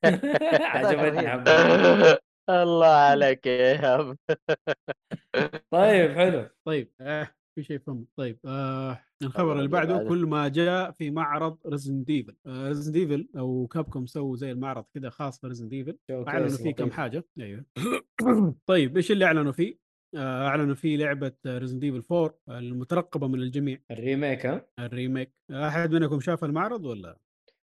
[0.74, 1.28] عجبتني رهيب.
[1.28, 2.18] حبة.
[2.50, 4.16] الله عليك يا
[5.70, 8.06] طيب حلو طيب آه في شيء فهم.
[8.16, 8.92] طيب آه
[9.22, 10.08] خبر الخبر اللي بعده.
[10.08, 14.84] كل ما جاء في معرض ريزن ديفل آه ريزن ديفل أو كابكوم سووا زي المعرض
[14.94, 16.90] كذا خاص بريزن ديفل أعلنوا فيه كم.
[16.90, 17.24] حاجة.
[17.40, 17.64] أيوه.
[18.66, 19.78] طيب إيش اللي أعلنوا فيه؟
[20.16, 23.78] آه أعلنوا فيه لعبة ريزن ديفل 4 المترقبة من الجميع.
[23.90, 25.32] الريميك ها؟ الريميك.
[25.50, 27.18] أحد منكم شاف المعرض ولا؟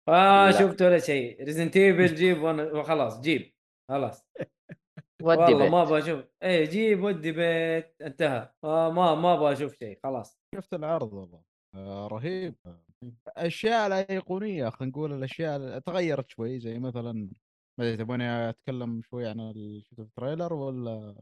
[0.10, 0.60] آه لا.
[0.60, 1.44] شفت ولا شيء.
[1.44, 3.54] ريزنت ايفل جيب وأنا وخلاص جيب.
[3.90, 4.26] خلاص.
[5.22, 5.72] ودي والله بيت.
[5.72, 6.26] ما أبغى أشوف.
[6.44, 8.54] إيه جيب ودي بيت انتهى.
[8.64, 10.40] آه ما ما أبغى أشوف شيء خلاص.
[10.56, 11.42] شفت العرض والله.
[11.76, 12.56] آه رهيب.
[13.28, 17.14] أشياء الأيقونية خلينا نقول الأشياء اللي تغيرت شوي زي مثلا
[17.78, 19.40] ما أدري تبوني أتكلم شوي عن
[20.00, 21.16] التريلر ولا؟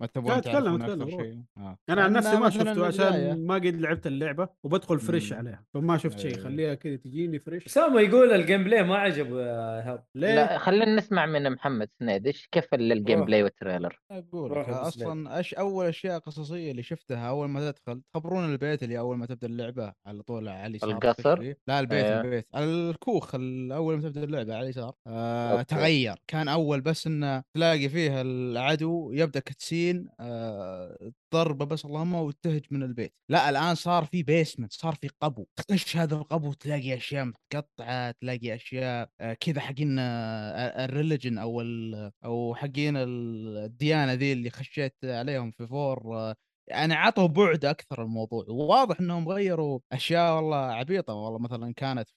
[0.00, 1.10] ما لا، أتكلم، أكثر.
[1.10, 1.78] شيء؟ آه.
[1.88, 5.38] أنا عن نفسي ما شفته عشان ما قد لعبت اللعبة وبدخل فريش مم.
[5.38, 6.44] عليها فما شفت شيء أيوة.
[6.44, 11.26] خليها كذا تجيني فريش اسامه يقول الجيم play ما عجبه ايهاب ليه؟ لا خلينا نسمع
[11.26, 16.70] من محمد سنيد إيش كيف ال gameplay وال trailer أقول أصلا أش أول أشياء قصصية
[16.70, 20.66] اللي شفتها أول ما تدخل تخبرون البيت اللي أول ما تبدأ اللعبة على طول على
[20.66, 21.54] اليسار القصر؟ تكفي.
[21.68, 22.20] لا البيت أيوه.
[22.20, 25.62] البيت الكوخ ال- أول ما تبدأ اللعبة على اليسار آه.
[25.62, 29.85] تغير كان أول بس إنه تلاقي فيها العدو يبدأ cutscene
[30.20, 33.14] آه ضربه بس اللهم ويتهج من البيت.
[33.30, 35.46] لا الآن صار في basement صار في قبو.
[35.56, 41.60] تخش هذا القبو تلاقي أشياء متقطعة تلاقي أشياء آه كذا حقين آه ال religion أو
[41.60, 46.34] ال- أو حقين ال- الديانة ذي اللي خشيت عليهم في four آه،
[46.68, 48.44] يعني عطوا بعد أكثر الموضوع.
[48.48, 51.14] وواضح إنهم غيروا أشياء والله عبيطة.
[51.14, 52.08] والله مثلا كانت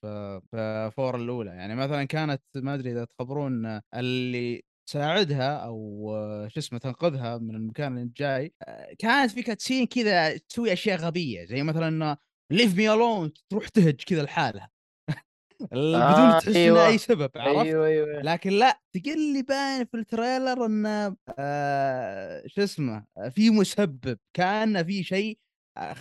[0.52, 1.50] في four الأولى.
[1.52, 7.38] يعني مثلا كانت ما أدري إذا تخبرون آه، اللي تساعدها أو آه، شو اسمه تنقذها
[7.38, 8.54] من المكان اللي جاي.
[8.64, 12.18] آه، كانت في cutscene كذا تسوي أشياء غبية زي مثلا انه
[12.52, 14.70] leave me alone تروح تهج كذا لحالها.
[15.72, 16.88] بدون آه، تحس أيوة.
[16.88, 18.22] أي سبب عرفت؟ أيوه أيوه.
[18.22, 24.84] لكن لا تقل لي باين في ال trailer إنه آه شو اسمه في مسبب كأن
[24.84, 25.40] في شيء
[25.78, 25.94] آه،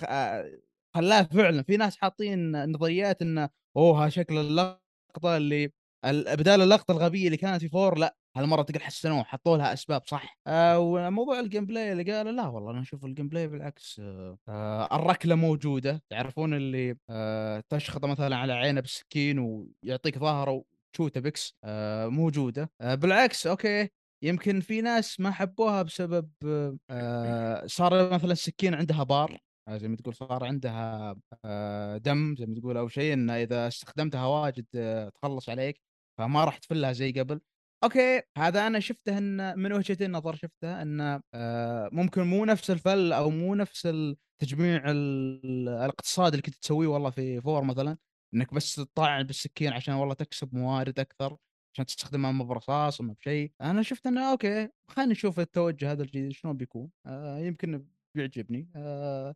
[0.95, 1.63] خلاه فعلا.
[1.63, 5.73] في ناس حاطين نظريات إنه أوه ها شكل اللقطة اللي
[6.05, 8.17] ال- بدال اللقطة الغبية اللي كانت في four لا.
[8.39, 12.71] هالمرة تقول حسنوه حطوا لها أسباب صح؟ آه وموضوع ال gameplay اللي قاله لا والله
[12.71, 16.03] أنا أشوف ال gameplay بالعكس آه آه الركلة موجودة.
[16.11, 16.97] تعرفون اللي
[17.69, 21.57] تشخطه مثلا على عينه بالسكين ويعطيك ظهره وتشوته بكس
[22.07, 22.71] موجودة.
[22.81, 23.89] بالعكس okay
[24.25, 26.31] يمكن في ناس ما حبوها بسبب
[27.67, 29.39] صار مثلا السكين عندها بار
[29.71, 31.13] زي ما تقول صار عندها
[31.97, 34.67] دم زي ما تقول أو شيء انه إذا استخدمتها واجد
[35.15, 35.81] تخلص عليك
[36.19, 37.41] فما راح تفلها زي قبل.
[37.85, 42.79] okay هذا أنا شفته إن من وجهة النظر شفته انه آه، ممكن مو نفس ال
[42.79, 47.97] feel أو مو نفس التجميع ال- الاقتصادي اللي كنت تسويه والله في four مثلا
[48.35, 51.37] إنك بس تطعن بالسكين عشان والله تكسب موارد أكثر
[51.75, 53.53] عشان تستخدمها اما برصاص اما بشيء.
[53.61, 56.91] أنا شفت إنه okay خلينا نشوف التوجه هذا الجديد شلون بيكون.
[57.07, 57.85] آه يمكن
[58.15, 58.69] بيعجبني.
[58.77, 59.35] آه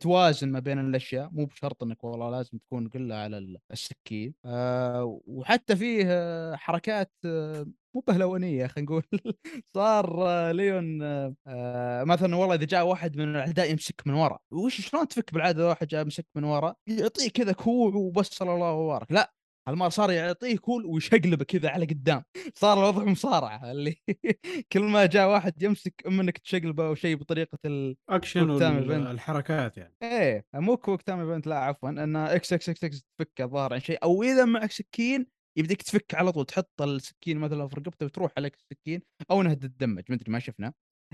[0.00, 4.34] توازن ما بين الأشياء مو بشرط إنك والله لازم تكون كلها على ال- السكين.
[4.44, 9.02] آه وحتى فيه آه، حركات آه، مو بهلوانية خلينا نقول.
[9.76, 15.08] صار ليون آه، مثلا والله إذا جاء واحد من الأعداء يمسك من ورا وش شلون
[15.08, 19.32] تفك بالعادة واحد جاء مسك من ورا؟ يعطيه كذا كوع وبس صلى الله وبارك لا
[19.68, 22.24] هالمره صار يعطيه كول ويشقلبه كذا على قدام.
[22.54, 23.96] صار الوضع مصارعة اللي
[24.72, 27.96] كل ما جاء واحد يمسك اما انك تشقلبه أو شيء بطريقة ال...
[28.08, 29.06] اكشن كوك تايم إيفنت.
[29.06, 29.94] والحركات يعني.
[30.02, 33.80] إيه مو كويك تايم ايفنت لا عفوا إن إكس إكس إكس إكس تفك الظاهر عن
[33.80, 33.98] شيء.
[34.02, 35.26] أو إذا معك سكين
[35.58, 40.02] يبديك تفك على طول تحط السكين مثلا في رقبته وتروح عليك السكين أو انها تتدمج
[40.08, 40.72] ما أدري ما شفنا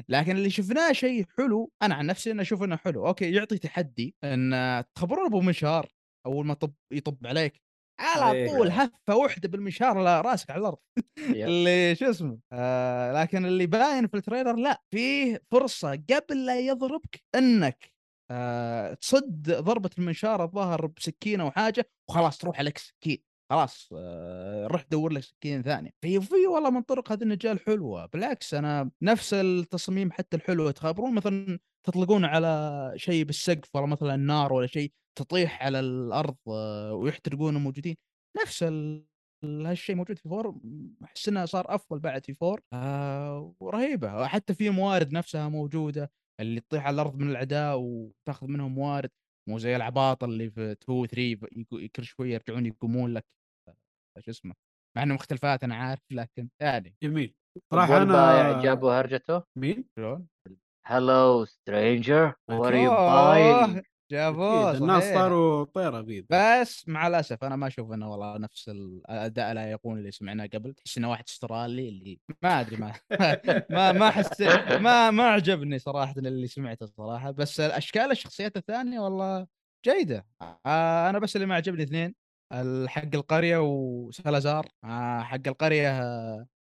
[0.08, 4.14] لكن اللي شفناه شيء حلو أنا عن نفسي أنا أشوف إنه حلو أوكي يعطي تحدي
[4.24, 5.92] إن تخبرون أبو منشار
[6.26, 7.62] أول ما طب يطب عليك
[8.00, 8.56] على أيوة.
[8.56, 10.78] طول هفة واحدة بالمنشار على راسك على الأرض.
[11.48, 16.60] اللي شو اسمه آه لكن اللي باين في ال trailer لا فيه فرصة قبل لا
[16.60, 17.92] يضربك إنك
[18.30, 24.82] آه تصد ضربة المنشار الظاهر بسكينة أو حاجة وخلاص تروح عليك سكين خلاص آه روح
[24.90, 25.90] دور لك سكين ثانية.
[26.00, 28.06] في في والله من طرق هذه النجاة الحلوة.
[28.06, 34.52] بالعكس أنا نفس التصميم حتى الحلوه تخبرون مثلا تطلقون على شيء بالسقف ولا مثلا نار
[34.52, 37.96] ولا شيء تطيح على الأرض آه ويحترقون الموجودين
[38.42, 39.04] نفس ال...
[39.44, 40.54] ال- هالشيء موجود في four.
[41.04, 42.60] أحس إنه صار أفضل بعد في four.
[42.72, 44.26] آه ورهيبة.
[44.26, 46.10] حتى في موارد نفسها موجودة
[46.40, 49.10] اللي تطيح على الأرض من الأعداء وتأخذ منهم موارد.
[49.48, 53.26] مو زي العباط اللي في 2 3 يقو- كل شوية يرجعون يقومون لك.
[54.20, 54.54] شو اسمه
[54.96, 57.34] مع إنه مختلفات أنا عارف لكن يعني جميل.
[57.72, 60.26] صراحة والبايع أنا جابوا هرجته؟ مين؟ شلون؟
[60.86, 63.82] هلو سترينجر وات يو باينج
[64.12, 65.14] جابوه الناس صحيح.
[65.14, 69.98] صاروا طيرة بيض بس مع الأسف أنا ما أشوف إنه والله نفس الاداء لا يقول
[69.98, 72.92] اللي سمعناه قبل تحس إنه واحد أسترالي اللي ما أدري ما
[73.70, 77.30] ما ما حسيت ما ما عجبني صراحة اللي سمعته صراحة.
[77.30, 79.46] بس الأشكال الشخصيات الثانية والله
[79.86, 80.26] جيدة.
[80.66, 82.14] آه أنا بس اللي ما عجبني اثنين.
[82.88, 84.66] حق القرية وسلازار.
[84.84, 85.90] آه حق القرية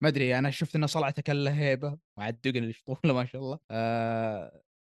[0.02, 3.42] ما أدري أنا شفت انه صلعته كان له هيبه مع الدقن اللي شطوله ما شاء
[3.42, 3.58] الله.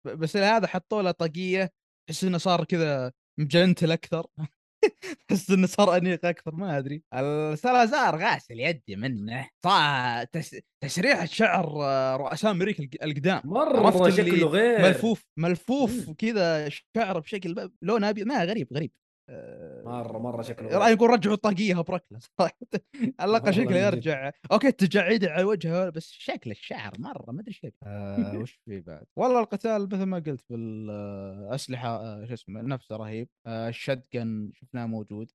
[0.07, 1.71] ب- بس هذا حطوا له طاقية
[2.09, 4.27] تحس إنه صار كذا مجنتل أكثر.
[5.27, 7.03] تحس إنه صار أنيق أكثر ما أدري.
[7.13, 9.49] السلازار غاسل يدي منه.
[9.63, 10.55] صار تس...
[10.83, 13.41] تسريح الشعر آه، رؤساء أمريكا الق- القدام.
[13.45, 14.81] مرة شكله غير.
[14.81, 18.91] ملفوف ملفوف وكذا شعره بشكل لون أبيض ما غريب غريب.
[19.85, 22.57] مره مرة شكله غير يقول رجعوا الطاقية بركله صراحة
[23.19, 23.77] على الاقل شكله.
[23.77, 24.31] يرجع.
[24.51, 29.05] أوكي التجاعيد على وجهه بس شكل الشعر مرة ما أدري إيش آه وش في بعد؟
[29.15, 33.29] والله القتال مثل ما قلت بالأسلحة آه شو اسمه نفسه رهيب.
[33.45, 35.31] آه الشتقن شفناه موجود.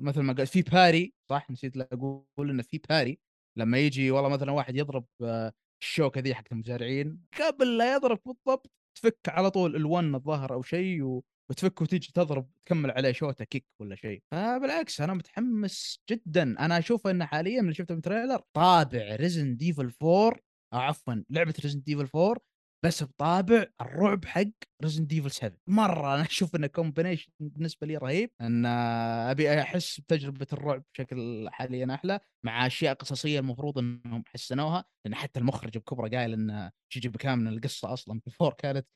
[0.00, 3.18] مثل ما قلت في باري صح؟ نسيت أقول إنه في باري.
[3.58, 5.52] لما يجي والله مثلا واحد يضرب آه
[5.82, 11.02] الشوكة ذي حقت المزارعين قبل لا يضرب بالضبط تفك على طول الون الظهر أو شيء
[11.02, 11.24] و...
[11.50, 14.22] وتفك وتيجي تضرب تكمل عليه شوطه kick ولا شيء.
[14.30, 16.42] فبالعكس أنا متحمس جدا.
[16.42, 20.36] أنا أشوف انه حاليا من اللي شفته من trailer طابع Resident Evil 4
[20.74, 22.36] أو عفوا لعبة Resident Evil 4
[22.84, 24.44] بس بطابع الرعب حق
[24.82, 30.46] Resident Evil 7 مرة أنا أشوف انه combination بالنسبة لي رهيب إن أبي أحس بتجربة
[30.52, 36.32] الرعب بشكل حاليا أحلى مع أشياء قصصية المفروض إنهم حسنوها لأن حتى المخرج بكبرة قايل
[36.32, 38.86] إن شينجي ميكامي القصة أصلا 4 كانت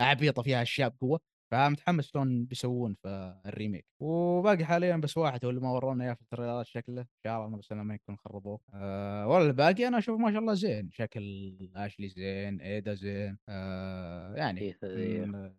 [0.00, 1.20] عبيطه فيها أشياء بقوة.
[1.50, 3.86] فمتحمس شلون بيسوون في ال remake.
[4.00, 7.00] وباقي حاليا بس واحد هو اللي ما ورونا اياه في ال trailers شكله.
[7.00, 8.60] إن شاء الله بس ما يكون خربوه.
[8.74, 10.90] أه ولا الباقي أنا أشوف ما شاء الله زين.
[10.92, 13.38] شكل Ashley زين Ada زين.
[13.48, 15.54] أه يعني إيه، إيه.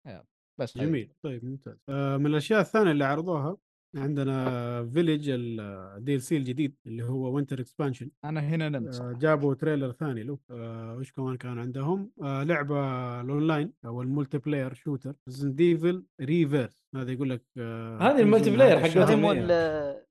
[0.58, 0.86] بس هذه.
[0.86, 1.14] جميل.
[1.24, 1.78] طيب ممتاز.
[1.90, 3.58] آه من الأشياء الثانية اللي عرضوها
[3.96, 9.12] عندنا Village ال DLC الجديد اللي هو Winters' Expansion أنا هنا نمت آه.
[9.22, 10.24] جابوا trailer ثاني.
[10.24, 16.86] له آه وش كمان كان عندهم؟ آه لعبة الاونلاين أو ال multiplayer shooter Evil Re:Verse
[16.96, 20.02] هذا يقول لك هذه ال multiplayer حق الشهر.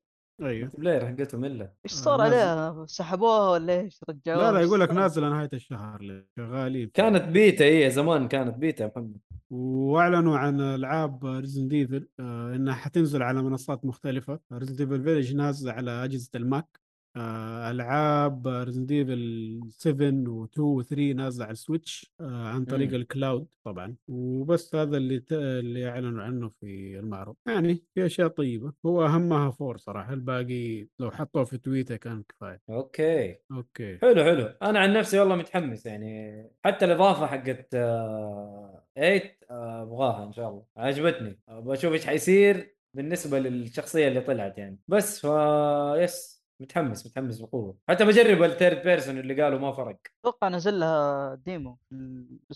[0.41, 0.47] إيه.
[0.49, 2.21] أيوه player حقتهم الا إيش آه، صار.
[2.21, 6.91] عليها؟ سحبوها ولا إيش؟ رجعوها لا لا يقول لك؟ نازلة نهاية الشهر شغالين.
[6.95, 9.17] كانت بيتا هي زمان كانت بيتا يا محمد
[9.51, 12.09] وأعلنوا عن ألعاب Resident Evil
[12.55, 16.81] إنها حتنزل على منصات مختلفة Resident Evil Village نازله على أجهزة ال Mac
[17.17, 22.95] آه، ألعاب Resident Evil 7 و2 و3 نازلة على ال Switch آه، عن طريق مم.
[22.95, 23.97] ال cloud طبعا.
[24.09, 25.33] وبس هذا اللي ت...
[25.33, 27.35] اللي أعلنوا عنه في المعرض.
[27.47, 28.73] يعني في أشياء طيبة.
[28.87, 30.13] هو أهمها four صراحة.
[30.13, 32.61] الباقي لو حطوه في تويتر كان كفاية.
[32.71, 33.37] أوكي.
[33.53, 33.99] okay.
[33.99, 34.47] حلو حلو.
[34.63, 36.43] أنا عن نفسي والله متحمس يعني.
[36.65, 40.65] حتى الإضافة حقت آه، 8 آه، أبغاها إن شاء الله.
[40.77, 41.39] عجبتني.
[41.49, 44.79] بشوف إيش حيصير بالنسبة للشخصية اللي طلعت يعني.
[44.89, 47.77] بس فا yes متحمس متحمس بقوة.
[47.89, 49.99] حتى بجرب ال third person اللي قالوا ما فرق.
[50.21, 51.95] أتوقع نزل لها demo في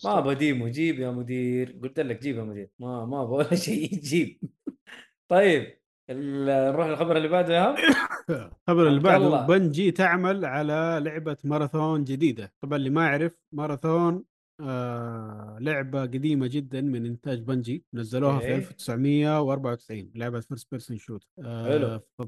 [0.04, 0.18] ما.
[0.18, 0.68] أبغى demo.
[0.68, 1.78] جيب يا مدير.
[1.82, 2.70] قلت لك جيب يا مدير.
[2.78, 3.88] ما ما أبغى ولا شيء.
[4.00, 4.40] جيب.
[5.30, 5.78] طيب
[6.10, 7.74] ال- نروح للخبر اللي بعده يا
[8.30, 9.46] الخبر اللي بعده.
[9.46, 12.52] Bungie تعمل على لعبة ماراثون جديدة.
[12.60, 14.24] طبعا اللي ما يعرف ماراثون
[14.60, 17.84] آه لعبة قديمة جدا من إنتاج بنجي.
[17.94, 18.54] نزلوها في أوكي.
[18.56, 21.86] 1994 لعبة first person shoot حلو.
[21.86, 22.22] آه ف-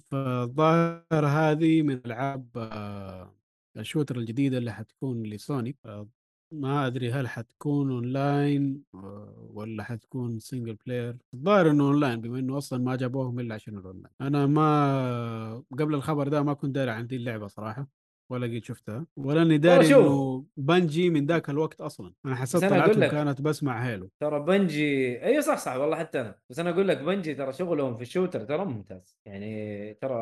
[0.00, 3.34] فالظاهر هذه من ألعاب آه
[3.76, 6.08] ال shooter الجديدة اللي حتكون لسوني آه
[6.52, 12.58] ما أدري هل حتكون أونلاين آه، ولا حتكون single player الظاهر إنه أونلاين بما إنه
[12.58, 14.14] أصلا ما جابوهم إلا عشان الأونلاين.
[14.20, 17.88] أنا ما قبل الخبر ده ما كنت داري عن دي اللعبة صراحة.
[18.30, 19.86] ولا قد شفتها ولا اني داري.
[19.94, 22.12] إنه Bungie من ذاك الوقت أصلا.
[22.26, 23.06] أنا حسيت طلعتهم.
[23.10, 24.10] كانت بس مع Halo.
[24.20, 26.38] ترى Bungie أيوه صح صح والله حتى أنا.
[26.50, 29.18] بس أنا أقول لك Bungie ترى شغلهم في ال shooter ترى ممتاز.
[29.26, 30.20] يعني ترى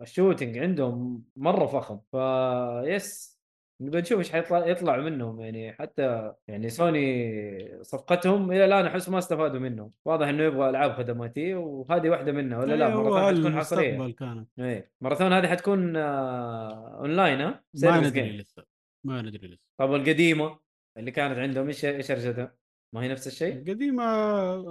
[0.00, 2.00] ال shooting عندهم مرة فخم.
[2.10, 3.37] ف yes
[3.80, 5.72] نبي نشوف إيش حيطلع يطلع منهم يعني.
[5.72, 9.90] حتى يعني سوني صفقتهم إلى الآن أحس ما استفادوا منهم.
[10.04, 14.14] واضح إنه يبغى ألعاب خدماتية وهذه واحدة منها ولا لا؟ أيوة، ماراثون حتكون حصرية.
[14.14, 18.36] كانت؟ إيه ماراثون هذه حتكون آه، اونلاين ها ما ندري.
[18.36, 18.64] لسه
[19.04, 19.68] ما ندري لسه.
[19.78, 20.58] طب القديمه
[20.96, 22.54] اللي كانت عندهم إيش إيش ارجتها؟
[22.94, 24.02] ما هي نفس الشيء؟ القديمة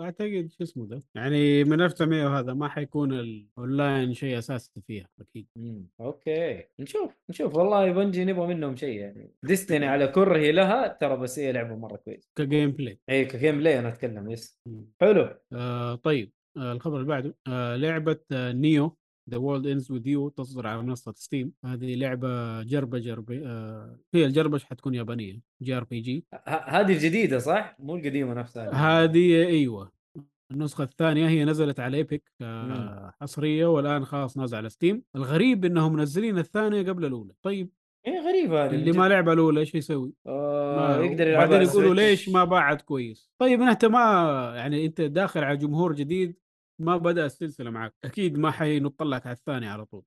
[0.03, 5.47] أعتقد شو اسمه ده؟ يعني من 1900 وهذا ما حيكون الاونلاين شيء أساسي فيها أكيد.
[5.57, 6.63] امم okay.
[6.79, 7.55] نشوف نشوف.
[7.55, 9.31] والله Bungie نبغى منهم شيء يعني.
[9.43, 12.29] Destiny على كرهي لها ترى بس هي لعبة مرة كويسة.
[12.35, 14.59] ك gameplay اي ك gameplay أنا أتكلم yes.
[14.65, 14.85] مم.
[15.01, 15.29] حلو.
[15.53, 16.31] آه طيب.
[16.57, 17.35] آه الخبر اللي بعده.
[17.47, 18.97] آه لعبة آه NEO.
[19.29, 24.25] The World Ends with You تصدر على منصة Steam هذه لعبة JRPG JRPG آه هي
[24.25, 26.25] ال JRPG حتكون يابانية؟ JRPG.
[26.47, 29.91] هذه الجديدة صح؟ مو القديمة نفسها هذه أيوه.
[30.51, 32.31] النسخة الثانية هي نزلت على ايبك.
[32.41, 37.33] آه حصرية والآن خلاص نازل على ستيم الغريب إنهم منزلين الثانية قبل الأولى.
[37.41, 37.69] طيب.
[38.07, 38.75] إيه غريبة هذه.
[38.75, 39.07] اللي ما.
[39.07, 41.95] لعب الأولى إيش يسوي؟ آه يقدر يلعبها بعدين يقولوا.
[41.95, 43.99] ليش ما باعت كويس؟ طيب أنت ما
[44.55, 46.35] يعني أنت داخل على جمهور جديد
[46.79, 50.03] ما بدأ السلسلة معك أكيد ما حينط لك على الثاني على طول.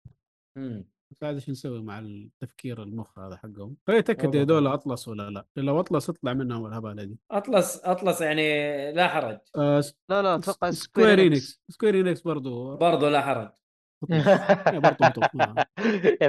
[0.58, 0.84] مم.
[1.10, 4.72] بس هذا شو نسوي مع التفكير المخ هذا حقهم؟ فيتاكد والله هذول فاهم.
[4.72, 7.18] أطلس ولا لا؟ لو أطلس اطلع منهم الهبالة دي.
[7.30, 8.42] Atlus Atlus يعني
[8.92, 9.38] لا حرج.
[9.56, 11.62] آه لا لا أتوقع Square Enix.
[11.68, 13.52] Square Enix برضو برضه لا حرج.
[14.74, 15.24] يا برضو هطوف.
[15.40, 15.66] آه.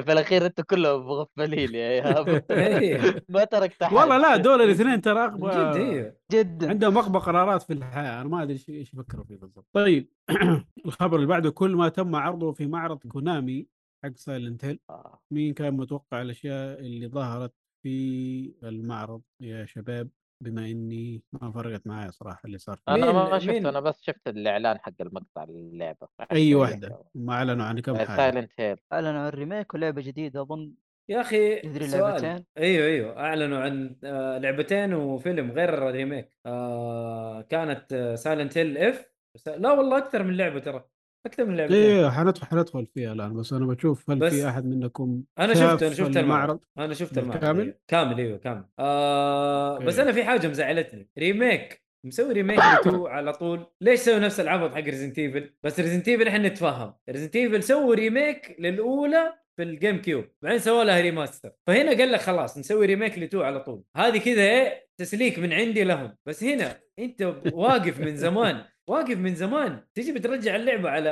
[0.02, 2.99] في الأخير أنتم كلهم مغفلين يا ايهاب إيه.
[3.30, 5.43] ما تركت احد والله لا دول الاثنين ترى جد
[5.76, 6.69] أيوه جدا.
[6.69, 8.22] عندهم اغبى قرارات في الحياة.
[8.22, 9.65] أنا ما أدري إيش يفكروا فيه بالضبط.
[9.73, 10.10] طيب
[10.85, 13.68] الخبر اللي بعده كل ما تم عرضه في معرض Konami
[14.03, 15.22] حق Silent Hill آه.
[15.31, 17.53] مين كان متوقع الأشياء اللي ظهرت
[17.84, 20.10] في المعرض يا شباب؟
[20.41, 22.80] بما إني ما فرقت معايا صراحة اللي صار.
[22.89, 26.07] أنا ما شفت مين؟ أنا بس شفت الإعلان حق المقطع اللعبة.
[26.31, 27.03] أي واحدة.
[27.15, 28.18] ما أعلنوا عن كم حاجة.
[28.18, 30.72] Silent Hill أعلنوا عن remake ولعبة جديدة أظن.
[31.09, 32.01] يا أخي سؤال.
[32.01, 33.19] لعبتين؟ أيوه أيوه.
[33.19, 36.34] أعلنوا عن آه، لعبتين وفيلم غير ال remake.
[36.45, 39.11] آه كانت Silent Hill f
[39.47, 40.85] لا والله أكثر من لعبة ترى.
[41.26, 41.77] أكثر من لعبتين.
[41.77, 45.84] إيه حندخل حندخل فيها الآن بس أنا بشوف هل بس في أحد منكم أنا شفت
[45.84, 46.60] أنا شفت المعرض.
[46.77, 47.80] أنا شفت المعرض بالكامل؟ أيوه.
[47.88, 48.65] كامل أيوه كامل.
[48.80, 49.85] آه okay.
[49.85, 51.10] بس أنا في حاجة مزعلتني.
[51.19, 51.81] remake.
[52.06, 53.65] مسوي remake ل two على طول.
[53.81, 56.93] ليش سوي نفس العبط حق Resident Evil بس Resident Evil إحنا نتفاهم.
[57.10, 62.19] Resident Evil سووا remake للأولى في ال GameCube بعدين سووا لها remaster فهنا قال لك
[62.19, 63.84] خلاص نسوي remake ل two على طول.
[63.98, 66.18] هذه كذا إيه تسليك من عندي لهم.
[66.26, 67.22] بس هنا أنت
[67.53, 68.64] واقف من زمان.
[68.91, 69.84] واقف من زمان.
[69.95, 71.09] تيجي بترجع اللعبة على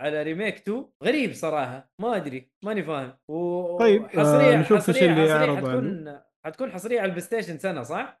[0.00, 1.90] على remake 2 غريب صراحة.
[2.00, 2.50] ما أدري.
[2.64, 3.12] ماني فاهم.
[3.28, 3.78] و...
[3.78, 7.82] طيب، آه، حصرية نشوف إيش حصرية اللي يعرض حتكون حتكون حصرية على ال PlayStation سنة
[7.82, 8.18] صح؟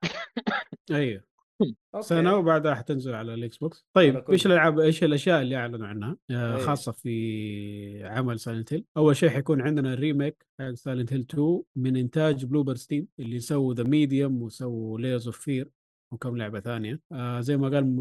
[0.90, 1.24] أيوه.
[1.94, 2.06] okay.
[2.08, 3.86] سنة وبعدها حتنزل على ال Xbox.
[3.96, 4.46] طيب إيش.
[4.46, 6.58] الألعاب إيش الأشياء اللي أعلنوا عنها؟ آه أيوة.
[6.58, 11.62] خاصة في عمل Silent Hill أول شيء حيكون عندنا ال remake حق Silent Hill 2
[11.76, 15.70] من إنتاج Bloober Team اللي سووا The Medium وسووا Layers of Fear
[16.12, 17.00] وكم لعبة ثانية.
[17.12, 17.96] آه زي ما قال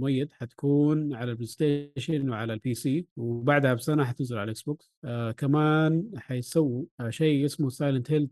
[0.00, 5.30] مؤيد حتكون على ال PlayStation وعلى ال PC وبعدها بسنة حتنزل على ال Xbox آه
[5.32, 8.28] كمان حيسووا آه شيء اسمه Silent Hill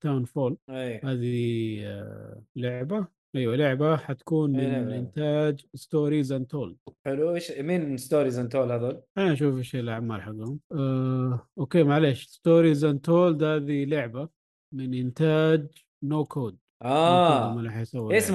[0.00, 3.06] Townfall اي هذه آه لعبة
[3.36, 4.98] أيوه لعبة حتكون أي من لعبة.
[4.98, 7.34] إنتاج Stories Untold حلو.
[7.34, 12.26] إيش مين Stories Untold؟ خلينا نشوف إيش الاعمال حقهم آه، أوكي معليش.
[12.26, 14.28] Stories Untold هذه لعبة
[14.72, 15.66] من إنتاج
[16.02, 16.56] No Code
[16.86, 17.48] آه.
[17.50, 17.52] اللعبة.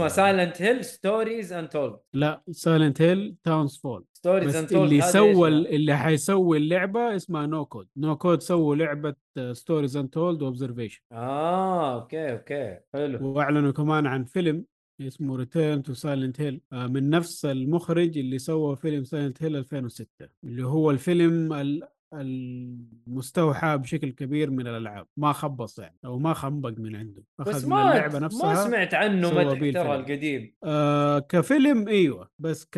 [0.07, 6.57] Silent Hill Stories Untold لا Silent Hill Townfall Stories Untold بس اللي سوى اللي حيسوي
[6.57, 9.15] اللعبة اسمها No Code No Code سووا لعبة
[9.51, 13.27] Stories Untold و Observation آه okay okay حلو.
[13.27, 14.65] وأعلنوا كمان عن فيلم
[15.01, 20.07] اسمه Return to Silent Hill من نفس المخرج اللي سوى فيلم Silent Hill 2006
[20.43, 25.07] اللي هو الفيلم ال- المستوحى بشكل كبير من الألعاب.
[25.17, 27.23] ما خبص يعني أو ما خنبق من عنده.
[27.39, 29.95] بس أخذ من ما اللعبة ما نفسها سمعت عنه مدح ترى.
[29.95, 30.53] القديم.
[30.63, 32.77] آه كفيلم إيوه بس ك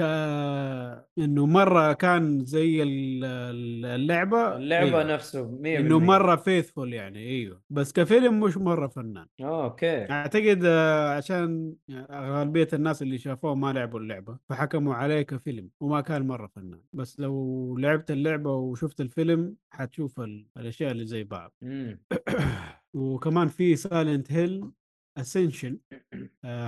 [1.19, 5.03] إنه مرة كان زي ال- ال- اللعبة اللعبة أيوة.
[5.13, 7.61] نفسه 100% إنه مرة faithful يعني إيوه.
[7.69, 9.25] بس كفيلم مش مرة فنان.
[9.41, 10.11] okay.
[10.11, 11.73] أعتقد آه، عشان
[12.11, 16.79] غالبية الناس اللي شافوه ما لعبوا اللعبة فحكموا عليه كفيلم وما كان مرة فنان.
[16.93, 19.22] بس لو لعبت اللعبة وشفت الفيلم
[19.69, 21.53] حتشوف ال- الأشياء اللي زي بعض.
[22.93, 24.71] وكمان في Silent Hill
[25.17, 25.77] Ascension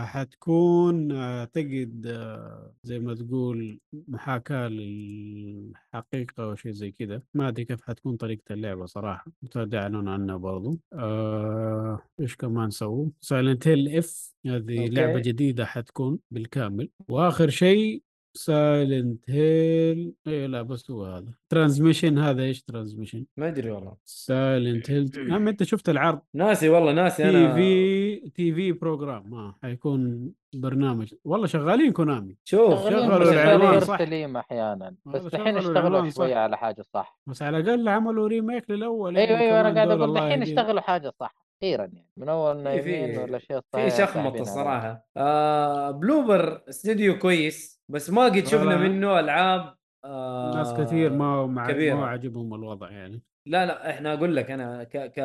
[0.05, 7.81] حتكون اعتقد آه، زي ما تقول محاكاة للحقيقة أو شيء زي كذا ما أدري كيف
[7.81, 10.79] حتكون طريقة اللعبة صراحة متى اعلنوا عنها برضو.
[10.93, 14.89] آه، إيش كمان سووا؟ Silent Hill f هذه okay.
[14.89, 16.89] لعبة جديدة حتكون بالكامل.
[17.09, 18.03] وآخر شيء
[18.37, 21.31] سايلنت هيل إيه لا بس هو هذا.
[21.49, 23.93] ترانزميشن هذا إيش ترانزميشن ما ادري والله.
[24.05, 28.71] سايلنت هيل يا عم أنت شفت العرض؟ ناسي والله ناسي تي أنا في تي في
[28.71, 31.13] بروجرام ما حيكون برنامج.
[31.25, 32.35] والله شغالين كونامي.
[32.43, 32.83] شوف.
[32.83, 33.97] شغلوا شغلوا العنوان صح.
[33.97, 34.95] سليم أحيانا.
[35.05, 36.35] بس والله الحين اشتغلوا شوية.
[36.35, 37.19] على حاجة صح.
[37.27, 39.17] بس على الأقل عملوا ريميك للأول.
[39.17, 40.41] أيوه يعني أيوه أنا قاعد أقول الحين.
[40.41, 41.44] اشتغلوا حاجة صح.
[41.63, 44.41] أخيرا يعني من أول نايمين في- والاشياء في شخمطه.
[44.41, 48.77] الصراحه آه Bloober استوديو كويس بس ما قد شفنا والله.
[48.77, 49.75] منه ألعاب
[50.05, 51.95] آه ناس كثير ما مع كبيرة.
[51.95, 53.21] ما عجبهم الوضع يعني.
[53.47, 55.19] لا لا إحنا أقول لك أنا ك ك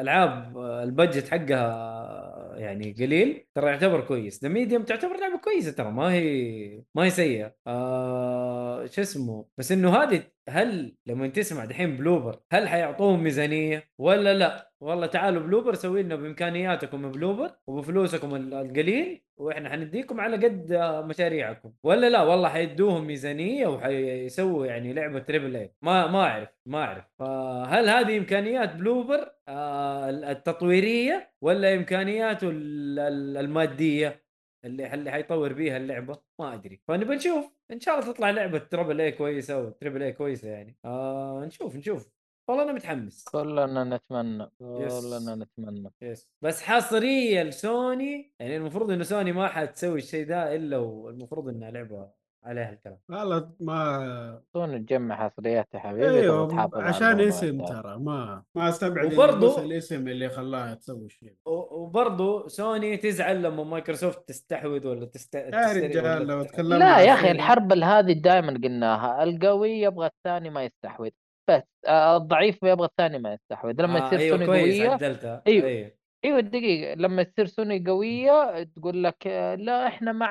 [0.00, 4.42] ألعاب ال budget حقها يعني قليل ترى يعتبر كويس.
[4.42, 7.54] The Medium تعتبر لعبة كويسة ترى ما هي ما هي سيئة.
[7.66, 14.34] آه شو اسمه؟ بس إنه هذه هل لما تسمع دحين Bloober هل حيعطوهم ميزانية؟ ولا
[14.34, 20.72] لا؟ والله تعالوا Bloober سوي لنا بإمكانياتكم Bloober وبفلوسكم ال- القليل وإحنا حنديكم على قد
[20.72, 21.72] آه، مشاريعكم.
[21.84, 27.04] ولا لا والله حيدوهم ميزانية وحيسووا يعني لعبة triple A ما ما أعرف ما أعرف.
[27.18, 34.24] فهل هذه إمكانيات Bloober؟ آه التطويرية ولا امكانياته ال- ال- المادية
[34.64, 36.80] اللي اللي حيطور بيها اللعبة؟ ما أدري.
[36.88, 37.52] فنبي نشوف.
[37.70, 40.76] إن شاء الله تطلع لعبة triple A كويسة أو triple A كويسة يعني.
[40.84, 42.15] آه نشوف نشوف.
[42.48, 43.24] والله أنا متحمس.
[43.24, 45.04] كلنا نتمنى yes.
[45.06, 45.90] كلنا نتمنى.
[46.02, 46.28] yes.
[46.42, 52.08] بس حصريه لسوني يعني المفروض إنه سوني ما حتسوي الشيء ده إلا والمفروض انها لعبة
[52.44, 52.98] عليها الكلام.
[53.08, 57.64] والله ما سوني تجمع حصريات يا حبيبي إيوه عشان اسم.
[57.64, 64.28] ترى ما ما أستبعد وبرضو- الاسم اللي خلاها تسوي الشيء وبرضه سوني تزعل لما مايكروسوفت
[64.28, 65.34] تستحوذ ولا تست...
[65.34, 70.50] يا رجال لو تكلمنا لا يا أخي سوني- الحرب هذه دائما قلناها القوي يبغى الثاني
[70.50, 71.10] ما يستحوذ.
[71.50, 75.42] بس آه، الضعيف يبغى الثاني ما يستحوذ لما آه تصير أيوه سوني قوية عدلتها.
[75.46, 75.66] أيوة.
[75.68, 75.92] أيوه.
[76.24, 76.94] أيوه دقيقة.
[76.94, 80.30] لما تصير سوني قوية تقول لك آه، لا إحنا مع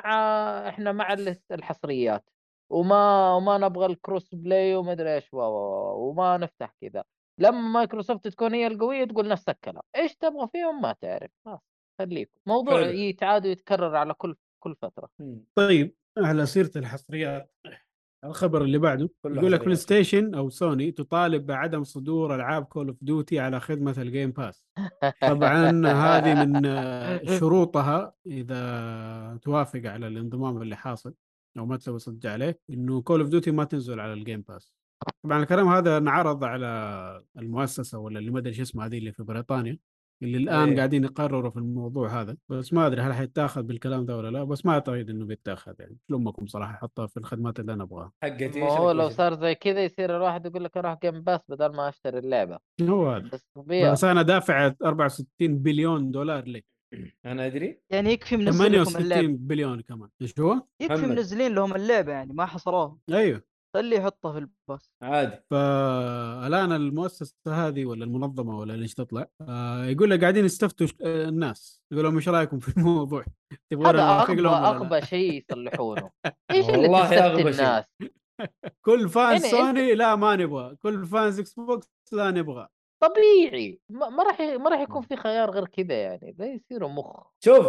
[0.68, 2.30] إحنا مع ال- الحصريات.
[2.72, 7.04] وما وما نبغى ال cross play وما أدري إيش وما نفتح كذا.
[7.40, 9.82] لما مايكروسوفت تكون هي القوية تقول نفس الكلام.
[9.96, 11.30] إيش تبغى فيهم؟ ما تعرف.
[11.44, 11.60] خلاص
[11.98, 12.80] خليكم موضوع.
[12.80, 15.08] يتعاد ويتكرر على كل كل فترة.
[15.18, 15.44] مم.
[15.54, 17.50] طيب على سيرة الحصريات.
[18.26, 23.40] الخبر اللي بعده يقول لك PlayStation أو سوني تطالب بعدم صدور ألعاب Call of Duty
[23.40, 24.64] على خدمة ال Game Pass
[25.22, 31.14] طبعا هذه من آه، شروطها إذا توافق على الانضمام اللي حاصل
[31.58, 34.74] أو ما تسوي صدق عليه إنه Call of Duty ما تنزل على ال Game Pass
[35.24, 39.22] طبعا الكلام هذا انعرض على المؤسسة ولا اللي ما أدري شو اسمها هذه اللي في
[39.22, 39.78] بريطانيا.
[40.22, 40.76] اللي الآن إيه.
[40.76, 42.36] قاعدين يقرروا في الموضوع هذا.
[42.48, 45.96] بس ما أدري هل حيتاخذ بالكلام ده ولا لا بس ما أعتقد إنه بيتاخذ يعني.
[46.10, 49.54] شو امكم صراحة حطها في الخدمات اللي أنا أبغاها؟ حقتي ما هو لو؟ صار زي
[49.54, 52.58] كذا يصير الواحد يقول لك أروح جيم باس بدل ما أشتري اللعبة.
[52.82, 53.28] هو هذا.
[53.32, 53.48] بس
[53.92, 55.26] بس أنا دافع 64
[55.58, 56.64] بليون دولار لك
[57.26, 57.80] أنا أدري.
[57.90, 60.08] يعني يكفي منزل لكم اللعبه 68 بليون كمان.
[60.22, 61.06] إيش هو؟ يكفي.
[61.06, 62.98] منزلين لهم اللعبة يعني ما حصروها.
[63.12, 63.42] أيوه.
[63.76, 64.92] خليه يحطها في الباص.
[65.02, 65.42] عادي.
[65.50, 71.82] فالان المؤسسة هذه ولا المنظمة ولا ليش تطلع آه يقول لك قاعدين يستفتوا آه، الناس.
[71.92, 73.24] يقول لهم إيش رأيكم في الموضوع؟
[73.70, 76.10] تبغون اغبى لهم؟ اغبى شيء يصلحونه.
[76.50, 77.48] إيش اللي والله تستفتي.
[77.50, 77.84] الناس؟
[78.86, 80.76] كل فان أنت- سوني لا ما نبغى.
[80.82, 82.68] كل فانز إكس بوكس لا نبغى.
[83.02, 83.80] طبيعي.
[83.90, 86.34] ما ما راح ما راح يكون في خيار غير كذا يعني.
[86.38, 87.26] لا يصيروا مخ.
[87.44, 87.66] شوف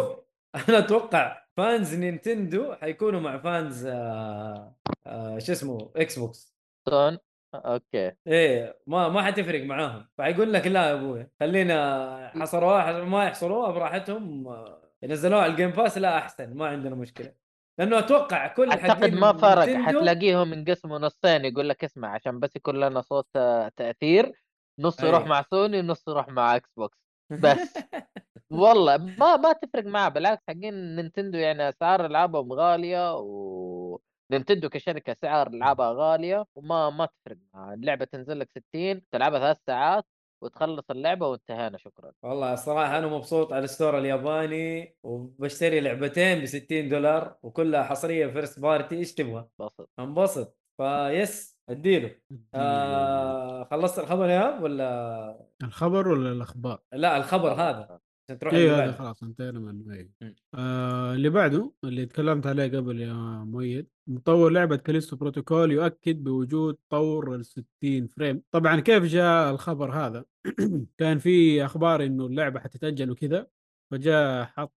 [0.54, 4.76] أنا أتوقع fans نينتندو حيكونوا مع fans آه
[5.06, 6.54] آه شو اسمه Xbox
[6.88, 7.18] سون
[7.54, 8.12] okay.
[8.26, 10.08] إيه ما ما حتفرق معاهم.
[10.18, 15.70] فحيقول لك لا يا أبوي خلينا حصروها ما يحصروها براحتهم آه، ينزلوها على ال Game
[15.70, 17.32] Pass لا أحسن ما عندنا مشكلة.
[17.78, 22.80] لأنه أتوقع كل أعتقد ما فرق حتلاقيهم انقسموا نصين يقول لك اسمع عشان بس يكون
[22.80, 23.28] لنا صوت
[23.76, 24.32] تأثير
[24.78, 25.28] نص يروح أي.
[25.28, 26.98] مع سوني ونص يروح مع إكس بوكس
[27.42, 27.74] بس.
[28.50, 33.98] والله ما ما تفرق معاه بالعكس حقين نينتندو يعني أسعار العابهم غالية و
[34.30, 37.74] نينتندو كشركة سعر العابها غالية وما ما تفرق معاه.
[37.74, 40.04] اللعبة تنزل لك 60 تلعبها ثلاث ساعات
[40.42, 42.12] وتخلص اللعبة وانتهينا شكرا.
[42.22, 48.26] والله الصراحه أنا مبسوط على ال store الياباني وبشتري لعبتين ب 60 دولار وكلها حصرية
[48.26, 50.58] first party إيش تبغى؟ بسط انبسط.
[50.76, 52.14] فيس أديله.
[52.54, 58.00] آه خلصت الخبر يا ولا؟ الخبر ولا الأخبار؟ لا الخبر هذا.
[58.28, 58.92] عشان تروح اي اللي هذا.
[58.92, 60.34] خلاص انتهينا منه اي مم.
[60.54, 63.12] آه اللي بعده اللي تكلمت عليه قبل يا
[63.44, 68.42] مؤيد مطور لعبة Callisto Protocol يؤكد بوجود طور ال 60 frame.
[68.50, 70.24] طبعا كيف جاء الخبر هذا؟
[70.98, 73.46] كان في أخبار إنه اللعبة حتتأجل وكذا
[73.90, 74.72] فجاء حط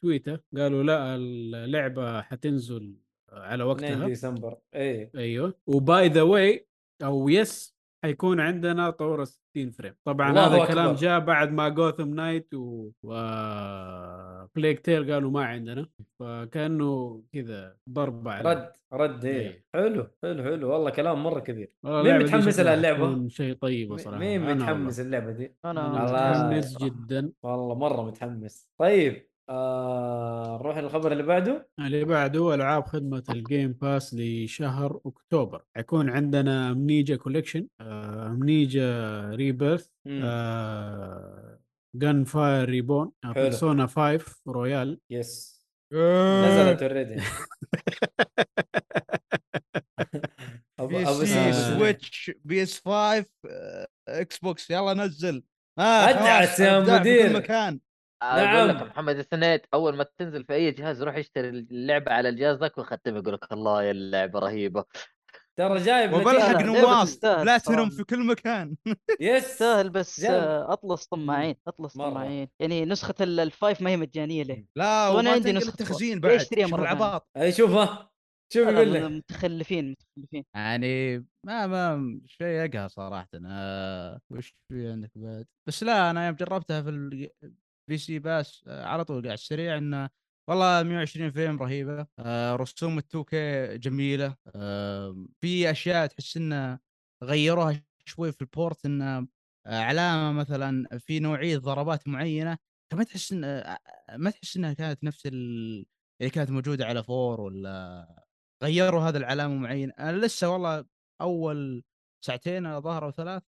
[0.00, 2.96] تويتر قالوا لا اللعبة حتنزل
[3.32, 4.56] على 2 وقتها ديسمبر.
[4.74, 5.10] إيه.
[5.14, 5.54] أيوه.
[5.66, 6.66] و by the way
[7.02, 7.73] أو yes
[8.04, 10.94] حيكون عندنا طور ال 60 frame طبعا هذا الكلام.
[10.94, 13.12] جاء بعد ما Gotham Knights و, و...
[14.56, 15.86] Plague Tale قالوا ما عندنا
[16.20, 19.64] فكأنه كذا ضربة عليه رد رد إيه إيه.
[19.74, 24.42] حلو حلو حلو والله كلام مرة كبير والله مين متحمس؟ حتكون شيء طيب صراحة مين
[24.42, 25.00] أنا متحمس.
[25.00, 26.48] اللعبه دي؟ أنا الله.
[26.58, 31.68] متحمس جدا والله مرة متحمس طيب آه نروح للخبر اللي بعده.
[31.78, 35.62] اللي بعده ألعاب خدمة ال Game Pass لشهر أكتوبر.
[35.76, 39.88] حيكون عندنا Amnesia Collection Amnesia Rebirth.
[41.96, 43.12] Gunfire Reborn.
[43.24, 45.54] Persona 5 Royal yes
[45.92, 47.22] نزلت already
[50.80, 55.42] PC Switch PS 5 آه، إكس بوكس يلا نزل.
[55.78, 57.36] آه خلاص، يا أبداع في كل مدير.
[57.36, 57.80] مكان.
[58.32, 58.86] أقول لك نعم.
[58.88, 63.18] محمد السنيت أول ما تنزل في أي جهاز روح اشتري اللعبة على الجهاز ذاك وختمه
[63.18, 64.84] يقول لك الله يا اللعبة رهيبة.
[65.58, 67.90] ترى جايب وبلحق تستاهل بلاتينوم.
[67.90, 68.76] في كل مكان.
[69.20, 69.44] yes.
[69.44, 71.92] تستاهل بس Atlus طماعين Atlus.
[71.94, 72.48] طماعين.
[72.60, 76.28] يعني نسخة ال- ال five ما هي مجانية ليه؟ لا وأنا وما عندي التخزين ليه
[76.28, 77.28] بعد شوف مرة ثانية؟ العباط.
[77.36, 78.10] أي شوفها.
[78.52, 80.44] شوف لا، يقول لك متخلفين متخلفين.
[80.54, 83.28] يعني ما ما شيء يقهى صراحة.
[83.46, 86.88] آه وش في عندك بعد؟ بس لا أنا يوم جربتها في
[87.88, 90.10] ال PC Pass آه على طول على السريع انه
[90.50, 92.06] والله 120 frame رهيبة.
[92.18, 94.36] آه رسوم ال 2K جميلة.
[94.56, 96.78] آه في أشياء تحس إنه
[97.24, 99.28] غيروها شوي في ال port انه
[99.66, 102.58] علامة مثلا في نوعية ضربات معينة
[102.94, 103.78] ما تحس آه،
[104.16, 105.86] ما تحس إنها كانت نفس ال-
[106.20, 108.24] اللي كانت موجودة على four ولا
[108.64, 110.84] غيروا هذا العلامة معينه أنا لسه والله
[111.20, 111.84] أول
[112.24, 113.42] ساعتين ظهر أو ثلاث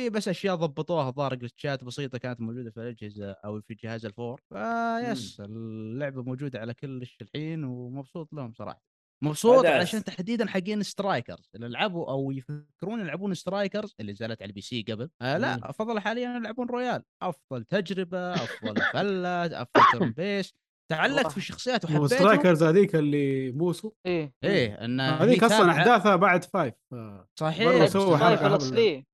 [0.00, 4.12] ففي بس أشياء ضبطوها الظاهر جلتشات بسيطة كانت موجودة في الأجهزة أو في جهاز ال
[4.12, 4.40] four.
[4.48, 8.82] فيس اللعبة موجودة على كل شيء الحين ومبسوط لهم صراحة.
[9.24, 9.74] مبسوط أدعس.
[9.74, 11.50] علشان تحديدا حقين Strikers.
[11.54, 15.38] اللي لعبوا أو يفكرون يلعبون Strikers اللي نزلت على ال PC قبل آه.
[15.38, 17.02] لا افضل حاليا يلعبون Royal.
[17.22, 20.54] أفضل تجربة أفضل فلات أفضل turn base
[20.90, 22.06] تعلقت في الشخصيات وحبيتهم.
[22.06, 24.84] Strikers هذيك اللي Musou إيه إيه.
[24.84, 26.74] إن هذيك أصلا أحداثها بعد five
[27.38, 27.86] صحيح.
[27.86, 28.46] سووا.
[28.46, 29.09] الاصلي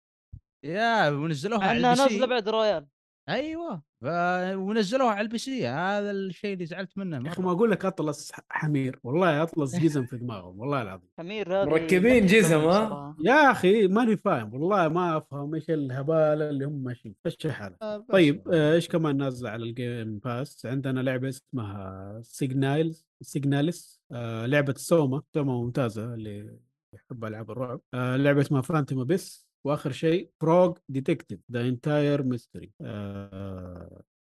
[0.66, 2.86] يا ونزلوها على ال P نازله C بعد Royal.
[3.28, 4.06] أيوه ف...
[4.55, 5.66] ونزلوها على ال PC.
[5.66, 7.43] هذا الشيء اللي زعلت منه يا أخي.
[7.43, 9.01] ما أقول لك Atlus حمير.
[9.02, 11.09] والله Atlus جزم في دماغهم والله العظيم.
[11.18, 16.84] حمير مركبين جزم، ها؟ يا أخي ماني فاهم والله ما أفهم إيش الهبالة اللي هم
[16.84, 17.14] ماشيين.
[17.26, 18.48] إيش حاله آه، طيب.
[18.52, 24.74] آه، إيش كمان نازل على ال Game Pass عندنا لعبة اسمها Signals Signalis آه لعبة
[24.77, 26.59] Soma Soma ممتازة اللي
[26.94, 27.80] يحب ألعاب الرعب.
[27.94, 32.73] آه لعبة اسمها Phantom Abyss وآخر شيء Frog Detective The Entire Mystery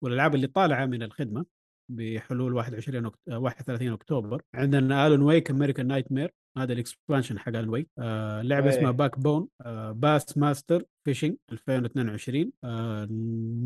[0.02, 1.44] والألعاب اللي طالعة من الخدمة
[1.90, 3.18] بحلول 21 أكت...
[3.28, 4.42] آه، 31 أكتوبر.
[4.54, 8.78] عندنا Alan Wake American Nightmare هذا ال expansion حق Alan Wake آه لعبة أيه.
[8.78, 12.52] اسمها Backbone آه Bassmaster Fishing 2022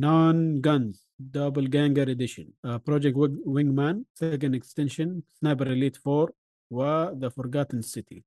[0.01, 6.29] Nongunz Doppelganger Edition Project Wingman Second Extinction Sniper Elite 4
[6.73, 8.25] و The Forgotten City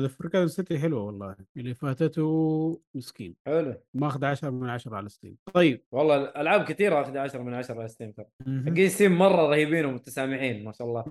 [0.00, 1.36] The Forgotten City حلوة والله.
[1.56, 3.36] اللي فاتته مسكين.
[3.46, 3.74] حلو.
[3.94, 5.84] ماخذ 10 من 10 على Steam طيب.
[5.92, 8.26] والله الألعاب كثيرة أخذ 10 من 10 على Steam ترى.
[8.66, 11.04] حقين Steam مرة رهيبين ومتسامحين ما شاء الله.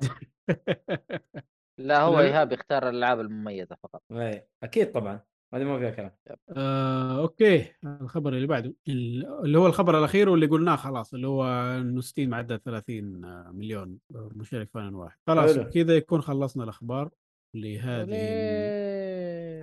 [1.80, 2.20] لا هو.
[2.20, 4.02] إيهاب يختار الألعاب المميزة فقط.
[4.12, 5.20] اي أكيد طبعا.
[5.54, 6.12] هذه ما فيها كلام.
[6.58, 7.66] آه، أوكي.
[8.02, 11.44] الخبر اللي بعده اللي هو الخبر الأخير واللي قلناه خلاص اللي هو
[11.80, 13.22] انه Steam عدى 30
[13.56, 15.18] مليون مشترك في آن واحد.
[15.28, 15.58] خلاص.
[15.60, 17.10] كذا يكون خلصنا الأخبار
[17.56, 18.08] لهذه.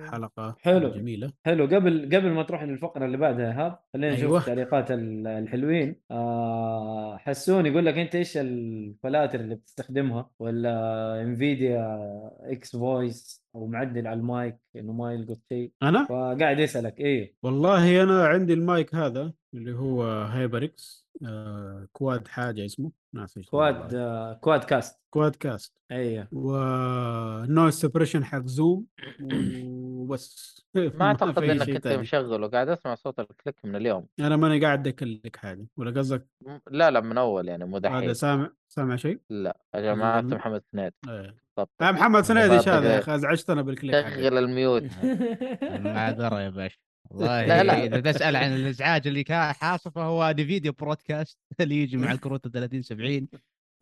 [0.03, 0.87] الحلقة حلو.
[0.87, 1.31] الجميلة.
[1.45, 1.65] حلو.
[1.65, 4.39] قبل قبل ما تروح للفقرة اللي بعدها ايهاب خلينا نشوف أيوة.
[4.39, 5.95] التعليقات ال- الحلوين.
[6.11, 11.99] آه حسون يقول لك أنت إيش الفلاتر اللي بتستخدمها؟ ولا Nvidia
[12.41, 15.71] X Voice أو معدل على المايك إنه ما يلقط شيء.
[15.83, 22.65] أنا؟ فقاعد يسالك إيه؟ والله أنا عندي المايك هذا اللي هو HyperX آه Quad حاجة
[22.65, 23.95] اسمه ناسي Quad.
[23.95, 28.85] آه QuadCast QuadCast أيوه و noise suppression حق Zoom
[30.09, 31.87] وبس ما أعتقد إنك أنت.
[31.87, 36.27] مشغله قاعد أسمع صوت ال click من اليوم أنا ماني قاعد أكلك حاجة ولا قصدك
[36.71, 40.63] لا لا من أول يعني مو هذا دحين سامع سامع شيء؟ لا يا جماعة محمد
[40.71, 41.71] سنيد إيه بالضبط.
[41.81, 44.09] آه محمد سنيد إيش هذا يا أخي أزعجتنا بال click.
[44.09, 44.83] شغل ال mute
[45.85, 46.77] معذره يا باشا
[47.11, 47.83] والله لا، لا.
[47.83, 52.51] إذا تسأل عن الإزعاج اللي كان حاصل فهو Nvidia Broadcast اللي يجي مع الكروت ال
[52.51, 53.27] 30 70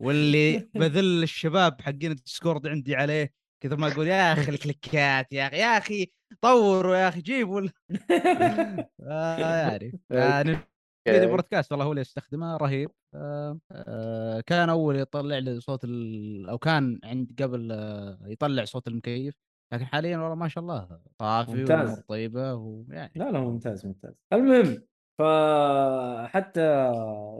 [0.02, 3.32] واللي بذل الشباب حقين ال Discord عندي عليه
[3.62, 6.06] كثر ما أقول يا أخي الكليكات يا أخي يا أخي
[6.40, 7.68] طوروا يا أخي جيبوا
[9.00, 10.62] يعني Nvidia
[11.08, 11.26] okay.
[11.26, 12.90] Broadcast والله هو اللي يستخدمه رهيب.
[13.14, 16.48] آه آه كان أول يطلع لي صوت ال...
[16.48, 19.34] أو كان عند قبل آه يطلع صوت المكيف
[19.72, 22.00] لكن حاليا والله ما شاء الله صافي ممتاز.
[22.00, 24.14] طيبة ويعني لا لا ممتاز ممتاز.
[24.32, 24.82] المهم
[25.18, 26.60] فحتى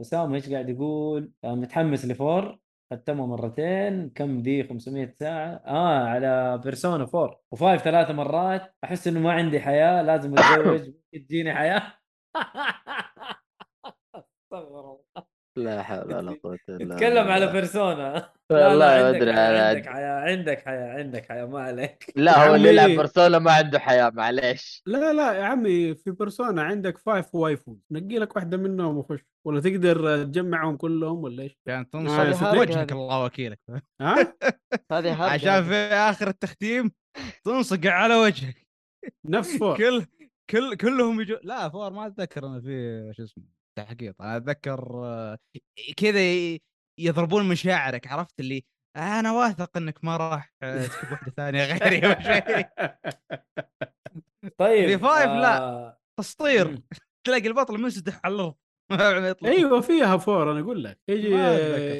[0.01, 2.59] اسامه إيش قاعد يقول؟ آه، متحمس ل four.
[2.93, 5.63] ختمه مرتين كم دي؟ 500 ساعة.
[5.67, 8.75] آه على Persona 4 و five ثلاث مرات.
[8.85, 10.93] أحس إنه ما عندي حياة لازم أتزوج.
[11.15, 11.83] تجيني حياة؟
[14.17, 15.38] أستغفر الله.
[15.65, 17.47] لا حول ولا قوة إلا تكلم على.
[17.47, 22.13] Persona والله لا، لا، ما عندك أدري حياة، عندك حياة عندك عندك حياة ما عليك.
[22.17, 24.83] لا هو اللي يلعب Persona ما عنده حياة معليش.
[24.87, 29.21] لا لا يا عمي في Persona عندك five waifus نقي لك واحدة منهم وخش.
[29.47, 32.93] ولا تقدر تجمعهم كلهم ولا إيش؟ هذه تنصب وجهك.
[32.93, 33.61] الله وكيلك.
[34.01, 34.35] ها؟
[34.93, 36.91] هذه عشان في آخر التختيم
[37.45, 38.67] تنصقع على وجهك.
[39.25, 39.77] نفس four.
[39.77, 40.05] كل
[40.51, 43.58] كل كلهم يجو لا four ما أتذكر أنا في شو اسمه.
[43.85, 45.37] تحقيق أنا أتذكر
[45.97, 46.21] كذا
[46.99, 48.65] يضربون مشاعرك عرفت اللي
[48.97, 52.67] أنا واثق إنك ما راح آه، تجيب واحدة ثانية غيري شيء
[54.59, 55.59] طيب في five لا.
[55.59, 56.79] آه، تسطير.
[57.27, 58.55] تلاقي البطل منسدح على الأرض.
[59.45, 61.35] أيوه فيها four أنا أقول لك يجي.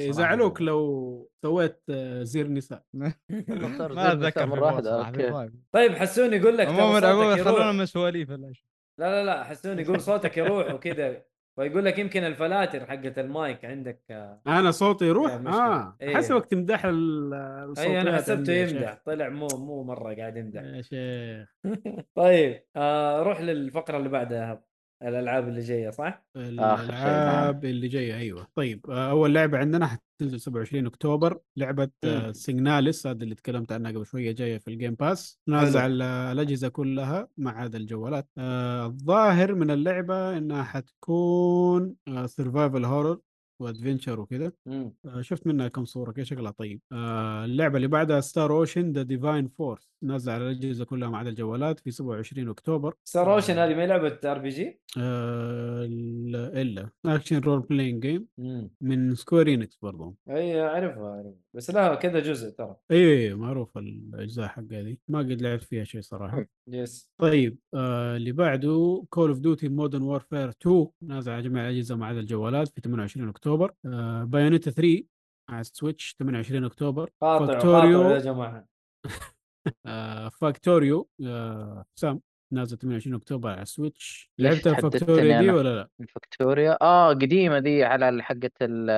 [0.09, 5.31] يزعلوك لو سويت آه، زير نساء ما أتذكر okay.
[5.31, 8.53] five طيب حسون يقول لك عموما عموما خلونا من سواليف لا
[8.99, 11.28] لا لا لا حسون يقول صوتك يروح وكذا
[11.59, 15.31] فيقول لك يمكن الفلاتر حقت المايك عندك آه، أنا صوتي يروح.
[15.33, 16.15] آه إيه.
[16.17, 18.53] حسبك تمدح ال- الصوتيات اي أنا حسبته.
[18.53, 21.49] يمدح طلع مو مو مرة قاعد يمدح يا شيخ
[22.15, 24.68] طيب آه روح للفقرة اللي بعدها.
[25.03, 26.49] الألعاب اللي جاية صح؟ معنا.
[26.49, 32.33] الألعاب اللي جاية أيوه طيب آه، أول لعبة عندنا حتنزل 27 أكتوبر لعبة آه، مم.
[32.33, 35.93] Signalis هذه اللي تكلمت عنها قبل شوية جاية في ال Game Pass نازلة على
[36.31, 43.19] الأجهزة كلها ما عدا الجوالات آه، الظاهر من اللعبة إنها حتكون survival horror
[43.61, 44.93] و adventure وكذا مم.
[45.05, 46.81] آه، شفت منها كم صورة كيف شكلها طيب.
[46.91, 51.29] آه، اللعبة اللي بعدها Star Ocean The Divine Force نازلة على الأجهزة كلها ما عدا
[51.29, 52.93] الجوالات في 27 أكتوبر.
[53.03, 55.85] Star Ocean هذه ما هي لعبة RPG؟ آه،
[56.25, 56.89] لا- إلا.
[57.05, 58.27] action role playing game
[58.81, 60.15] من Square Enix برضو.
[60.29, 61.33] أي أعرفها أعرفها.
[61.55, 62.75] بس لها كذا جزء ترى.
[62.91, 64.99] أيوه أيوه معروف الأجزاء حقها دي.
[65.07, 66.45] ما قد لعبت فيها شيء صراحة.
[66.67, 71.95] yes طيب آه اللي بعده Call of Duty Modern Warfare 2 نازل على جميع الأجهزة
[71.95, 73.48] ما عدا الجوالات في 28 أكتوبر.
[73.85, 75.03] آه Bayonetta 3
[75.49, 78.09] على ال Switch 28 أكتوبر Factorio.
[78.09, 78.65] يا جماعة
[79.85, 82.21] آه Factorio آه سام
[82.51, 87.59] نازل 28 أكتوبر على ال Switch لعبت ال Factorio دي؟ ولا لأ؟ Factorio آه قديمة
[87.59, 88.89] دي على حقه ال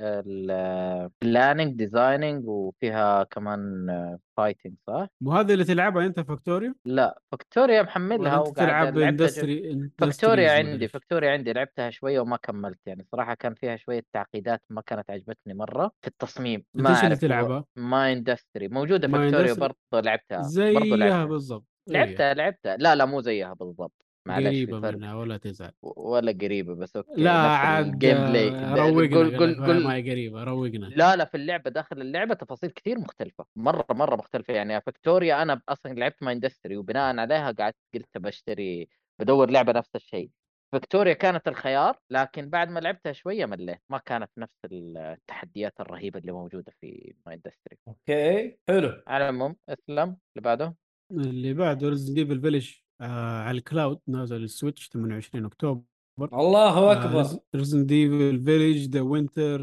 [0.00, 3.86] ال planning designing وفيها كمان
[4.36, 9.90] fighting صح؟ مو هذه اللي تلعبها أنت Factorio؟ لا Factorio ولا محملها وقاعد تلعب Mindustry
[9.98, 14.80] Factorio عندي Factorio عندي لعبتها شوية وما كملت يعني صراحة كان فيها شوية تعقيدات ما
[14.80, 20.42] كانت عجبتني مرة في التصميم ما إيش اللي تلعبها؟ Mindustry موجودة Factorio Mindustry؟ برضه لعبتها
[20.42, 21.69] زيها بالضبط.
[21.88, 25.72] لعبتها لعبتها لا لا مو زيها بالضبط معلش قريبة منها ولا تزعل.
[25.82, 30.10] ولا قريبة بس okay لا عاد ال gameplay آه، روقنا قول قول قول ما هي
[30.10, 30.86] قريبة روقنا.
[30.86, 34.54] لا لا في اللعبة داخل اللعبة تفاصيل كثير مختلفة مرة مرة مختلفة.
[34.54, 38.88] يعني Factorio أنا أصلا لعبت Mindustry وبناء عليها قعدت قلت بشتري
[39.20, 40.30] بدور لعبة نفس الشيء.
[40.74, 43.80] Factorio كانت الخيار لكن بعد ما لعبتها شوية مليت.
[43.88, 49.02] ما كانت نفس التحديات الرهيبة اللي موجودة في Mindustry okay حلو.
[49.06, 50.16] على العموم أسلم.
[50.36, 50.74] اللي بعده.
[51.10, 52.70] اللي بعده Resident Evil Village
[53.00, 55.82] آه على ال cloud نازل ال Switch 28 أكتوبر.
[56.22, 57.38] الله أكبر.
[57.54, 59.62] Resident Evil Village The Winter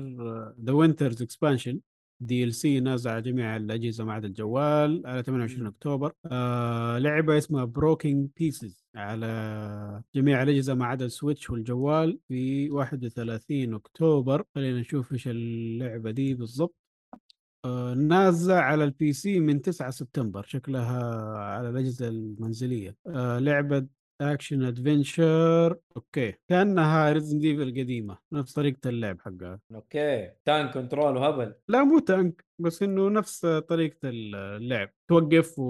[0.62, 1.80] The Winters' Expansion
[2.20, 6.14] DLC نازل على جميع الأجهزة ما عدا الجوال على 28 أكتوبر.
[6.26, 13.74] آه لعبة اسمها Broken Pieces على جميع الأجهزة ما عدا ال Switch والجوال في 31
[13.74, 14.44] أكتوبر.
[14.56, 16.76] خلينا نشوف إيش اللعبة دي بالضبط.
[16.76, 16.87] آه،
[17.98, 21.04] نازلة على ال PC من 9 سبتمبر شكلها
[21.38, 22.96] على الأجهزة المنزلية.
[23.08, 23.88] آه، لعبة
[24.22, 26.34] action adventure okay.
[26.48, 29.60] كأنها Resident Evil القديمه نفس طريقة اللعب حقها.
[29.76, 30.32] okay.
[30.46, 31.54] tank control وهبل.
[31.68, 34.90] لا مو tank بس إنه نفس طريقة اللعب.
[35.08, 35.64] توقف و...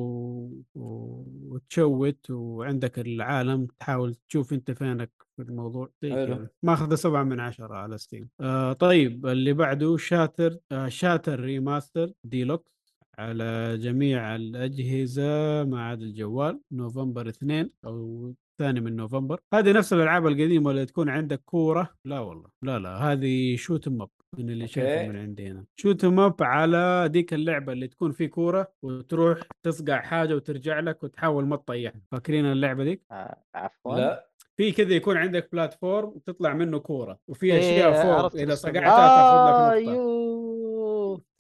[0.76, 1.24] و...
[1.44, 5.90] وت shoot وعندك العالم تحاول تشوف أنت فينك في الموضوع.
[6.04, 6.36] حلو.
[6.36, 6.50] كذا.
[6.64, 12.77] ماخذة سبعة من عشرة على Steam آه طيب اللي بعده Shatter آه Shatter Remastered Deluxe
[13.20, 19.40] على جميع الأجهزة ما عدا الجوال نوفمبر 2 أو الثاني من نوفمبر.
[19.54, 21.90] هذه نفس الألعاب القديمة اللي تكون عندك كورة.
[22.06, 25.08] لا والله لا لا هذه shoot up من اللي شايفه.
[25.08, 30.36] من عندي هنا shoot up على ديك اللعبة اللي تكون في كورة وتروح تصقع حاجة
[30.36, 33.96] وترجع لك وتحاول ما تطيحها فاكرين اللعبة ديك آه عفوا.
[33.96, 34.28] لا.
[34.58, 38.56] في كذا يكون عندك platform تطلع منه كورة وفي إيه، أشياء فوق عرفت إذا.
[38.56, 40.67] صقعتها تأخذ آه لك نقطة.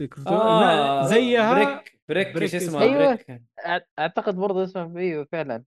[0.03, 0.61] تكرتو- آه
[1.01, 2.99] لا، زيها brick brick brick إيش اسمها اسمها.
[3.01, 3.15] أيوة.
[3.27, 3.41] brick
[3.99, 5.63] أعتقد برضه اسمه أيوه فعلا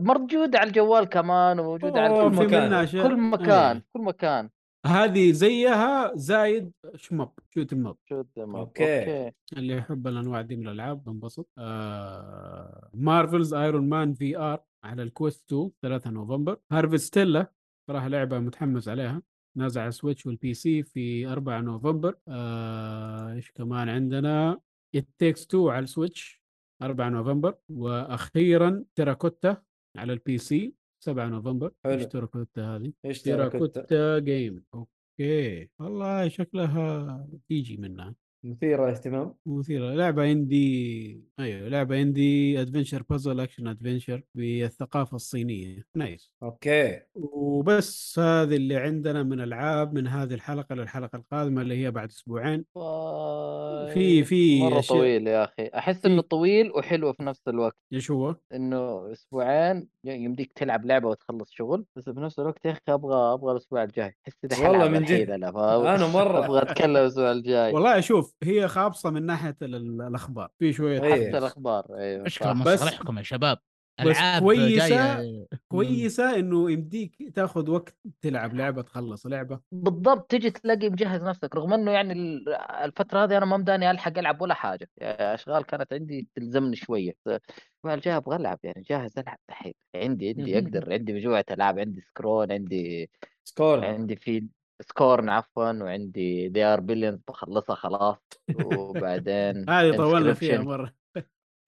[0.00, 2.86] موجود على الجوال كمان وموجود على كل مكان.
[3.02, 3.84] كل مكان إيه.
[3.92, 4.50] كل مكان
[4.86, 8.98] هذه زيها side jump shoot up شو تمام okay.
[9.00, 15.10] okay اللي يحب الأنواع دي من الألعاب بنبسط آه Marvel's Iron Man VR على ال
[15.10, 17.46] Quest 2 3 نوفمبر Harvestella
[17.90, 19.22] صراحة لعبة متحمس عليها
[19.56, 22.16] نازل على ال Switch وال PC في 4 نوفمبر.
[22.28, 24.60] آه، إيش كمان عندنا؟
[24.96, 26.42] It Takes Two على ال Switch
[26.82, 27.54] 4 نوفمبر.
[27.68, 29.62] وأخيرا Terracotta
[29.96, 30.74] على ال PC
[31.04, 31.72] 7 نوفمبر.
[31.86, 34.64] إيش Terracotta هذه؟ إيش Terracotta؟ Terracotta game.
[34.74, 35.70] okay.
[35.78, 38.14] والله شكلها تيجي منها.
[38.44, 39.34] مثيرة للاهتمام.
[39.46, 39.94] مثيرة.
[39.94, 45.84] لعبة indie أيوه لعبة indie adventure puzzle action adventure بالثقافة الصينية.
[45.96, 47.00] nice okay.
[47.14, 52.64] وبس هذه اللي عندنا من ألعاب من هذه الحلقة للحلقة القادمة اللي هي بعد أسبوعين.
[53.94, 55.66] في- في مرة أشياء- طويل يا أخي.
[55.74, 57.76] أحس في- انه طويل وحلو في نفس الوقت.
[57.92, 63.32] إيش هو؟ إنه أسبوعين يمديك تلعب لعبة وتخلص شغل بس بنفس الوقت يا أخي أبغى
[63.34, 64.14] أبغى الأسبوع الجاي.
[64.28, 65.30] أحس والله من جد.
[65.30, 66.38] أنا مرة.
[66.46, 67.72] أبغى أتكلم الأسبوع الجاي.
[67.72, 71.28] والله شوف هي خابصة من ناحية ال- الأخبار في شوية إيه.
[71.28, 71.38] حتى.
[71.38, 72.24] الأخبار أيوه.
[72.24, 73.58] بس- مصالحكم يا شباب
[74.00, 74.88] بس العاب كويسة.
[74.88, 81.56] جاية كويسة إنه يمديك تاخذ وقت تلعب لعبة تخلص لعبة بالضبط تجي تلاقي مجهز نفسك
[81.56, 85.64] رغم إنه يعني ال- الفترة هذه أنا ما مداني ألحق ألعب ولا حاجة يعني أشغال
[85.64, 87.12] كانت عندي تلزمني شوية
[87.86, 92.52] الجاي أبغى ألعب يعني جاهز ألعب دحين عندي عندي أقدر عندي مجموعة ألعاب عندي Scorn
[92.52, 93.10] عندي
[93.44, 94.46] Skull عندي في
[94.82, 98.16] Scorn عفوا وعندي They Are Billions بخلصها خلاص.
[98.64, 100.34] وبعدين هذه طولنا.
[100.34, 100.92] فيها مرة.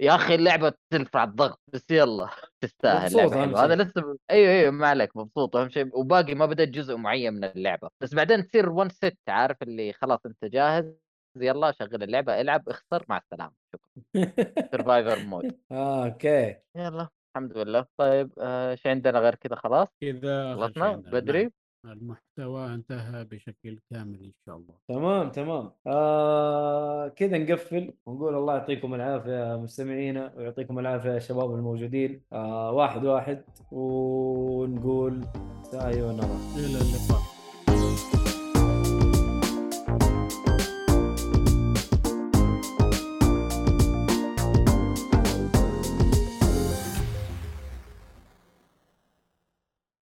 [0.00, 2.28] يا أخي اللعبة ترفع الضغط بس يلا
[2.60, 3.74] تستاهل هذا.
[3.76, 4.16] لسه ب...
[4.30, 5.98] أيوه أيوه ما عليك مبسوط أهم شيء.
[5.98, 7.88] وباقي ما بدأت جزء معين من اللعبة.
[8.02, 10.94] بس بعدين تصير one set عارف اللي خلاص أنت جاهز؟
[11.36, 13.52] يلا شغل اللعبة العب اخسر مع السلامة.
[13.74, 14.32] شكرا.
[14.72, 16.56] survivor mode آه، okay.
[16.76, 17.86] يلا الحمد لله.
[17.96, 20.96] طيب آه، إيش عندنا غير كذا خلاص؟ كذا خلصنا.
[20.96, 21.50] بدري.
[21.92, 24.74] المحتوى انتهى بشكل كامل إن شاء الله.
[24.88, 25.70] تمام تمام.
[25.86, 32.22] آه كذا نقفل ونقول الله يعطيكم العافية مستمعينا ويعطيكم العافية يا شباب الموجودين.
[32.32, 35.24] آه واحد واحد ونقول
[35.62, 37.33] さようなら إلى اللقاء.